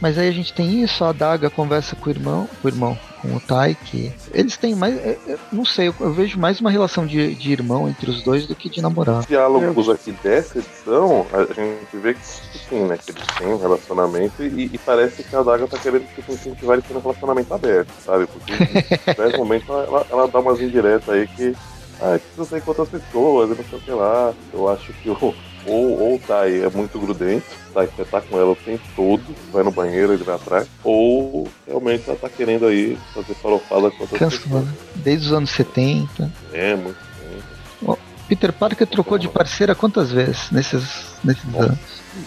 Mas 0.00 0.16
aí 0.16 0.28
a 0.28 0.32
gente 0.32 0.52
tem 0.52 0.82
isso, 0.82 1.04
a 1.04 1.12
Daga 1.12 1.50
conversa 1.50 1.96
com 1.96 2.08
o 2.08 2.12
irmão, 2.12 2.48
com 2.60 2.68
o 2.68 2.70
irmão, 2.70 2.98
com 3.20 3.34
o 3.34 3.40
Tai, 3.40 3.74
que 3.74 4.12
eles 4.32 4.56
têm 4.56 4.74
mais, 4.74 4.96
é, 4.96 5.18
é, 5.26 5.36
não 5.50 5.64
sei, 5.64 5.88
eu, 5.88 5.94
eu, 5.98 6.12
vejo 6.12 6.38
mais 6.38 6.60
uma 6.60 6.70
relação 6.70 7.04
de, 7.04 7.34
de 7.34 7.52
irmão 7.52 7.88
entre 7.88 8.08
os 8.08 8.22
dois 8.22 8.46
do 8.46 8.54
que 8.54 8.68
de 8.68 8.80
namorado. 8.80 9.20
Os 9.20 9.26
diálogos 9.26 9.88
aqui 9.88 10.12
dessa 10.22 10.58
edição, 10.58 11.26
a 11.32 11.42
gente 11.52 11.96
vê 11.96 12.14
que 12.14 12.24
sim, 12.24 12.84
né, 12.84 12.96
que 12.96 13.10
eles 13.10 13.26
têm 13.38 13.48
um 13.48 13.58
relacionamento 13.58 14.42
e, 14.42 14.70
e 14.72 14.78
parece 14.78 15.24
que 15.24 15.34
a 15.34 15.42
Daga 15.42 15.66
tá 15.66 15.78
querendo 15.78 16.06
tipo, 16.14 16.32
incentivar 16.32 16.74
eles 16.74 16.86
ter 16.86 16.96
um 16.96 17.00
relacionamento 17.00 17.52
aberto, 17.52 17.92
sabe? 18.04 18.26
Porque 18.26 18.52
em 18.52 19.36
momentos 19.36 19.68
momento 19.68 19.72
ela, 19.72 20.06
ela, 20.10 20.28
dá 20.28 20.38
umas 20.38 20.60
indiretas 20.60 21.08
aí 21.08 21.26
que 21.26 21.56
ah, 22.00 22.18
precisa 22.18 22.44
sair 22.44 22.60
com 22.60 22.70
outras 22.70 22.88
pessoas, 22.88 23.50
eu 23.50 23.56
não 23.56 23.64
sei 23.64 23.78
o 23.78 23.82
que 23.82 23.90
lá. 23.90 24.32
Eu 24.52 24.68
acho 24.68 24.92
que 24.92 25.10
o, 25.10 25.34
ou, 25.68 26.00
ou 26.00 26.14
o 26.16 26.18
Tai 26.18 26.62
é 26.62 26.70
muito 26.70 26.98
grudento, 26.98 27.46
tá, 27.72 27.84
você 27.84 28.04
tá 28.04 28.20
com 28.20 28.38
ela 28.38 28.52
o 28.52 28.56
tempo 28.56 28.82
todo, 28.96 29.22
vai 29.52 29.62
no 29.62 29.70
banheiro, 29.70 30.12
ele 30.12 30.24
vai 30.24 30.34
atrás, 30.34 30.66
ou 30.82 31.46
realmente 31.66 32.04
ela 32.08 32.18
tá 32.18 32.28
querendo 32.28 32.66
aí 32.66 32.98
fazer 33.14 33.34
farofada 33.34 33.90
com 33.90 34.02
outras 34.02 34.38
pessoas. 34.38 34.66
Desde 34.96 35.26
os 35.26 35.32
anos 35.32 35.50
70. 35.50 36.32
É, 36.52 36.74
muito 36.76 36.96
tempo. 36.96 37.98
Peter 38.28 38.52
Parker 38.52 38.86
trocou 38.86 39.18
de 39.18 39.26
parceira 39.26 39.74
quantas 39.74 40.12
vezes 40.12 40.50
nesses, 40.50 41.16
nesses 41.24 41.54
anos? 41.54 41.78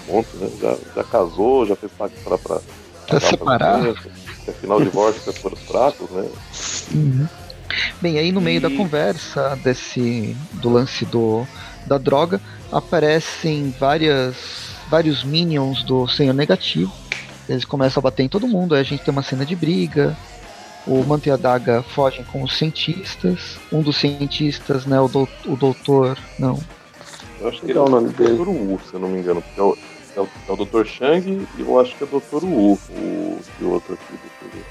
Um 0.10 0.14
monte, 0.14 0.36
né? 0.38 0.50
Já, 0.60 0.78
já 0.96 1.04
casou, 1.04 1.66
já 1.68 1.76
fez 1.76 1.92
parte 1.92 2.16
pra, 2.24 2.38
pra, 2.40 2.60
pra 3.08 3.20
separar. 3.20 3.82
Afinal, 4.48 4.80
de 4.80 4.86
divórcio 4.86 5.30
é 5.30 5.34
por 5.34 5.54
os 5.54 5.60
pratos, 5.60 6.10
né? 6.10 6.28
Uhum. 6.94 7.28
Bem, 8.02 8.18
aí 8.18 8.32
no 8.32 8.42
meio 8.42 8.58
e... 8.58 8.60
da 8.60 8.70
conversa 8.72 9.56
desse 9.64 10.36
do 10.54 10.70
lance 10.72 11.06
do 11.06 11.46
da 11.86 11.98
droga, 11.98 12.42
aparecem 12.72 13.74
várias, 13.80 14.36
vários 14.90 15.24
minions 15.24 15.84
do 15.84 16.08
Senhor 16.08 16.34
Negativo. 16.34 16.92
Eles 17.50 17.66
começam 17.66 18.00
a 18.00 18.04
bater 18.04 18.24
em 18.24 18.30
todo 18.30 18.48
mundo, 18.48 18.76
aí 18.76 18.82
a 18.82 18.84
gente 18.84 19.04
tem 19.04 19.12
uma 19.12 19.24
cena 19.24 19.46
de 19.46 19.56
briga. 19.56 20.16
O 20.88 21.04
Manto 21.04 21.28
e 21.28 21.32
a 21.32 21.38
Daga 21.38 21.84
fogem 21.84 22.24
com 22.26 22.42
os 22.42 22.58
cientistas. 22.58 23.58
Um 23.72 23.82
dos 23.82 23.98
cientistas, 23.98 24.86
né, 24.86 25.00
o, 25.00 25.08
do, 25.08 25.28
o 25.46 25.56
doutor. 25.56 26.18
Não. 26.40 26.60
Eu 27.40 27.50
acho 27.50 27.62
que 27.62 27.72
é 27.72 27.80
o 27.80 27.90
nome 27.90 28.10
dele. 28.10 28.38
Dr. 28.38 28.48
Wu, 28.48 28.80
se 28.88 28.94
eu 28.94 29.00
não 29.00 29.10
me 29.10 29.20
engano. 29.20 29.42
Porque 29.42 29.60
é 29.60 29.64
o, 29.64 29.78
é 30.16 30.22
o, 30.22 30.30
é 30.48 30.52
o 30.52 30.66
Dr. 30.66 30.86
Shang 30.88 31.48
e 31.58 31.62
eu 31.62 31.80
acho 31.80 31.96
que 31.96 32.04
é 32.04 32.08
o 32.12 32.20
Dr. 32.20 32.46
Wu, 32.46 32.80
o, 32.90 33.40
o 33.62 33.70
outro 33.70 33.94
aqui. 33.94 34.20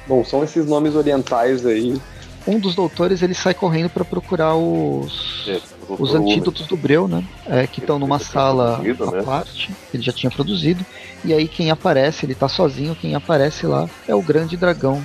Bom, 0.06 0.24
são 0.24 0.42
esses 0.42 0.66
nomes 0.66 0.94
orientais 0.94 1.64
aí 1.64 2.00
um 2.46 2.58
dos 2.58 2.74
doutores 2.74 3.22
ele 3.22 3.34
sai 3.34 3.54
correndo 3.54 3.90
para 3.90 4.04
procurar 4.04 4.54
os 4.54 5.44
é, 5.46 5.60
os 5.98 6.14
antídotos 6.14 6.66
do 6.66 6.76
Breu, 6.76 7.08
né? 7.08 7.24
É, 7.46 7.66
que 7.66 7.80
estão 7.80 7.98
numa 7.98 8.18
sala 8.18 8.76
à 8.76 8.80
né? 8.82 9.22
parte, 9.22 9.70
ele 9.92 10.02
já 10.02 10.12
tinha 10.12 10.30
produzido. 10.30 10.84
E 11.24 11.32
aí 11.32 11.48
quem 11.48 11.70
aparece, 11.70 12.26
ele 12.26 12.34
tá 12.34 12.48
sozinho, 12.48 12.94
quem 12.94 13.14
aparece 13.14 13.66
lá 13.66 13.88
é 14.06 14.14
o 14.14 14.22
grande 14.22 14.56
dragão 14.56 15.02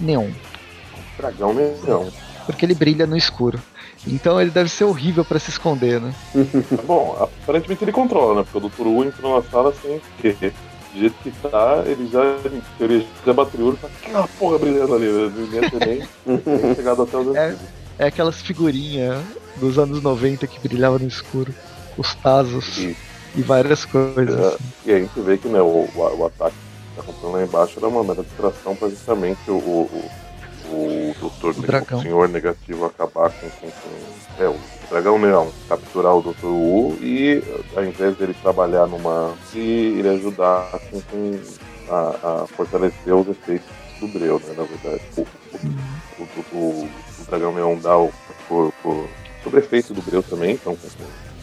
Neon. 0.00 0.30
Dragão 1.16 1.54
Neon. 1.54 2.08
porque 2.44 2.64
ele 2.64 2.74
brilha 2.74 3.06
no 3.06 3.16
escuro. 3.16 3.60
Então 4.06 4.40
ele 4.40 4.50
deve 4.50 4.68
ser 4.68 4.84
horrível 4.84 5.24
para 5.24 5.38
se 5.38 5.50
esconder, 5.50 6.00
né? 6.00 6.14
Bom, 6.86 7.16
aparentemente 7.42 7.82
ele 7.82 7.92
controla, 7.92 8.40
né? 8.40 8.46
Porque 8.50 8.64
o 8.64 8.70
Dr. 8.70 8.86
Wu 8.86 9.04
entrou 9.04 9.36
na 9.36 9.50
sala 9.50 9.74
sem 9.82 10.00
que 10.20 10.52
do 10.96 11.00
jeito 11.00 11.16
que 11.22 11.30
tá, 11.30 11.82
ele 11.84 12.08
já, 12.08 12.22
em 12.50 12.62
teoria, 12.78 13.06
já 13.24 13.32
bateu 13.32 13.60
o 13.60 13.66
olho 13.68 13.74
e 13.74 13.78
fala, 13.78 13.92
que 14.00 14.10
uma 14.10 14.28
porra 14.28 14.58
brilhando 14.58 14.94
ali, 14.94 15.06
né? 15.06 15.32
ninguém 15.36 16.06
nem 16.24 16.74
chegado 16.74 17.02
até 17.02 17.16
os 17.18 17.36
é, 17.36 17.56
é 17.98 18.06
aquelas 18.06 18.40
figurinhas 18.40 19.22
dos 19.58 19.78
anos 19.78 20.02
90 20.02 20.46
que 20.46 20.60
brilhavam 20.60 20.98
no 20.98 21.08
escuro, 21.08 21.54
os 21.96 22.14
Tazos 22.14 22.78
e, 22.78 22.96
e 23.34 23.42
várias 23.42 23.84
coisas. 23.84 24.38
É, 24.38 24.46
assim. 24.48 24.64
E 24.86 24.92
a 24.92 24.98
gente 25.00 25.20
vê 25.20 25.38
que 25.38 25.48
né, 25.48 25.60
o, 25.60 25.88
o, 25.94 26.16
o 26.18 26.26
ataque 26.26 26.56
que 26.56 26.96
tá 26.96 27.02
acontecendo 27.02 27.32
lá 27.32 27.42
embaixo 27.42 27.78
era 27.78 27.88
uma 27.88 28.04
mera 28.04 28.22
distração 28.22 28.76
para 28.76 28.88
justamente 28.88 29.50
o, 29.50 29.54
o, 29.54 30.10
o 30.68 31.14
doutor, 31.20 31.54
o, 31.54 31.96
o 31.96 32.02
senhor 32.02 32.28
negativo 32.28 32.84
acabar 32.84 33.30
com, 33.30 33.48
com, 33.48 33.70
com 33.70 34.42
é, 34.42 34.48
o 34.48 34.56
Dragão 34.90 35.20
Leão 35.20 35.50
capturar 35.68 36.14
o 36.14 36.22
Dr. 36.22 36.46
Wu 36.46 36.98
e 37.00 37.42
ao 37.74 37.84
invés 37.84 38.16
dele 38.16 38.34
trabalhar 38.42 38.86
numa 38.86 39.34
e 39.54 39.98
ele 39.98 40.08
ajudar 40.08 40.68
assim, 40.74 41.02
com, 41.10 41.40
a, 41.88 42.42
a, 42.42 42.46
fortalecer 42.46 43.14
os 43.14 43.28
efeitos 43.28 43.68
do 44.00 44.08
Breu, 44.08 44.40
né? 44.44 44.54
Na 44.56 44.64
verdade. 44.64 45.02
O, 45.16 45.20
o, 45.22 46.22
o, 46.22 46.56
o, 46.56 46.88
o 47.20 47.24
Dragão 47.26 47.54
Leão 47.54 47.78
dá 47.78 47.96
o 47.96 48.12
por 48.48 48.72
sobre 49.46 49.60
efeito 49.60 49.94
do 49.94 50.02
Breu 50.02 50.22
também, 50.24 50.54
então 50.54 50.76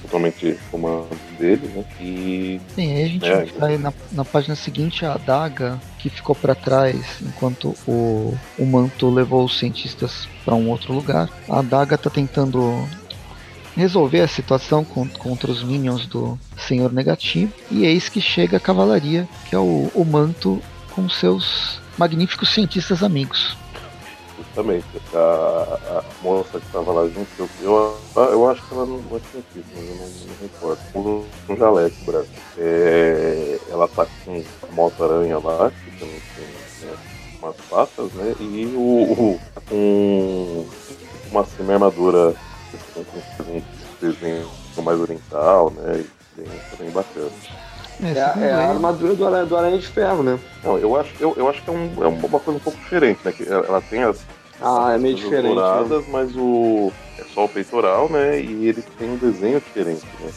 totalmente 0.02 0.60
comando 0.70 1.08
dele, 1.40 1.66
né? 1.74 1.86
E. 2.02 2.62
Sim, 2.76 2.96
aí 2.96 3.04
a 3.04 3.08
gente 3.08 3.26
é, 3.26 3.46
vai 3.58 3.78
na, 3.78 3.94
na 4.12 4.26
página 4.26 4.56
seguinte 4.56 5.06
a 5.06 5.14
adaga 5.14 5.80
que 6.00 6.10
ficou 6.10 6.36
para 6.36 6.54
trás 6.54 7.22
enquanto 7.22 7.74
o, 7.88 8.38
o 8.60 8.66
manto 8.66 9.10
levou 9.10 9.46
os 9.46 9.58
cientistas 9.58 10.28
para 10.44 10.54
um 10.54 10.70
outro 10.70 10.94
lugar. 10.94 11.30
A 11.48 11.60
adaga 11.60 11.98
tá 11.98 12.10
tentando 12.10 12.86
resolver 13.76 14.20
a 14.20 14.28
situação 14.28 14.84
contra 14.84 15.50
os 15.50 15.64
minions 15.64 16.06
do 16.06 16.38
Senhor 16.58 16.92
Negativo. 16.92 17.54
E 17.72 17.86
eis 17.86 18.10
que 18.10 18.20
chega 18.20 18.58
a 18.58 18.60
cavalaria, 18.60 19.28
que 19.50 19.56
é 19.56 19.60
o, 19.60 19.90
o 19.96 20.04
manto 20.04 20.62
com 20.92 21.10
seus 21.10 21.80
magníficos 21.98 22.54
cientistas 22.54 23.02
amigos. 23.02 23.56
Justamente, 24.38 24.86
a, 25.14 26.00
a 26.00 26.04
moça 26.24 26.60
que 26.60 26.66
estava 26.66 26.92
lá 26.92 27.08
junto, 27.08 27.30
eu, 27.38 27.50
eu, 27.62 28.24
eu, 28.24 28.50
acho 28.50 28.68
que 28.68 28.74
ela 28.74 28.86
não 28.86 28.98
é 28.98 29.20
cientista, 29.32 29.70
mas 29.76 29.90
eu 29.90 29.96
não, 29.96 30.08
não 30.08 30.36
recordo. 30.42 30.82
Um, 30.96 31.54
um 31.54 31.58
jaleco 31.58 31.96
branco. 32.06 32.30
É, 32.58 33.60
ela 33.70 33.88
tá 33.88 34.08
com 34.26 34.44
a 34.64 34.72
moto-aranha 34.72 35.38
lá, 35.38 35.72
que 35.72 35.92
também 36.00 36.22
tem 36.36 36.88
né, 36.88 36.98
umas 37.42 37.56
patas, 37.70 38.12
né? 38.14 38.36
E 38.40 38.66
o, 38.76 39.12
o 39.12 39.40
com 39.70 40.66
uma 41.30 41.46
semi-armadura 41.46 42.34
com 42.94 43.02
um 43.44 43.62
desenho 44.02 44.50
mais 44.82 45.00
oriental, 45.00 45.70
né? 45.72 46.04
Bem, 46.36 46.48
bem 46.80 46.90
bacana. 46.90 47.32
É, 48.02 48.10
é, 48.10 48.48
é 48.48 48.54
a 48.54 48.70
armadura 48.70 49.14
do 49.14 49.26
Aranha, 49.26 49.46
do 49.46 49.58
Aranha 49.58 49.78
de 49.78 49.88
Ferro, 49.88 50.24
né? 50.24 50.40
Não, 50.64 50.78
eu 50.78 50.96
acho, 51.00 51.12
eu, 51.20 51.34
eu 51.38 51.50
acho 51.50 51.62
que 51.62 51.70
é, 51.70 51.74
um, 51.74 52.04
é 52.04 52.08
uma 52.08 52.40
coisa 52.40 52.58
um 52.58 52.60
pouco 52.60 52.80
diferente, 52.80 53.20
né? 53.24 53.32
Que 53.32 53.48
ela 53.48 53.82
tem 53.82 54.04
as. 54.04 54.22
Ah, 54.62 54.94
é 54.94 54.98
meio 54.98 55.16
diferente. 55.16 55.54
Douradas, 55.54 56.06
né? 56.06 56.10
mas 56.12 56.36
o. 56.36 56.92
É 57.20 57.24
só 57.34 57.46
o 57.46 57.50
peitoral, 57.50 58.10
né? 58.10 58.40
E 58.40 58.68
ele 58.68 58.82
tem 58.98 59.12
um 59.12 59.18
desenho 59.18 59.60
diferente, 59.60 60.06
né? 60.20 60.32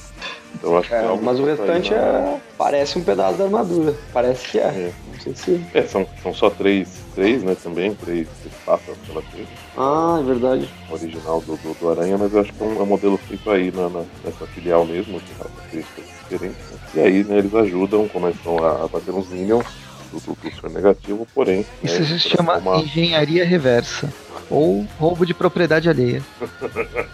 Então, 0.55 0.77
acho 0.79 0.95
é, 0.95 1.01
que 1.01 1.05
é 1.05 1.17
mas 1.21 1.39
o 1.39 1.45
restante 1.45 1.95
é... 1.95 2.41
parece 2.57 2.99
um 2.99 3.05
pedaço 3.05 3.39
da 3.39 3.45
armadura. 3.45 3.95
Parece 4.13 4.49
que 4.49 4.59
é. 4.59 4.63
é. 4.63 4.93
Não 5.13 5.21
sei 5.21 5.35
se. 5.35 5.67
É, 5.75 5.83
são, 5.83 6.07
são 6.23 6.33
só 6.33 6.51
três, 6.51 6.89
três, 7.15 7.43
né? 7.43 7.57
Também, 7.63 7.95
três, 7.95 8.27
três 8.41 8.55
patas 8.65 8.97
que 9.05 9.11
ela 9.11 9.23
tem. 9.33 9.47
Ah, 9.77 10.19
é 10.21 10.25
verdade. 10.25 10.69
Original 10.91 11.41
do, 11.43 11.57
do, 11.57 11.75
do, 11.79 11.91
Aranha, 11.91 12.17
mas 12.17 12.33
eu 12.33 12.41
acho 12.41 12.53
que 12.53 12.63
é 12.63 12.67
um, 12.67 12.81
é 12.81 12.83
um 12.83 12.87
modelo 12.87 13.17
feito 13.19 13.51
aí 13.51 13.71
na, 13.71 13.89
na, 13.89 14.05
nessa 14.25 14.47
filial 14.47 14.85
mesmo, 14.85 15.21
que 15.21 15.35
características 15.35 16.05
diferentes. 16.23 16.59
Né? 16.59 16.66
E 16.95 17.01
aí, 17.01 17.25
né, 17.25 17.39
eles 17.39 17.55
ajudam, 17.55 18.09
começam 18.09 18.59
a, 18.59 18.85
a 18.85 18.89
bater 18.89 19.13
uns 19.13 19.29
minions 19.29 19.67
do, 20.13 20.21
do, 20.21 20.35
do 20.35 20.61
ser 20.61 20.71
negativo, 20.71 21.27
porém. 21.35 21.67
Isso 21.83 22.01
né, 22.01 22.07
se 22.07 22.19
chama 22.19 22.59
uma... 22.59 22.79
engenharia 22.79 23.45
reversa. 23.45 24.13
Ou 24.49 24.87
roubo 24.99 25.27
de 25.27 25.35
propriedade 25.35 25.89
alheia. 25.89 26.23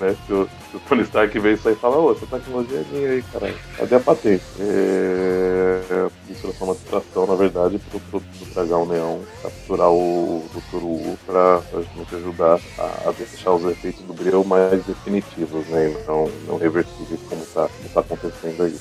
né? 0.00 0.16
Se 0.26 0.32
o, 0.32 0.48
se 0.70 0.76
o 0.76 0.80
Tony 0.80 1.02
Stark 1.02 1.38
aí 1.38 1.54
e 1.54 1.74
fala, 1.76 1.98
ô, 1.98 2.12
essa 2.12 2.26
tecnologia 2.26 2.78
é 2.78 2.84
minha 2.92 3.10
aí, 3.10 3.22
caralho. 3.22 3.54
Cadê 3.76 3.94
a 3.94 4.00
patente? 4.00 4.44
É... 4.60 6.08
Isso 6.28 6.46
é 6.46 6.52
só 6.52 6.64
uma 6.64 6.74
distração, 6.74 7.26
na 7.26 7.34
verdade, 7.34 7.78
pro, 7.90 8.00
pro, 8.00 8.20
pro 8.20 8.54
dragão 8.54 8.86
neão 8.86 9.20
capturar 9.42 9.90
o 9.90 10.44
Dr. 10.52 10.84
Wu 10.84 11.18
pra, 11.26 11.58
pra 11.58 11.80
gente 11.80 12.14
ajudar 12.14 12.60
a, 12.78 13.08
a, 13.08 13.12
deixar 13.12 13.52
os 13.52 13.64
efeitos 13.64 14.02
do 14.02 14.12
Breu 14.12 14.44
mais 14.44 14.84
definitivos, 14.84 15.66
né? 15.68 15.96
Não, 16.06 16.30
não 16.46 16.58
reversíveis 16.58 17.20
como 17.28 17.44
tá, 17.46 17.68
como 17.68 17.88
tá 17.92 18.00
acontecendo 18.00 18.62
aí. 18.62 18.76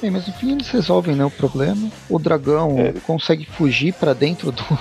Bem, 0.00 0.10
mas 0.10 0.26
no 0.26 0.32
fim 0.32 0.52
eles 0.52 0.68
resolvem 0.68 1.14
né, 1.14 1.24
o 1.24 1.30
problema. 1.30 1.90
O 2.08 2.18
dragão 2.18 2.78
é, 2.78 2.88
ele... 2.88 3.00
consegue 3.00 3.46
fugir 3.46 3.92
para 3.92 4.12
dentro 4.12 4.50
do, 4.50 4.78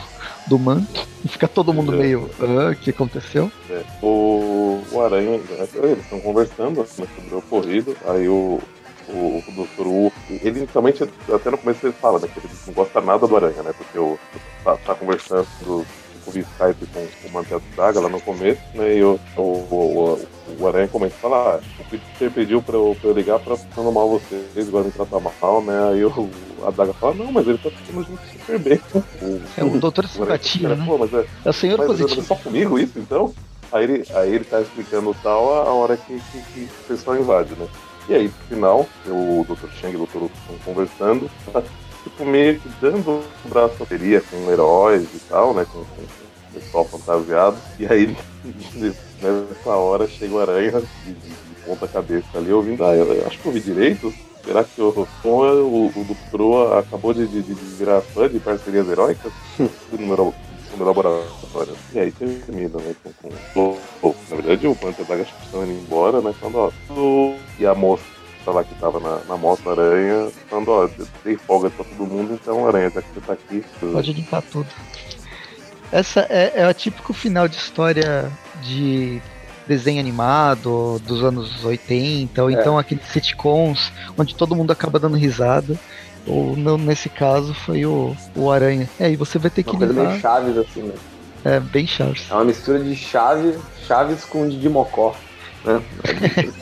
do 0.51 0.59
manto 0.59 1.07
e 1.23 1.29
fica 1.29 1.47
todo 1.47 1.73
mundo 1.73 1.93
é. 1.93 1.97
meio. 1.97 2.29
Ah, 2.41 2.71
o 2.71 2.75
que 2.75 2.89
aconteceu? 2.89 3.49
É. 3.69 3.83
O, 4.01 4.83
o 4.91 5.01
Aranha, 5.01 5.39
eles 5.75 5.99
estão 5.99 6.19
conversando 6.19 6.81
assim, 6.81 7.05
sobre 7.15 7.33
o 7.33 7.37
ocorrido, 7.37 7.95
aí 8.05 8.27
o, 8.27 8.59
o, 9.07 9.43
o 9.47 9.51
Dr. 9.51 9.87
Wu, 9.87 10.11
ele 10.29 10.59
inicialmente, 10.59 11.03
até 11.03 11.49
no 11.49 11.57
começo 11.57 11.85
ele 11.85 11.93
fala, 11.93 12.19
né, 12.19 12.27
que 12.27 12.39
ele 12.39 12.49
não 12.67 12.73
gosta 12.73 12.99
nada 12.99 13.25
do 13.25 13.35
Aranha, 13.35 13.63
né, 13.63 13.73
porque 13.77 13.97
o, 13.97 14.19
tá, 14.63 14.75
tá 14.77 14.93
conversando 14.93 15.47
tipo, 15.59 15.85
via 16.31 16.43
Skype 16.43 16.85
com 16.93 17.27
o 17.27 17.31
Mantel 17.31 17.61
Saga 17.75 18.01
lá 18.01 18.09
no 18.09 18.21
começo, 18.21 18.61
né? 18.75 18.97
E 18.97 19.03
o, 19.03 19.19
o, 19.37 19.41
o, 19.41 20.13
o 20.13 20.40
Aranha 20.67 20.87
comenta, 20.87 21.15
fala, 21.15 21.55
ah, 21.55 21.59
o 21.79 21.83
Peter 21.89 22.31
pediu 22.31 22.61
pra 22.61 22.75
eu, 22.75 22.95
pra 22.99 23.09
eu 23.09 23.13
ligar 23.13 23.39
pra 23.39 23.57
tratando 23.57 23.91
mal 23.91 24.09
vocês, 24.09 24.67
agora 24.67 24.85
me 24.85 24.91
tratar 24.91 25.19
mal, 25.19 25.61
né? 25.61 25.91
Aí 25.91 26.05
o, 26.05 26.29
a 26.65 26.71
Daga 26.71 26.93
fala, 26.93 27.15
não, 27.15 27.31
mas 27.31 27.47
ele 27.47 27.57
tá 27.57 27.69
tratando 27.69 27.99
a 27.99 28.03
gente 28.03 28.39
super 28.39 28.59
bem. 28.59 28.81
O, 29.21 29.41
é 29.57 29.63
o 29.63 29.79
Doutor 29.79 30.07
Simpatia, 30.07 30.69
né? 30.69 30.85
Mas 30.99 31.13
é, 31.13 31.25
é 31.45 31.49
o 31.49 31.53
senhor 31.53 31.77
mas, 31.77 31.87
positivo. 31.87 32.21
É 32.21 32.23
só 32.23 32.35
comigo 32.35 32.79
isso, 32.79 32.99
então? 32.99 33.33
Aí 33.71 33.83
ele, 33.85 34.05
aí 34.13 34.35
ele 34.35 34.43
tá 34.43 34.61
explicando 34.61 35.15
tal 35.23 35.53
a, 35.53 35.69
a 35.69 35.73
hora 35.73 35.95
que, 35.95 36.19
que, 36.19 36.41
que 36.53 36.59
o 36.63 36.87
pessoal 36.87 37.17
invade, 37.17 37.53
né? 37.55 37.67
E 38.09 38.13
aí, 38.13 38.25
no 38.25 38.33
final, 38.49 38.89
o 39.07 39.45
Dr. 39.47 39.69
Chang 39.79 39.93
e 39.93 39.97
o 39.97 40.05
Dr. 40.05 40.25
Estão 40.25 40.57
conversando, 40.65 41.31
tá, 41.51 41.61
tipo, 42.03 42.25
meio 42.25 42.59
que 42.59 42.69
dando 42.81 43.23
um 43.45 43.49
braço 43.49 43.75
à 43.75 43.79
bateria 43.79 44.21
com 44.21 44.51
heróis 44.51 45.03
e 45.13 45.19
tal, 45.29 45.53
né? 45.53 45.65
Com, 45.71 45.79
com, 45.79 45.85
com 45.85 46.59
pessoal 46.59 46.85
fantasiado. 46.85 47.57
E 47.79 47.85
aí, 47.85 48.17
nessa 49.21 49.69
hora, 49.69 50.07
chega 50.07 50.33
o 50.33 50.39
Aranha 50.39 50.81
de, 50.81 51.13
de, 51.13 51.29
de 51.29 51.61
ponta 51.65 51.87
cabeça 51.87 52.25
ali, 52.35 52.51
ouvindo, 52.51 52.83
ah, 52.83 52.95
eu, 52.95 53.25
acho 53.27 53.39
que 53.39 53.45
eu 53.45 53.51
ouvi 53.51 53.59
direito. 53.59 54.13
Será 54.43 54.63
que 54.63 54.81
o 54.81 55.07
Tom, 55.21 55.41
o, 55.43 55.87
o 55.87 56.03
do 56.03 56.15
Pro 56.31 56.73
acabou 56.73 57.13
de, 57.13 57.27
de, 57.27 57.43
de, 57.43 57.53
virar 57.53 58.01
fã 58.01 58.27
de 58.27 58.39
parcerias 58.39 58.89
heróicas 58.89 59.31
no, 59.59 59.99
meu, 59.99 60.33
laboratório? 60.79 61.75
E 61.93 61.99
aí 61.99 62.11
termina, 62.11 62.79
né? 62.79 62.95
Com, 63.53 63.77
com, 64.01 64.15
na 64.29 64.35
verdade, 64.35 64.65
o 64.65 64.75
Panther 64.75 65.05
da 65.05 65.15
estão 65.17 65.63
indo 65.63 65.73
embora, 65.73 66.21
né? 66.21 66.33
Falando, 66.39 66.57
ó, 66.57 67.35
e 67.59 67.65
a 67.67 67.75
moça 67.75 68.03
lá 68.47 68.63
que 68.63 68.73
tava 68.75 68.99
na, 68.99 69.19
na 69.25 69.37
moto 69.37 69.69
aranha, 69.69 70.31
falando, 70.49 70.71
ó, 70.71 70.89
dei 71.23 71.37
folga 71.37 71.69
pra 71.69 71.85
todo 71.85 72.07
mundo, 72.07 72.33
então 72.33 72.67
aranha, 72.67 72.89
já 72.89 73.01
que 73.03 73.13
você 73.13 73.21
tá 73.21 73.33
aqui. 73.33 73.63
Pode 73.79 74.13
limpar 74.13 74.41
tudo. 74.41 74.67
Essa 75.91 76.21
é, 76.29 76.53
é 76.55 76.67
o 76.67 76.73
típico 76.73 77.13
final 77.13 77.47
de 77.47 77.57
história 77.57 78.31
de 78.61 79.21
desenho 79.67 79.99
animado 79.99 80.99
dos 81.05 81.23
anos 81.23 81.63
80, 81.63 82.43
ou 82.43 82.49
é. 82.49 82.53
então 82.53 82.77
aqueles 82.77 83.05
sitcoms 83.07 83.91
onde 84.17 84.35
todo 84.35 84.55
mundo 84.55 84.71
acaba 84.71 84.99
dando 84.99 85.17
risada. 85.17 85.77
Ou 86.27 86.55
não, 86.55 86.77
nesse 86.77 87.09
caso 87.09 87.53
foi 87.53 87.85
o, 87.85 88.15
o 88.35 88.51
Aranha. 88.51 88.87
É, 88.99 89.09
e 89.09 89.15
você 89.15 89.39
vai 89.39 89.49
ter 89.49 89.63
uma 89.65 89.71
que 89.71 89.77
coisa 89.77 89.93
meio 89.93 90.19
Chaves 90.19 90.57
assim, 90.57 90.83
né? 90.83 90.93
É, 91.43 91.59
bem 91.59 91.87
Chaves. 91.87 92.27
É 92.29 92.33
uma 92.33 92.45
mistura 92.45 92.79
de 92.79 92.95
Chaves, 92.95 93.55
Chaves 93.87 94.23
com 94.23 94.47
Didi 94.47 94.69
Mocó. 94.69 95.15
Né? 95.63 95.81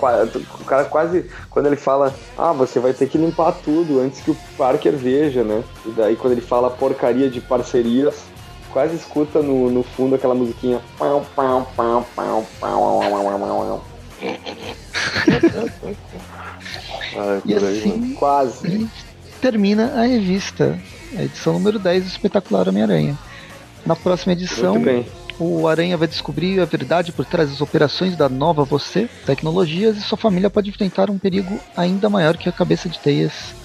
o 0.60 0.66
cara 0.66 0.86
quase, 0.86 1.30
quando 1.50 1.68
ele 1.68 1.76
fala, 1.76 2.14
ah, 2.38 2.52
você 2.52 2.80
vai 2.80 2.94
ter 2.94 3.08
que 3.08 3.18
limpar 3.18 3.54
tudo 3.64 4.00
antes 4.00 4.22
que 4.22 4.32
o 4.32 4.38
Parker 4.58 4.96
veja, 4.96 5.44
né? 5.44 5.64
E 5.86 5.92
daí 5.92 6.16
quando 6.16 6.34
ele 6.34 6.42
fala 6.42 6.70
porcaria 6.70 7.30
de 7.30 7.42
parcerias, 7.42 8.24
quase 8.72 8.96
escuta 8.96 9.42
no, 9.42 9.70
no 9.70 9.84
fundo 9.84 10.16
aquela 10.16 10.36
musiquinha. 10.36 10.82
e 17.46 17.54
assim, 17.56 18.16
quase. 18.16 18.88
Termina 19.42 19.94
a 19.96 20.06
revista, 20.06 20.78
a 21.18 21.24
edição 21.24 21.54
número 21.54 21.80
10 21.80 22.04
do 22.04 22.08
Espetacular 22.08 22.68
Homem-Aranha. 22.68 23.18
Na 23.86 23.96
próxima 23.96 24.34
edição, 24.34 24.76
o 25.40 25.68
Aranha 25.68 25.96
vai 25.96 26.08
descobrir 26.08 26.60
a 26.60 26.66
verdade 26.66 27.14
por 27.14 27.26
trás 27.26 27.50
das 27.50 27.62
operações 27.62 28.16
da 28.18 28.28
nova 28.28 28.66
Você, 28.66 29.10
tecnologias, 29.26 29.98
e 29.98 30.02
sua 30.02 30.18
família 30.18 30.50
pode 30.50 30.70
enfrentar 30.70 31.10
um 31.10 31.18
perigo 31.18 31.58
ainda 31.76 32.10
maior 32.10 32.36
que 32.36 32.50
a 32.50 32.52
cabeça 32.52 32.90
de 32.90 33.00
teias 33.00 33.56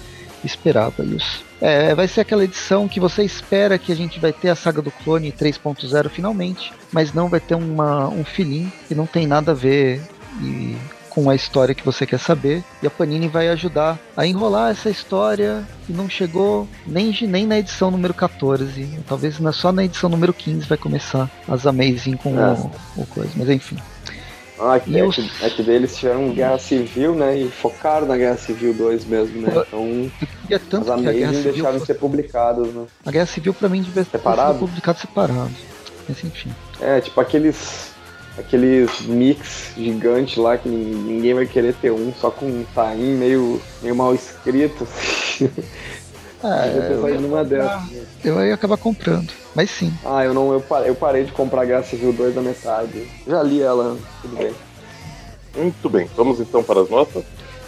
esperava. 0.43 1.03
E 1.03 1.15
os... 1.15 1.43
É, 1.65 1.95
vai 1.95 2.07
ser 2.07 2.21
aquela 2.21 2.43
edição 2.43 2.87
que 2.87 2.99
você 2.99 3.23
espera 3.23 3.79
que 3.79 3.91
a 3.91 3.95
gente 3.95 4.19
vai 4.19 4.31
ter 4.31 4.49
a 4.49 4.55
saga 4.55 4.83
do 4.83 4.91
clone 4.91 5.31
3.0 5.31 6.09
finalmente, 6.09 6.71
mas 6.91 7.11
não 7.11 7.27
vai 7.27 7.39
ter 7.39 7.55
uma, 7.55 8.07
um 8.07 8.23
filhinho 8.23 8.71
que 8.87 8.93
não 8.93 9.07
tem 9.07 9.25
nada 9.25 9.49
a 9.49 9.55
ver 9.55 9.99
e 10.39 10.77
com 11.09 11.27
a 11.27 11.33
história 11.33 11.73
que 11.73 11.83
você 11.83 12.05
quer 12.05 12.19
saber. 12.19 12.63
E 12.83 12.87
a 12.87 12.89
Panini 12.91 13.27
vai 13.27 13.49
ajudar 13.49 13.97
a 14.15 14.27
enrolar 14.27 14.69
essa 14.69 14.91
história 14.91 15.63
que 15.87 15.93
não 15.93 16.07
chegou 16.07 16.67
nem, 16.85 17.11
nem 17.27 17.47
na 17.47 17.57
edição 17.57 17.89
número 17.89 18.13
14. 18.13 18.99
Talvez 19.07 19.39
só 19.53 19.71
na 19.71 19.85
edição 19.85 20.07
número 20.07 20.35
15 20.35 20.67
vai 20.67 20.77
começar 20.77 21.31
as 21.47 21.65
Amazing 21.65 22.17
com 22.17 22.39
é. 22.39 22.51
o, 22.53 23.01
o 23.01 23.05
coisa. 23.07 23.31
Mas 23.35 23.49
enfim. 23.49 23.77
Ah, 24.59 24.77
é, 24.77 25.03
os... 25.03 25.17
é 25.41 25.49
que 25.49 25.61
deles 25.61 25.97
tiveram 25.97 26.31
Guerra 26.31 26.57
Civil, 26.57 27.13
né? 27.13 27.37
E 27.37 27.49
focaram 27.49 28.07
na 28.07 28.15
Guerra 28.15 28.37
Civil 28.37 28.73
2 28.73 29.05
mesmo, 29.05 29.41
né? 29.41 29.51
Então, 29.67 30.11
tanto 30.69 30.91
as 30.91 31.01
deixaram 31.43 31.79
de 31.79 31.85
ser 31.85 31.95
publicadas, 31.95 32.67
né? 32.67 32.85
A 33.05 33.11
Guerra 33.11 33.25
Civil 33.25 33.53
pra 33.53 33.67
mim 33.67 33.81
devia 33.81 34.03
ser 34.03 34.19
publicado 34.59 34.99
separado. 34.99 35.51
Mas 36.07 36.23
enfim. 36.23 36.53
É, 36.79 37.01
tipo 37.01 37.19
aqueles 37.19 37.93
aqueles 38.37 39.01
mix 39.01 39.71
gigantes 39.77 40.37
lá 40.37 40.57
que 40.57 40.67
ninguém 40.69 41.33
vai 41.33 41.45
querer 41.45 41.73
ter 41.73 41.91
um, 41.91 42.13
só 42.13 42.29
com 42.29 42.45
um 42.45 42.65
tain 42.75 43.15
meio, 43.15 43.61
meio 43.81 43.95
mal 43.95 44.13
escrito. 44.13 44.83
Assim. 44.83 45.49
Ah, 46.47 46.67
eu, 46.67 47.21
numa 47.21 47.43
dessas. 47.43 47.81
eu 48.23 48.45
ia 48.45 48.53
acabar 48.53 48.77
comprando, 48.77 49.31
mas 49.55 49.71
sim. 49.71 49.91
Ah, 50.05 50.23
eu 50.23 50.31
não, 50.31 50.53
eu 50.53 50.61
parei, 50.61 50.89
eu 50.89 50.95
parei 50.95 51.23
de 51.23 51.31
comprar 51.31 51.65
Guerra 51.65 51.81
Civil 51.81 52.13
2 52.13 52.35
da 52.35 52.41
metade. 52.41 53.09
Já 53.27 53.41
li 53.41 53.63
ela, 53.63 53.97
tudo 54.21 54.35
bem. 54.37 54.53
Muito 55.55 55.89
bem, 55.89 56.07
vamos 56.15 56.39
então 56.39 56.63
para 56.63 56.81
as 56.81 56.89
notas? 56.89 57.23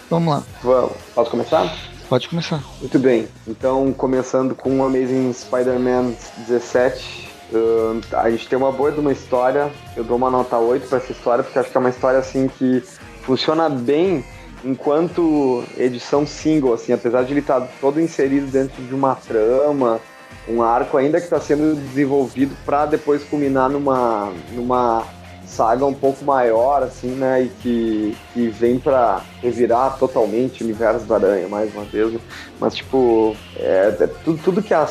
Vamos 0.08 0.32
lá. 0.32 0.42
Vamos. 0.62 0.92
Posso 1.12 1.30
começar? 1.30 1.76
Pode 2.08 2.28
começar. 2.28 2.62
Muito 2.80 2.98
bem. 3.00 3.26
Então, 3.48 3.92
começando 3.92 4.54
com 4.54 4.84
Amazing 4.84 5.32
Spider-Man 5.32 6.12
17, 6.46 7.28
Uh, 7.50 7.98
a 8.12 8.30
gente 8.30 8.46
tem 8.46 8.58
uma 8.58 8.70
boa 8.70 8.92
de 8.92 9.00
uma 9.00 9.10
história. 9.10 9.72
Eu 9.96 10.04
dou 10.04 10.18
uma 10.18 10.30
nota 10.30 10.58
8 10.58 10.86
para 10.86 10.98
essa 10.98 11.12
história, 11.12 11.42
porque 11.42 11.58
acho 11.58 11.70
que 11.70 11.76
é 11.76 11.80
uma 11.80 11.88
história 11.88 12.18
assim 12.18 12.46
que 12.46 12.82
funciona 13.22 13.70
bem 13.70 14.22
enquanto 14.64 15.64
edição 15.76 16.26
single, 16.26 16.74
assim, 16.74 16.92
apesar 16.92 17.24
de 17.24 17.32
ele 17.32 17.40
estar 17.40 17.60
tá 17.60 17.68
todo 17.80 18.00
inserido 18.00 18.46
dentro 18.46 18.82
de 18.82 18.94
uma 18.94 19.14
trama, 19.14 20.00
um 20.48 20.62
arco 20.62 20.96
ainda 20.96 21.18
que 21.18 21.24
está 21.24 21.40
sendo 21.40 21.74
desenvolvido 21.74 22.56
para 22.64 22.86
depois 22.86 23.22
culminar 23.24 23.68
numa, 23.68 24.32
numa 24.52 25.04
saga 25.48 25.84
um 25.84 25.94
pouco 25.94 26.24
maior, 26.24 26.82
assim, 26.82 27.08
né? 27.08 27.42
E 27.42 27.48
que, 27.48 28.16
que 28.32 28.48
vem 28.48 28.78
para 28.78 29.22
revirar 29.42 29.98
totalmente 29.98 30.62
o 30.62 30.64
universo 30.64 31.04
do 31.04 31.14
Aranha, 31.14 31.48
mais 31.48 31.74
uma 31.74 31.84
vez. 31.84 32.20
Mas, 32.60 32.76
tipo, 32.76 33.34
é, 33.56 33.96
é 33.98 34.06
tudo, 34.06 34.40
tudo, 34.42 34.62
que 34.62 34.74
a, 34.74 34.86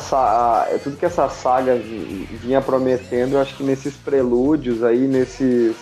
é, 0.70 0.78
tudo 0.78 0.96
que 0.96 1.06
essa 1.06 1.28
saga 1.28 1.74
vinha 1.76 2.60
prometendo, 2.60 3.34
eu 3.34 3.40
acho 3.40 3.56
que 3.56 3.62
nesses 3.62 3.94
prelúdios 3.94 4.82
aí, 4.82 5.06
nesses, 5.06 5.76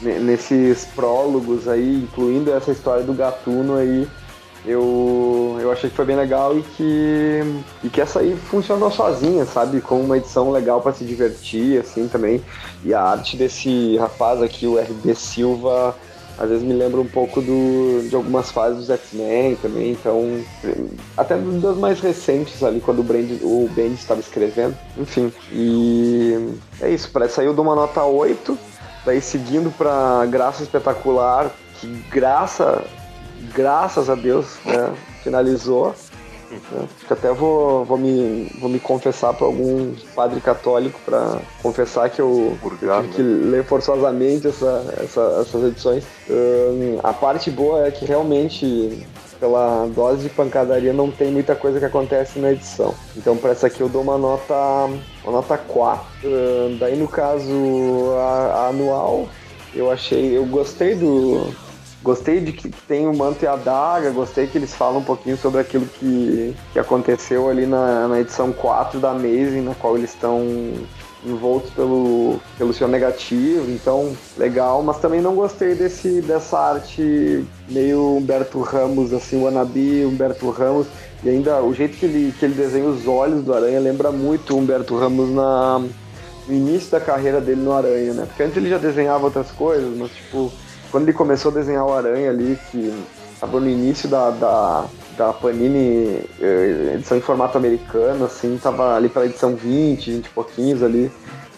nesses 0.00 0.84
prólogos 0.84 1.68
aí, 1.68 2.02
incluindo 2.02 2.52
essa 2.52 2.70
história 2.70 3.02
do 3.02 3.14
Gatuno 3.14 3.76
aí, 3.76 4.06
eu, 4.64 5.56
eu 5.60 5.70
achei 5.70 5.88
que 5.88 5.94
foi 5.94 6.04
bem 6.04 6.16
legal 6.16 6.58
e 6.58 6.62
que, 6.62 7.40
e 7.84 7.88
que 7.88 8.00
essa 8.00 8.18
aí 8.18 8.36
funcionou 8.36 8.90
sozinha, 8.90 9.44
sabe? 9.44 9.80
Como 9.80 10.02
uma 10.02 10.16
edição 10.16 10.50
legal 10.50 10.80
para 10.80 10.92
se 10.92 11.04
divertir, 11.04 11.80
assim, 11.80 12.08
também. 12.08 12.42
E 12.84 12.92
a 12.92 13.00
arte 13.00 13.36
desse 13.36 13.96
rapaz 13.96 14.42
aqui, 14.42 14.66
o 14.66 14.76
RB 14.76 15.14
Silva, 15.14 15.94
às 16.38 16.48
vezes 16.48 16.64
me 16.64 16.74
lembra 16.74 17.00
um 17.00 17.06
pouco 17.06 17.40
do, 17.40 18.08
de 18.08 18.14
algumas 18.14 18.50
fases 18.50 18.78
dos 18.78 18.90
X-Men 18.90 19.56
também, 19.56 19.92
então 19.92 20.44
até 21.16 21.36
das 21.36 21.76
mais 21.76 22.00
recentes 22.00 22.62
ali, 22.62 22.80
quando 22.80 23.00
o, 23.00 23.02
Brand, 23.02 23.30
o 23.42 23.68
Bendis 23.74 24.00
estava 24.00 24.20
escrevendo, 24.20 24.76
enfim. 24.98 25.32
E 25.50 26.54
é 26.80 26.90
isso, 26.90 27.10
para 27.10 27.28
sair 27.28 27.46
eu 27.46 27.54
dou 27.54 27.64
uma 27.64 27.74
nota 27.74 28.04
8, 28.04 28.58
daí 29.06 29.22
seguindo 29.22 29.70
para 29.70 30.26
Graça 30.26 30.64
Espetacular, 30.64 31.50
que 31.80 31.86
graça 32.10 32.84
graças 33.54 34.10
a 34.10 34.14
Deus, 34.14 34.58
né, 34.64 34.92
finalizou. 35.22 35.94
Né? 36.50 36.88
Até 37.08 37.32
vou, 37.32 37.84
vou, 37.84 37.96
me, 37.96 38.50
vou 38.60 38.68
me 38.68 38.80
confessar 38.80 39.32
para 39.34 39.46
algum 39.46 39.94
padre 40.14 40.40
católico 40.40 40.98
para 41.04 41.38
confessar 41.62 42.10
que 42.10 42.20
eu 42.20 42.58
tive 42.78 43.08
que 43.14 43.22
ler 43.22 43.64
forçosamente 43.64 44.48
essa, 44.48 44.94
essa, 45.02 45.38
essas 45.40 45.64
edições. 45.64 46.04
Um, 46.28 46.98
a 47.02 47.12
parte 47.12 47.50
boa 47.50 47.86
é 47.86 47.90
que 47.90 48.04
realmente 48.04 49.06
pela 49.38 49.86
dose 49.86 50.24
de 50.24 50.28
pancadaria 50.28 50.92
não 50.92 51.10
tem 51.10 51.30
muita 51.30 51.54
coisa 51.54 51.78
que 51.78 51.84
acontece 51.84 52.38
na 52.38 52.52
edição. 52.52 52.94
Então 53.16 53.36
para 53.36 53.50
essa 53.50 53.66
aqui 53.66 53.80
eu 53.80 53.88
dou 53.88 54.02
uma 54.02 54.18
nota 54.18 54.54
uma 55.24 55.32
nota 55.32 55.56
4. 55.56 56.04
Uh, 56.24 56.76
daí 56.78 56.96
no 56.96 57.08
caso 57.08 57.50
a, 58.18 58.64
a 58.64 58.68
anual 58.68 59.28
eu 59.74 59.90
achei 59.90 60.36
eu 60.36 60.44
gostei 60.46 60.94
do 60.94 61.52
Gostei 62.06 62.38
de 62.38 62.52
que, 62.52 62.68
tem 62.68 63.08
o 63.08 63.12
manto 63.12 63.42
e 63.44 63.48
a 63.48 63.56
daga, 63.56 64.12
gostei 64.12 64.46
que 64.46 64.56
eles 64.56 64.72
falam 64.72 65.00
um 65.00 65.04
pouquinho 65.04 65.36
sobre 65.36 65.60
aquilo 65.60 65.86
que, 65.86 66.54
que 66.72 66.78
aconteceu 66.78 67.50
ali 67.50 67.66
na, 67.66 68.06
na 68.06 68.20
edição 68.20 68.52
4 68.52 69.00
da 69.00 69.10
Amazing, 69.10 69.62
na 69.62 69.74
qual 69.74 69.98
eles 69.98 70.10
estão 70.10 70.40
envoltos 71.26 71.70
pelo, 71.70 72.40
pelo 72.56 72.72
seu 72.72 72.86
negativo, 72.86 73.70
então 73.70 74.16
legal, 74.38 74.82
mas 74.82 74.98
também 74.98 75.20
não 75.20 75.34
gostei 75.34 75.74
desse, 75.74 76.20
dessa 76.22 76.58
arte 76.58 77.44
meio 77.68 78.16
Humberto 78.16 78.60
Ramos, 78.60 79.12
assim, 79.12 79.42
wannabe 79.42 80.04
Humberto 80.06 80.48
Ramos, 80.50 80.86
e 81.24 81.28
ainda 81.28 81.60
o 81.62 81.74
jeito 81.74 81.96
que 81.96 82.06
ele, 82.06 82.32
que 82.38 82.44
ele 82.44 82.54
desenha 82.54 82.86
os 82.86 83.06
olhos 83.06 83.42
do 83.42 83.52
Aranha 83.52 83.80
lembra 83.80 84.12
muito 84.12 84.56
Humberto 84.56 84.96
Ramos 84.96 85.28
na, 85.30 85.82
no 86.46 86.54
início 86.54 86.90
da 86.90 87.00
carreira 87.00 87.40
dele 87.40 87.60
no 87.60 87.72
Aranha, 87.72 88.12
né? 88.14 88.26
Porque 88.26 88.42
antes 88.44 88.56
ele 88.56 88.70
já 88.70 88.78
desenhava 88.78 89.24
outras 89.24 89.50
coisas, 89.50 89.96
mas 89.96 90.10
tipo, 90.12 90.52
quando 90.90 91.04
ele 91.04 91.12
começou 91.12 91.50
a 91.50 91.54
desenhar 91.54 91.84
o 91.84 91.92
Aranha 91.92 92.30
ali, 92.30 92.58
que 92.70 92.92
estava 93.34 93.58
no 93.58 93.68
início 93.68 94.08
da, 94.08 94.30
da, 94.30 94.84
da 95.16 95.32
Panini 95.32 96.20
eh, 96.40 96.92
edição 96.94 97.16
em 97.16 97.20
formato 97.20 97.56
americano, 97.56 98.24
assim, 98.24 98.58
tava 98.62 98.94
ali 98.94 99.08
pela 99.08 99.26
edição 99.26 99.54
20, 99.56 100.12
20 100.12 100.26
e 100.26 100.28
pouquinhos 100.30 100.82
ali. 100.82 101.10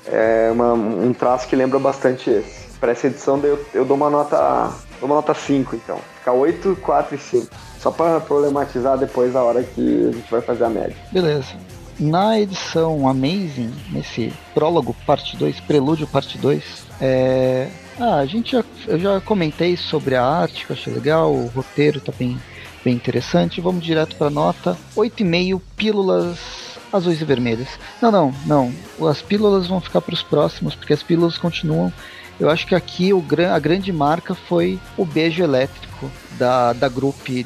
É 0.07 0.51
uma, 0.53 0.73
um 0.73 1.13
traço 1.13 1.47
que 1.49 1.57
lembra 1.57 1.79
bastante 1.79 2.31
esse. 2.31 2.69
Para 2.79 2.93
essa 2.93 3.09
edição 3.09 3.39
eu, 3.43 3.65
eu 3.75 3.85
dou 3.85 3.97
uma 3.97 4.09
nota. 4.09 4.71
Dou 5.01 5.09
uma 5.09 5.17
nota 5.17 5.35
5, 5.35 5.77
então. 5.77 5.99
Fica 6.19 6.33
8, 6.33 6.79
4 6.81 7.15
e 7.15 7.19
5. 7.19 7.47
Só 7.79 7.91
para 7.91 8.21
problematizar 8.21 8.97
depois 8.97 9.37
a 9.37 9.43
hora 9.43 9.63
que 9.63 10.09
a 10.09 10.13
gente 10.13 10.31
vai 10.31 10.41
fazer 10.41 10.65
a 10.65 10.71
média. 10.71 10.97
Beleza. 11.13 11.55
Na 11.99 12.39
edição 12.39 13.09
Amazing, 13.09 13.75
nesse 13.91 14.33
prólogo 14.55 14.95
parte 15.05 15.37
2, 15.37 15.59
prelúdio 15.61 16.07
parte 16.07 16.39
2, 16.39 16.63
é, 17.01 17.69
ah, 17.99 18.19
a 18.19 18.27
gente 18.27 18.53
já, 18.53 18.65
eu 18.87 18.99
já 18.99 19.21
comentei 19.21 19.77
sobre 19.77 20.15
a 20.15 20.25
arte, 20.25 20.65
que 20.65 20.73
eu 20.73 20.77
achei 20.77 20.93
legal, 20.93 21.33
o 21.33 21.49
roteiro 21.49 22.01
tá 22.01 22.13
bem, 22.17 22.39
bem 22.85 22.95
interessante. 22.95 23.61
Vamos 23.61 23.85
direto 23.85 24.17
para 24.17 24.31
nota 24.31 24.77
8,5 24.97 25.61
pílulas 25.77 26.39
azuis 26.93 27.21
e 27.21 27.25
vermelhas. 27.25 27.69
Não, 28.01 28.11
não, 28.11 28.35
não. 28.47 29.09
As 29.09 29.21
pílulas 29.21 29.67
vão 29.67 29.81
ficar 29.81 30.01
para 30.01 30.15
os 30.15 30.23
próximos, 30.23 30.75
porque 30.75 30.93
as 30.93 31.03
pílulas 31.03 31.39
continuam. 31.39 31.93
Eu 32.41 32.49
acho 32.49 32.67
que 32.67 32.75
aqui 32.75 33.13
o, 33.13 33.25
a 33.53 33.59
grande 33.59 33.93
marca 33.93 34.35
foi 34.35 34.79
o 34.97 35.05
beijo 35.05 35.43
elétrico 35.43 36.11
da, 36.39 36.73
da 36.73 36.89
grupo 36.89 37.25
de, 37.25 37.43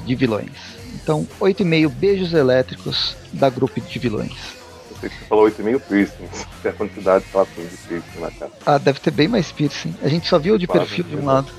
de 0.00 0.14
vilões. 0.14 0.78
Então, 0.94 1.26
8,5 1.40 1.88
beijos 1.88 2.32
elétricos 2.32 3.16
da 3.32 3.48
grupo 3.50 3.80
de 3.80 3.98
vilões 3.98 4.60
você 5.00 5.08
falou 5.28 5.44
8 5.44 5.62
piercings, 5.88 6.46
que 6.60 6.68
é 6.68 6.70
a 6.70 6.74
quantidade 6.74 7.24
que 7.24 7.36
ela 7.36 7.46
tem 7.46 7.66
de 7.66 7.76
piercing 7.76 8.20
na 8.20 8.30
cara. 8.30 8.50
Ah, 8.66 8.78
deve 8.78 9.00
ter 9.00 9.10
bem 9.10 9.28
mais 9.28 9.50
piercing. 9.50 9.94
A 10.02 10.08
gente 10.08 10.28
só 10.28 10.38
viu 10.38 10.58
de 10.58 10.66
Quase 10.66 10.86
perfil 10.86 11.04
de 11.04 11.16
um 11.16 11.24
lado. 11.24 11.50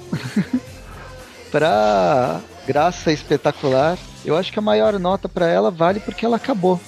pra 1.51 2.39
graça 2.65 3.11
espetacular, 3.11 3.97
eu 4.23 4.37
acho 4.37 4.51
que 4.51 4.59
a 4.59 4.61
maior 4.61 4.97
nota 4.99 5.27
para 5.27 5.47
ela 5.47 5.71
vale 5.71 5.99
porque 5.99 6.25
ela 6.25 6.37
acabou. 6.37 6.79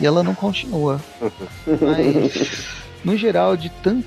E 0.00 0.06
ela 0.06 0.22
não 0.22 0.34
continua. 0.34 1.00
Mas, 1.66 2.66
no 3.04 3.16
geral, 3.16 3.56
de 3.56 3.68
tanto. 3.68 4.06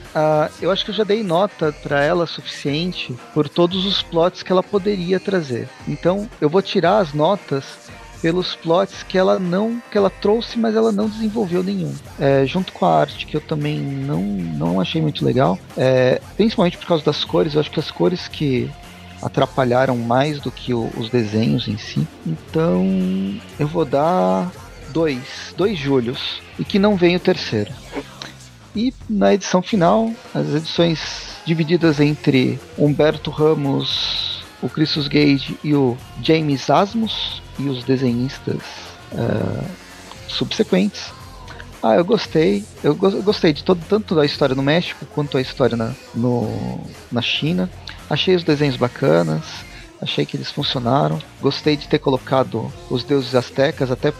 Eu 0.62 0.72
acho 0.72 0.86
que 0.86 0.91
eu 0.91 0.95
já 0.95 1.04
dei 1.04 1.24
nota 1.24 1.74
para 1.84 2.04
ela 2.04 2.26
suficiente 2.26 3.16
por 3.34 3.49
todos 3.49 3.86
os 3.86 4.01
plots 4.01 4.43
que 4.43 4.51
ela 4.51 4.64
poderia 4.64 5.20
trazer. 5.20 5.68
Então, 5.88 6.30
eu 6.39 6.49
vou 6.49 6.62
tirar 6.62 6.99
as 6.99 7.14
notas 7.14 7.64
pelos 8.24 8.56
plots 8.56 9.04
que 9.04 9.18
ela 9.18 9.38
não 9.38 9.82
que 9.91 9.97
ela 9.97 10.10
trouxe, 10.10 10.58
mas 10.58 10.78
ela 10.78 10.93
não 10.93 11.10
desenvolveu 11.10 11.62
nenhum. 11.62 11.93
É, 12.18 12.45
junto 12.45 12.72
com 12.72 12.86
a 12.86 13.01
arte 13.01 13.26
que 13.26 13.36
eu 13.36 13.41
também 13.41 13.78
não, 13.78 14.22
não 14.22 14.80
achei 14.80 15.01
muito 15.01 15.26
legal, 15.26 15.60
é, 15.76 16.22
principalmente 16.38 16.78
por 16.78 16.88
causa 16.88 17.04
das 17.04 17.26
cores. 17.26 17.54
Eu 17.54 17.60
acho 17.60 17.70
que 17.70 17.82
as 17.82 17.91
cores 17.91 18.30
que 18.30 18.72
atrapalharam 19.24 19.97
mais 19.97 20.39
do 20.39 20.51
que 20.51 20.74
o, 20.74 20.89
os 20.97 21.09
desenhos 21.09 21.67
em 21.67 21.78
si. 21.78 22.07
Então 22.26 22.86
eu 23.59 23.67
vou 23.67 23.86
dar 23.86 24.51
dois, 24.91 25.53
dois 25.57 25.78
julhos 25.78 26.41
e 26.59 26.63
que 26.63 26.78
não 26.78 26.95
vem 26.95 27.15
o 27.15 27.19
terceiro. 27.19 27.71
E 28.76 28.93
na 29.09 29.34
edição 29.34 29.61
final, 29.61 30.11
as 30.34 30.53
edições 30.53 31.38
divididas 31.45 31.99
entre 31.99 32.59
Humberto 32.78 33.30
Ramos, 33.30 34.43
o 34.61 34.69
Christus 34.69 35.07
Gage 35.07 35.57
e 35.63 35.76
o 35.76 35.97
James 36.21 36.69
Asmus, 36.69 37.41
e 37.59 37.69
os 37.69 37.84
desenhistas 37.84 38.61
uh, 39.11 39.63
subsequentes. 40.28 41.11
Ah, 41.84 41.96
eu 41.96 42.06
gostei. 42.06 42.64
Eu, 42.82 42.96
go 42.96 43.12
gostei 43.22 43.52
de 43.52 43.62
todo, 43.62 43.84
tanto 43.90 44.16
da 44.16 44.26
história 44.26 44.56
no 44.56 44.64
México 44.64 45.06
quanto 45.14 45.38
a 45.38 45.42
história 45.42 45.76
na, 45.76 45.92
no, 46.16 46.80
na 47.12 47.22
China. 47.22 47.70
Achei 48.10 48.34
os 48.34 48.44
desenhos 48.44 48.78
bacanas. 48.78 49.44
Achei 50.02 50.26
que 50.26 50.38
eles 50.38 50.50
funcionaram. 50.50 51.22
Gostei 51.42 51.76
de 51.76 51.88
ter 51.88 52.00
colocado 52.00 52.72
os 52.90 53.04
deuses 53.04 53.36
astecas. 53.36 53.92
Até 53.92 54.14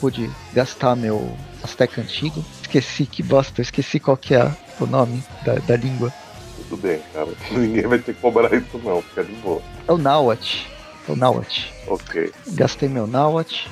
pude 0.00 0.28
gastar 0.52 0.96
meu 0.96 1.36
asteca 1.62 2.00
antigo. 2.00 2.44
Esqueci 2.62 3.06
que 3.06 3.22
bosta. 3.22 3.62
Esqueci 3.62 4.00
qual 4.00 4.16
que 4.16 4.34
é 4.34 4.50
o 4.80 4.86
nome 4.86 5.22
da, 5.44 5.54
da 5.54 5.76
língua. 5.76 6.12
Tudo 6.56 6.76
bem, 6.82 7.00
cara. 7.12 7.28
Ninguém 7.52 7.86
vai 7.86 7.98
ter 7.98 8.14
que 8.14 8.20
cobrar 8.20 8.52
isso 8.52 8.80
não. 8.82 9.00
Fica 9.02 9.22
de 9.22 9.32
boa. 9.34 9.62
É 9.86 9.92
o 9.92 9.98
Nawat. 9.98 10.66
É 11.08 11.12
o 11.12 11.16
Nawat. 11.16 11.72
Ok. 11.86 12.32
Gastei 12.48 12.88
meu 12.88 13.06
Nawat. 13.06 13.68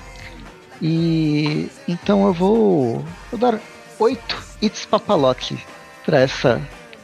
E 0.83 1.71
então 1.87 2.27
eu 2.27 2.33
vou, 2.33 3.05
vou 3.31 3.39
dar 3.39 3.61
oito 4.01 4.43
It's 4.61 4.85
Papalote 4.85 5.57
para 6.05 6.19
essa 6.19 6.61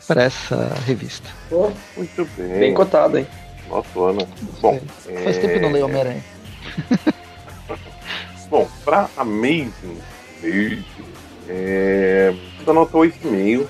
para 0.09 0.25
essa 0.25 0.75
revista. 0.85 1.29
Oh, 1.51 1.71
muito 1.97 2.25
bem. 2.37 2.59
Bem 2.59 2.75
cotado, 2.75 3.19
hein? 3.19 3.27
Nossa, 3.69 4.01
Ana. 4.01 4.27
Bom, 4.61 4.81
é, 5.07 5.23
faz 5.23 5.37
é... 5.37 5.41
tempo 5.41 5.55
que 5.55 5.61
não 5.61 5.71
leio 5.71 5.85
Homem-Aranha. 5.85 6.25
Bom, 8.51 8.69
para 8.85 9.09
Amazing, 9.17 9.99
Amazing 10.43 10.85
é... 11.49 12.35
eu 12.67 12.75
nota 12.75 12.97
8,5 12.97 13.67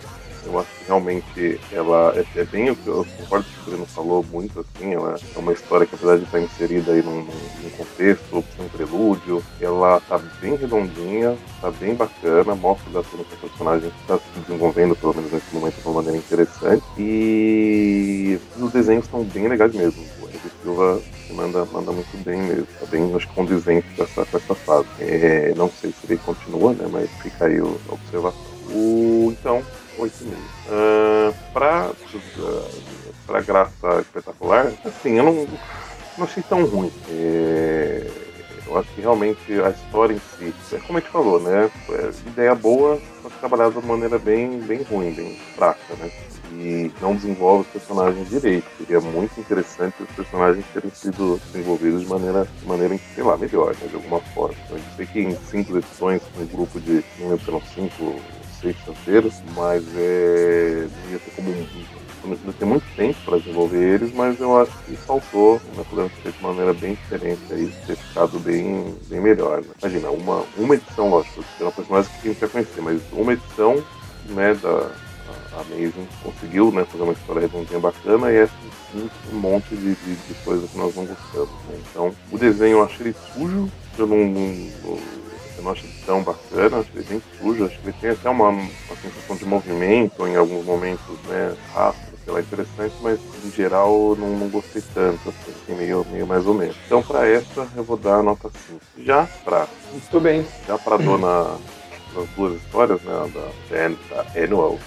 eu 0.48 0.58
acho 0.58 0.70
que 0.78 0.84
realmente 0.86 1.60
ela 1.70 2.14
é, 2.16 2.40
é 2.40 2.44
bem 2.44 2.70
o 2.70 2.76
que 2.76 2.86
eu 2.88 3.06
concordo 3.18 3.44
que 3.44 3.60
o 3.60 3.64
Bruno 3.70 3.86
falou 3.86 4.24
muito, 4.30 4.60
assim, 4.60 4.94
ela 4.94 5.16
é 5.34 5.38
uma 5.38 5.52
história 5.52 5.86
que 5.86 5.94
apesar 5.94 6.16
de 6.16 6.24
estar 6.24 6.40
inserida 6.40 6.92
aí 6.92 7.02
num, 7.02 7.22
num 7.22 7.70
contexto, 7.76 8.44
um 8.58 8.68
prelúdio, 8.68 9.44
ela 9.60 10.00
tá 10.00 10.18
bem 10.40 10.56
redondinha, 10.56 11.36
tá 11.60 11.70
bem 11.70 11.94
bacana, 11.94 12.54
mostra 12.54 12.90
bastante 12.90 13.24
que 13.24 13.34
a 13.34 13.48
personagem 13.48 13.92
está 14.00 14.18
se 14.18 14.40
desenvolvendo, 14.40 14.96
pelo 14.96 15.14
menos 15.14 15.32
nesse 15.32 15.54
momento, 15.54 15.74
de 15.74 15.86
uma 15.86 15.94
maneira 15.94 16.16
interessante. 16.16 16.84
E 16.96 18.40
os 18.58 18.72
desenhos 18.72 19.04
estão 19.04 19.22
bem 19.24 19.48
legais 19.48 19.74
mesmo. 19.74 20.02
O 20.02 20.62
Silva 20.62 21.00
manda, 21.30 21.64
manda 21.66 21.92
muito 21.92 22.24
bem 22.24 22.40
mesmo, 22.40 22.66
tá 22.80 22.86
bem, 22.86 23.14
acho 23.14 23.28
condizente 23.28 23.86
com 23.94 24.02
essa, 24.02 24.24
com 24.24 24.36
essa 24.36 24.54
fase. 24.54 24.88
É, 25.00 25.52
não 25.56 25.70
sei 25.70 25.90
se 25.90 25.98
ele 26.04 26.20
continua, 26.24 26.72
né, 26.72 26.88
mas 26.90 27.10
fica 27.22 27.46
aí 27.46 27.58
a 27.58 27.92
observação. 27.92 28.48
O, 28.70 29.34
então, 29.38 29.62
8,5. 29.98 30.32
Uh, 30.68 31.34
pra, 31.52 31.90
pra 33.26 33.40
graça 33.40 34.00
espetacular, 34.00 34.72
assim, 34.84 35.18
eu 35.18 35.24
não, 35.24 35.48
não 36.16 36.24
achei 36.24 36.42
tão 36.42 36.64
ruim. 36.64 36.92
É, 37.10 38.10
eu 38.68 38.78
acho 38.78 38.90
que 38.94 39.00
realmente 39.00 39.60
a 39.60 39.70
história 39.70 40.14
em 40.14 40.20
si, 40.38 40.76
é 40.76 40.78
como 40.78 40.98
a 40.98 41.00
gente 41.00 41.10
falou, 41.10 41.40
né? 41.40 41.70
É, 41.90 42.28
ideia 42.28 42.54
boa, 42.54 42.98
que 42.98 43.38
trabalhada 43.38 43.72
de 43.72 43.78
uma 43.78 43.96
maneira 43.96 44.18
bem, 44.18 44.60
bem 44.60 44.82
ruim, 44.82 45.12
bem 45.12 45.38
fraca, 45.56 45.94
né? 45.98 46.10
E 46.52 46.90
não 47.00 47.14
desenvolve 47.14 47.62
os 47.62 47.68
personagens 47.68 48.28
direito. 48.28 48.66
Seria 48.78 49.00
muito 49.00 49.38
interessante 49.38 50.02
os 50.02 50.10
personagens 50.10 50.64
terem 50.72 50.90
sido 50.90 51.40
desenvolvidos 51.46 52.02
de 52.02 52.08
maneira, 52.08 52.48
de 52.60 52.66
maneira 52.66 52.98
sei 53.14 53.24
lá, 53.24 53.36
melhor, 53.36 53.74
né? 53.74 53.86
De 53.88 53.94
alguma 53.94 54.20
forma. 54.34 54.56
Eu 54.70 54.78
sei 54.96 55.06
que 55.06 55.20
em 55.20 55.36
cinco 55.50 55.76
edições, 55.76 56.22
um 56.38 56.46
grupo 56.46 56.80
de, 56.80 57.04
não 57.18 57.30
lembro 57.30 57.44
eram 57.48 57.62
cinco 57.74 58.20
sexta-feira, 58.60 59.28
mas 59.54 59.84
é, 59.96 60.88
ia 61.10 61.18
ter 61.18 61.30
como 61.36 61.52
ainda 62.24 62.52
tem 62.52 62.68
muito 62.68 62.84
tempo 62.96 63.18
para 63.24 63.38
desenvolver 63.38 63.94
eles, 63.94 64.12
mas 64.12 64.38
eu 64.40 64.60
acho 64.60 64.72
que 64.84 64.96
faltou, 64.96 65.60
né, 65.76 65.84
podemos 65.88 66.12
ter 66.22 66.32
de 66.32 66.42
maneira 66.42 66.74
bem 66.74 66.94
diferente 66.94 67.40
aí, 67.50 67.72
ter 67.86 67.96
ficado 67.96 68.38
bem, 68.38 68.94
bem 69.08 69.20
melhor. 69.20 69.62
Né? 69.62 69.68
Imagina, 69.80 70.10
uma, 70.10 70.44
uma 70.56 70.74
edição, 70.74 71.08
lógico, 71.08 71.44
é 71.60 71.62
uma 71.62 71.72
personagem 71.72 72.10
que 72.20 72.28
a 72.28 72.32
gente 72.32 72.40
vai 72.40 72.48
conhecer, 72.48 72.80
mas 72.80 73.00
uma 73.12 73.32
edição 73.32 73.82
né, 74.26 74.54
da 74.54 74.90
Amazing 75.58 76.08
conseguiu 76.22 76.70
né, 76.70 76.84
fazer 76.84 77.02
uma 77.02 77.12
história 77.12 77.40
redondinha 77.40 77.80
bacana 77.80 78.30
e 78.30 78.36
essa 78.36 78.52
sim, 78.92 79.10
um 79.32 79.36
monte 79.38 79.74
de, 79.74 79.94
de, 79.94 80.14
de 80.16 80.34
coisa 80.44 80.66
que 80.66 80.78
nós 80.78 80.94
não 80.94 81.04
gostamos. 81.04 81.48
Né? 81.48 81.80
Então, 81.90 82.14
o 82.30 82.38
desenho 82.38 82.78
eu 82.78 82.84
achei 82.84 83.08
ele 83.08 83.16
sujo, 83.34 83.70
eu 83.98 84.06
não, 84.06 84.16
não 84.18 84.98
eu 85.58 85.64
não 85.64 85.72
acho 85.72 85.84
tão 86.06 86.22
bacana, 86.22 86.78
acho 86.78 86.90
ele 86.94 87.04
bem 87.04 87.22
sujo, 87.38 87.64
acho 87.66 87.78
que 87.80 87.88
ele 87.88 87.96
tem 88.00 88.10
até 88.10 88.30
uma, 88.30 88.48
uma 88.48 88.96
sensação 89.02 89.36
de 89.36 89.44
movimento 89.44 90.26
em 90.26 90.36
alguns 90.36 90.64
momentos, 90.64 91.04
né, 91.26 91.54
rápido, 91.74 92.16
sei 92.24 92.32
lá, 92.32 92.40
interessante, 92.40 92.94
mas 93.02 93.18
em 93.44 93.50
geral 93.50 94.16
não, 94.16 94.30
não 94.38 94.48
gostei 94.48 94.82
tanto, 94.94 95.28
assim, 95.28 95.74
meio, 95.74 96.06
meio 96.10 96.26
mais 96.26 96.46
ou 96.46 96.54
menos. 96.54 96.76
Então 96.86 97.02
para 97.02 97.26
essa 97.26 97.66
eu 97.76 97.82
vou 97.82 97.96
dar 97.96 98.16
a 98.16 98.22
nota 98.22 98.50
5. 98.68 98.80
Já 99.04 99.28
pra. 99.44 99.66
Muito 99.90 100.20
bem. 100.20 100.46
Já 100.66 100.78
pra 100.78 100.96
dona 100.96 101.58
das 102.14 102.28
duas 102.36 102.62
histórias, 102.62 103.02
né, 103.02 103.32
da, 103.34 103.88
da 103.88 104.40
Annual, 104.40 104.78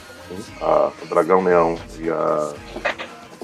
a, 0.61 0.91
o 1.01 1.05
Dragão 1.07 1.43
Neão 1.43 1.78
e 1.99 2.09
a 2.09 2.53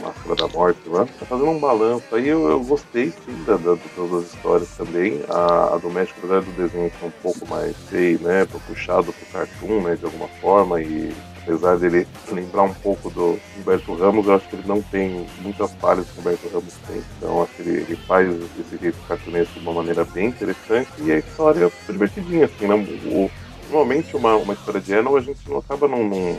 Máscara 0.01 0.35
da 0.35 0.47
Morte 0.47 0.79
lá, 0.87 1.05
tá 1.05 1.25
fazendo 1.25 1.49
um 1.49 1.59
balanço. 1.59 2.03
Aí 2.11 2.27
eu, 2.27 2.49
eu 2.49 2.59
gostei 2.61 3.11
sim 3.11 3.43
da, 3.45 3.57
da, 3.57 3.75
de 3.75 3.89
todas 3.95 4.23
as 4.23 4.33
histórias 4.33 4.69
também. 4.77 5.21
A, 5.29 5.75
a 5.75 5.77
do 5.77 5.89
México, 5.89 6.19
apesar 6.19 6.41
do 6.41 6.51
desenho 6.51 6.91
ser 6.99 7.05
um 7.05 7.11
pouco 7.21 7.47
mais 7.47 7.75
feio, 7.89 8.19
né? 8.21 8.45
Puxado 8.67 9.11
pro 9.13 9.25
cartoon, 9.27 9.81
né? 9.81 9.95
De 9.95 10.05
alguma 10.05 10.27
forma. 10.41 10.81
E 10.81 11.13
apesar 11.41 11.77
dele 11.77 12.07
lembrar 12.31 12.63
um 12.63 12.73
pouco 12.73 13.09
do 13.09 13.39
Humberto 13.57 13.93
Ramos, 13.93 14.27
eu 14.27 14.35
acho 14.35 14.49
que 14.49 14.55
ele 14.55 14.67
não 14.67 14.81
tem 14.81 15.25
muitas 15.41 15.73
falhas 15.75 16.05
que 16.09 16.17
o 16.17 16.21
Humberto 16.21 16.49
Ramos 16.49 16.73
tem. 16.87 17.01
Então 17.17 17.43
acho 17.43 17.53
que 17.53 17.61
ele, 17.61 17.81
ele 17.81 17.95
faz 18.07 18.29
esse 18.59 18.77
jeito 18.79 18.97
cartunesco 19.07 19.53
de 19.53 19.59
uma 19.59 19.73
maneira 19.73 20.03
bem 20.05 20.27
interessante. 20.27 20.89
E 20.99 21.11
a 21.11 21.19
história 21.19 21.69
foi 21.69 21.93
divertidinha, 21.93 22.45
assim, 22.45 22.67
né? 22.67 22.75
O, 23.05 23.31
normalmente 23.69 24.15
uma, 24.15 24.35
uma 24.35 24.53
história 24.53 24.79
de 24.79 24.93
Eno 24.93 25.15
a 25.15 25.21
gente 25.21 25.49
não 25.49 25.57
acaba 25.57 25.87
num 25.87 26.37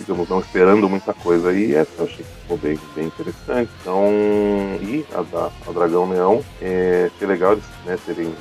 digamos, 0.00 0.28
não 0.28 0.40
esperando 0.40 0.88
muita 0.88 1.12
coisa. 1.12 1.52
E 1.52 1.74
essa 1.74 1.90
eu 1.98 2.04
achei 2.04 2.24
que 2.24 2.40
ficou 2.42 2.56
bem, 2.56 2.78
bem 2.94 3.06
interessante. 3.06 3.70
Então, 3.80 4.08
e 4.80 5.04
a 5.14 5.22
da 5.22 5.50
a 5.66 5.72
Dragão 5.72 6.10
Leão, 6.10 6.44
é, 6.60 7.10
foi 7.18 7.26
legal 7.26 7.52
eles 7.52 7.64
né, 7.84 7.98
terem 8.04 8.34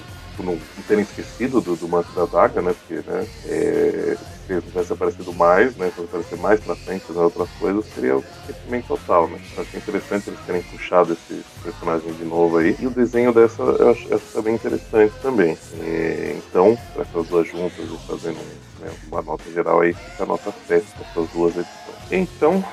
não, 0.44 0.58
terem 0.88 1.04
esquecido 1.04 1.62
do, 1.62 1.76
do 1.76 1.88
Manto 1.88 2.12
da 2.14 2.26
Daga, 2.26 2.62
né? 2.62 2.74
Porque, 2.74 3.08
né, 3.10 3.28
é, 3.46 4.18
se 4.48 4.62
tivesse 4.62 4.94
aparecido 4.94 5.34
mais, 5.34 5.76
né? 5.76 5.92
Se 5.94 6.02
aparecer 6.02 6.38
mais 6.38 6.60
pra 6.60 6.76
frente 6.76 7.06
nas 7.10 7.18
outras 7.18 7.50
coisas, 7.60 7.86
seria 7.94 8.18
o 8.18 8.24
esquecimento 8.48 8.88
total, 8.88 9.28
né? 9.28 9.40
Então, 9.52 9.64
achei 9.64 9.80
interessante 9.80 10.30
eles 10.30 10.40
terem 10.46 10.62
puxado 10.64 11.14
esse 11.14 11.44
personagem 11.64 12.14
de 12.14 12.24
novo 12.24 12.58
aí. 12.58 12.76
E 12.80 12.88
o 12.88 12.92
desenho 12.92 13.34
dessa 13.34 13.62
eu 13.62 13.92
acho 13.92 14.14
essa 14.14 14.34
também 14.34 14.56
interessante 14.56 15.14
também. 15.22 15.58
É, 15.82 16.36
então, 16.38 16.78
para 16.94 17.04
essas 17.04 17.28
duas 17.28 17.48
juntas 17.48 17.86
e 17.86 18.08
fazendo 18.08 18.69
né, 18.80 18.92
uma 19.12 19.22
nota 19.22 19.44
geral 19.52 19.82
aí, 19.82 19.94
fica 19.94 20.24
a 20.24 20.26
nota 20.26 20.54
7 20.68 20.86
para 20.86 21.08
essas 21.08 21.30
duas 21.34 21.56
edições. 21.56 22.12
Então, 22.12 22.64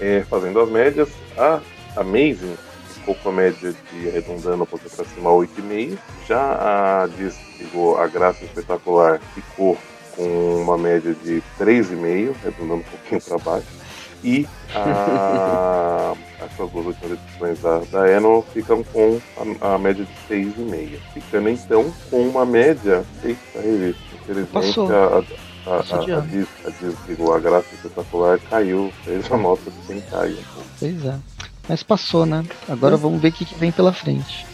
é, 0.00 0.24
fazendo 0.28 0.60
as 0.60 0.68
médias, 0.68 1.08
a 1.36 1.60
Amazing 1.96 2.56
ficou 2.88 3.14
com 3.14 3.28
a 3.28 3.32
média 3.32 3.74
de 3.92 4.08
arredondando 4.08 4.64
um 4.64 4.66
pouco 4.66 4.88
para 4.90 5.04
cima 5.04 5.30
8,5. 5.30 5.98
Já 6.26 7.02
a 7.02 7.06
Diz 7.06 7.36
ficou 7.56 7.98
a 7.98 8.06
Graça 8.08 8.44
Espetacular 8.44 9.20
ficou 9.34 9.78
com 10.16 10.62
uma 10.62 10.76
média 10.76 11.14
de 11.14 11.42
3,5, 11.58 12.34
arredondando 12.42 12.74
um 12.74 12.82
pouquinho 12.82 13.20
para 13.20 13.38
baixo. 13.38 13.66
E 14.24 14.46
a, 14.74 16.14
essas 16.44 16.70
duas 16.70 16.86
últimas 16.86 17.12
edições 17.12 17.60
da, 17.60 17.78
da 17.90 18.10
Eno 18.10 18.44
ficam 18.52 18.82
com 18.82 19.20
a, 19.60 19.74
a 19.74 19.78
média 19.78 20.04
de 20.04 20.34
6,5. 20.34 20.98
Ficando 21.14 21.48
então 21.48 21.92
com 22.10 22.22
uma 22.28 22.44
média. 22.44 23.04
Eita, 23.22 23.60
revista. 23.60 24.02
Infelizmente, 24.14 24.80
a, 24.92 25.18
a, 25.18 25.45
a, 25.66 25.78
a, 25.78 26.20
Diz, 26.20 26.48
a 26.64 26.70
Diz, 26.70 27.20
a 27.34 27.38
Graça 27.38 27.74
Espetacular 27.74 28.38
caiu, 28.50 28.92
fez 29.04 29.30
a 29.30 29.36
nota 29.36 29.70
de 29.70 29.86
100 29.86 30.00
caiu. 30.02 30.38
Pois 30.78 31.04
é. 31.04 31.18
Mas 31.68 31.82
passou, 31.82 32.24
né? 32.24 32.44
Agora 32.68 32.96
vamos 32.96 33.20
ver 33.20 33.28
o 33.28 33.32
que, 33.32 33.44
que 33.44 33.54
vem 33.56 33.72
pela 33.72 33.92
frente. 33.92 34.46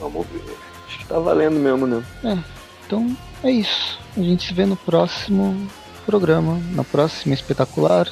Vamos 0.00 0.26
ver. 0.28 0.42
Acho 0.86 0.98
que 0.98 1.06
tá 1.06 1.18
valendo 1.18 1.58
mesmo, 1.58 1.86
né? 1.86 2.04
É. 2.24 2.38
Então 2.86 3.16
é 3.42 3.50
isso. 3.50 3.98
A 4.16 4.20
gente 4.20 4.46
se 4.46 4.54
vê 4.54 4.64
no 4.64 4.76
próximo 4.76 5.68
programa, 6.06 6.58
na 6.72 6.84
próxima 6.84 7.34
espetacular, 7.34 8.08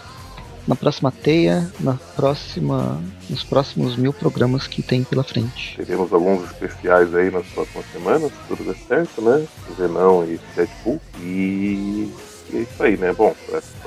na 0.67 0.75
próxima 0.75 1.13
teia, 1.13 1.71
na 1.81 1.95
próxima, 2.15 3.01
nos 3.31 3.45
próximos 3.45 3.97
mil 3.97 4.13
programas 4.13 4.67
que 4.67 4.83
tem 4.83 5.05
pela 5.05 5.23
frente. 5.23 5.77
Teremos 5.77 6.13
alguns 6.13 6.45
especiais 6.51 7.15
aí 7.15 7.31
nas 7.31 7.47
próximas 7.47 7.87
semanas, 7.93 8.33
se 8.33 8.49
tudo 8.49 8.65
der 8.65 8.77
certo, 8.89 9.23
né? 9.23 9.47
Venão 9.79 10.25
e 10.25 10.41
Deadpool. 10.55 11.01
E, 11.21 12.13
e 12.51 12.57
é 12.57 12.59
isso 12.59 12.83
aí, 12.83 12.97
né? 12.97 13.13
Bom, 13.13 13.35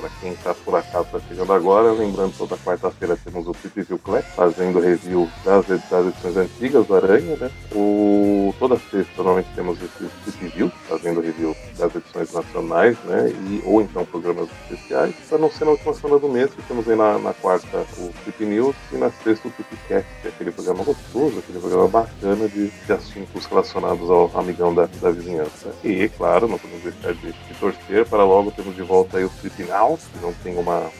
para 0.00 0.10
quem 0.20 0.32
está 0.32 0.54
por 0.54 0.74
acaso 0.74 1.08
tá 1.12 1.20
chegando 1.28 1.52
agora, 1.52 1.92
lembrando 1.92 2.36
toda 2.36 2.56
quarta-feira 2.56 3.18
temos 3.22 3.46
o 3.46 3.52
Pip 3.52 3.82
View 3.82 3.98
Class, 3.98 4.24
fazendo 4.34 4.80
review 4.80 5.28
das, 5.44 5.68
edições 5.68 6.36
antigas 6.36 6.86
do 6.86 6.94
Aranha, 6.94 7.36
né? 7.36 7.50
O, 7.72 8.54
toda 8.58 8.76
sexta 8.76 9.12
normalmente 9.18 9.48
temos 9.54 9.78
esse 9.82 10.10
Pip 10.24 10.48
View, 10.56 10.72
fazendo 10.88 11.20
review 11.20 11.54
das 11.78 11.94
edições 11.94 12.32
nacionais, 12.32 12.96
né? 13.04 13.28
E, 13.28 13.62
ou 13.64 13.82
então 13.82 14.04
programas 14.06 14.48
especiais, 14.62 15.14
para 15.28 15.38
não 15.38 15.50
ser 15.50 15.64
na 15.64 15.72
última 15.72 15.92
semana 15.92 16.18
do 16.18 16.28
mês, 16.28 16.50
que 16.50 16.62
temos 16.62 16.88
aí 16.88 16.96
na, 16.96 17.18
na 17.18 17.34
quarta 17.34 17.84
o 17.98 18.12
Pip 18.24 18.44
News 18.44 18.76
e 18.92 18.96
na 18.96 19.10
sexta 19.10 19.48
o 19.48 19.50
Pipcast, 19.50 20.08
que 20.22 20.28
é 20.28 20.30
aquele 20.30 20.50
programa 20.50 20.82
gostoso, 20.82 21.38
aquele 21.38 21.58
programa 21.58 21.88
bacana 21.88 22.48
de, 22.48 22.70
de 22.70 22.92
assuntos 22.92 23.44
relacionados 23.44 24.10
ao 24.10 24.30
amigão 24.34 24.74
da, 24.74 24.88
da 25.00 25.10
vizinhança. 25.10 25.72
E, 25.84 26.08
claro, 26.08 26.48
não 26.48 26.58
podemos 26.58 26.84
deixar 26.84 27.12
de, 27.14 27.32
de 27.32 27.54
torcer 27.58 28.06
para 28.06 28.24
logo 28.24 28.50
termos 28.50 28.74
de 28.74 28.82
volta 28.82 29.18
aí 29.18 29.24
o 29.24 29.30
Trip 29.40 29.64
Now, 29.64 29.89
não 30.20 30.32
tem 30.42 30.56
uma, 30.56 30.90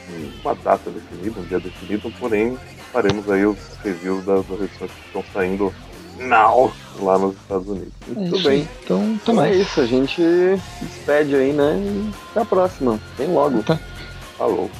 uma 0.42 0.54
data 0.54 0.90
definida, 0.90 1.40
um 1.40 1.44
dia 1.44 1.60
definido, 1.60 2.10
porém 2.18 2.56
faremos 2.92 3.28
aí 3.30 3.44
os 3.44 3.58
reviews 3.82 4.24
das, 4.24 4.44
edições 4.48 4.90
que 4.90 5.06
estão 5.06 5.24
saindo 5.32 5.72
now 6.18 6.72
lá 7.00 7.18
nos 7.18 7.34
Estados 7.36 7.68
Unidos. 7.68 7.92
Muito 8.06 8.36
é 8.36 8.42
bem. 8.42 8.68
Então, 8.84 9.18
então 9.22 9.34
mais. 9.34 9.56
é 9.56 9.60
isso, 9.60 9.80
a 9.80 9.86
gente 9.86 10.22
despede 10.82 11.34
aí, 11.34 11.52
né? 11.52 11.78
E 11.78 12.10
até 12.30 12.40
a 12.40 12.44
próxima. 12.44 13.00
Vem 13.16 13.28
logo. 13.28 13.62
Tá. 13.62 13.78
Falou. 14.36 14.70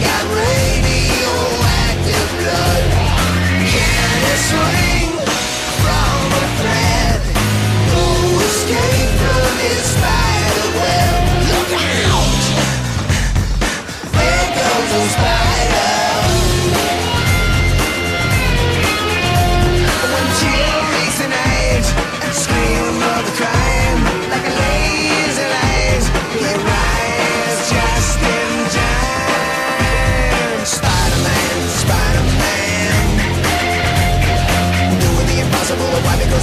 Got 0.00 0.24
radioactive 0.30 2.30
blood. 2.38 2.94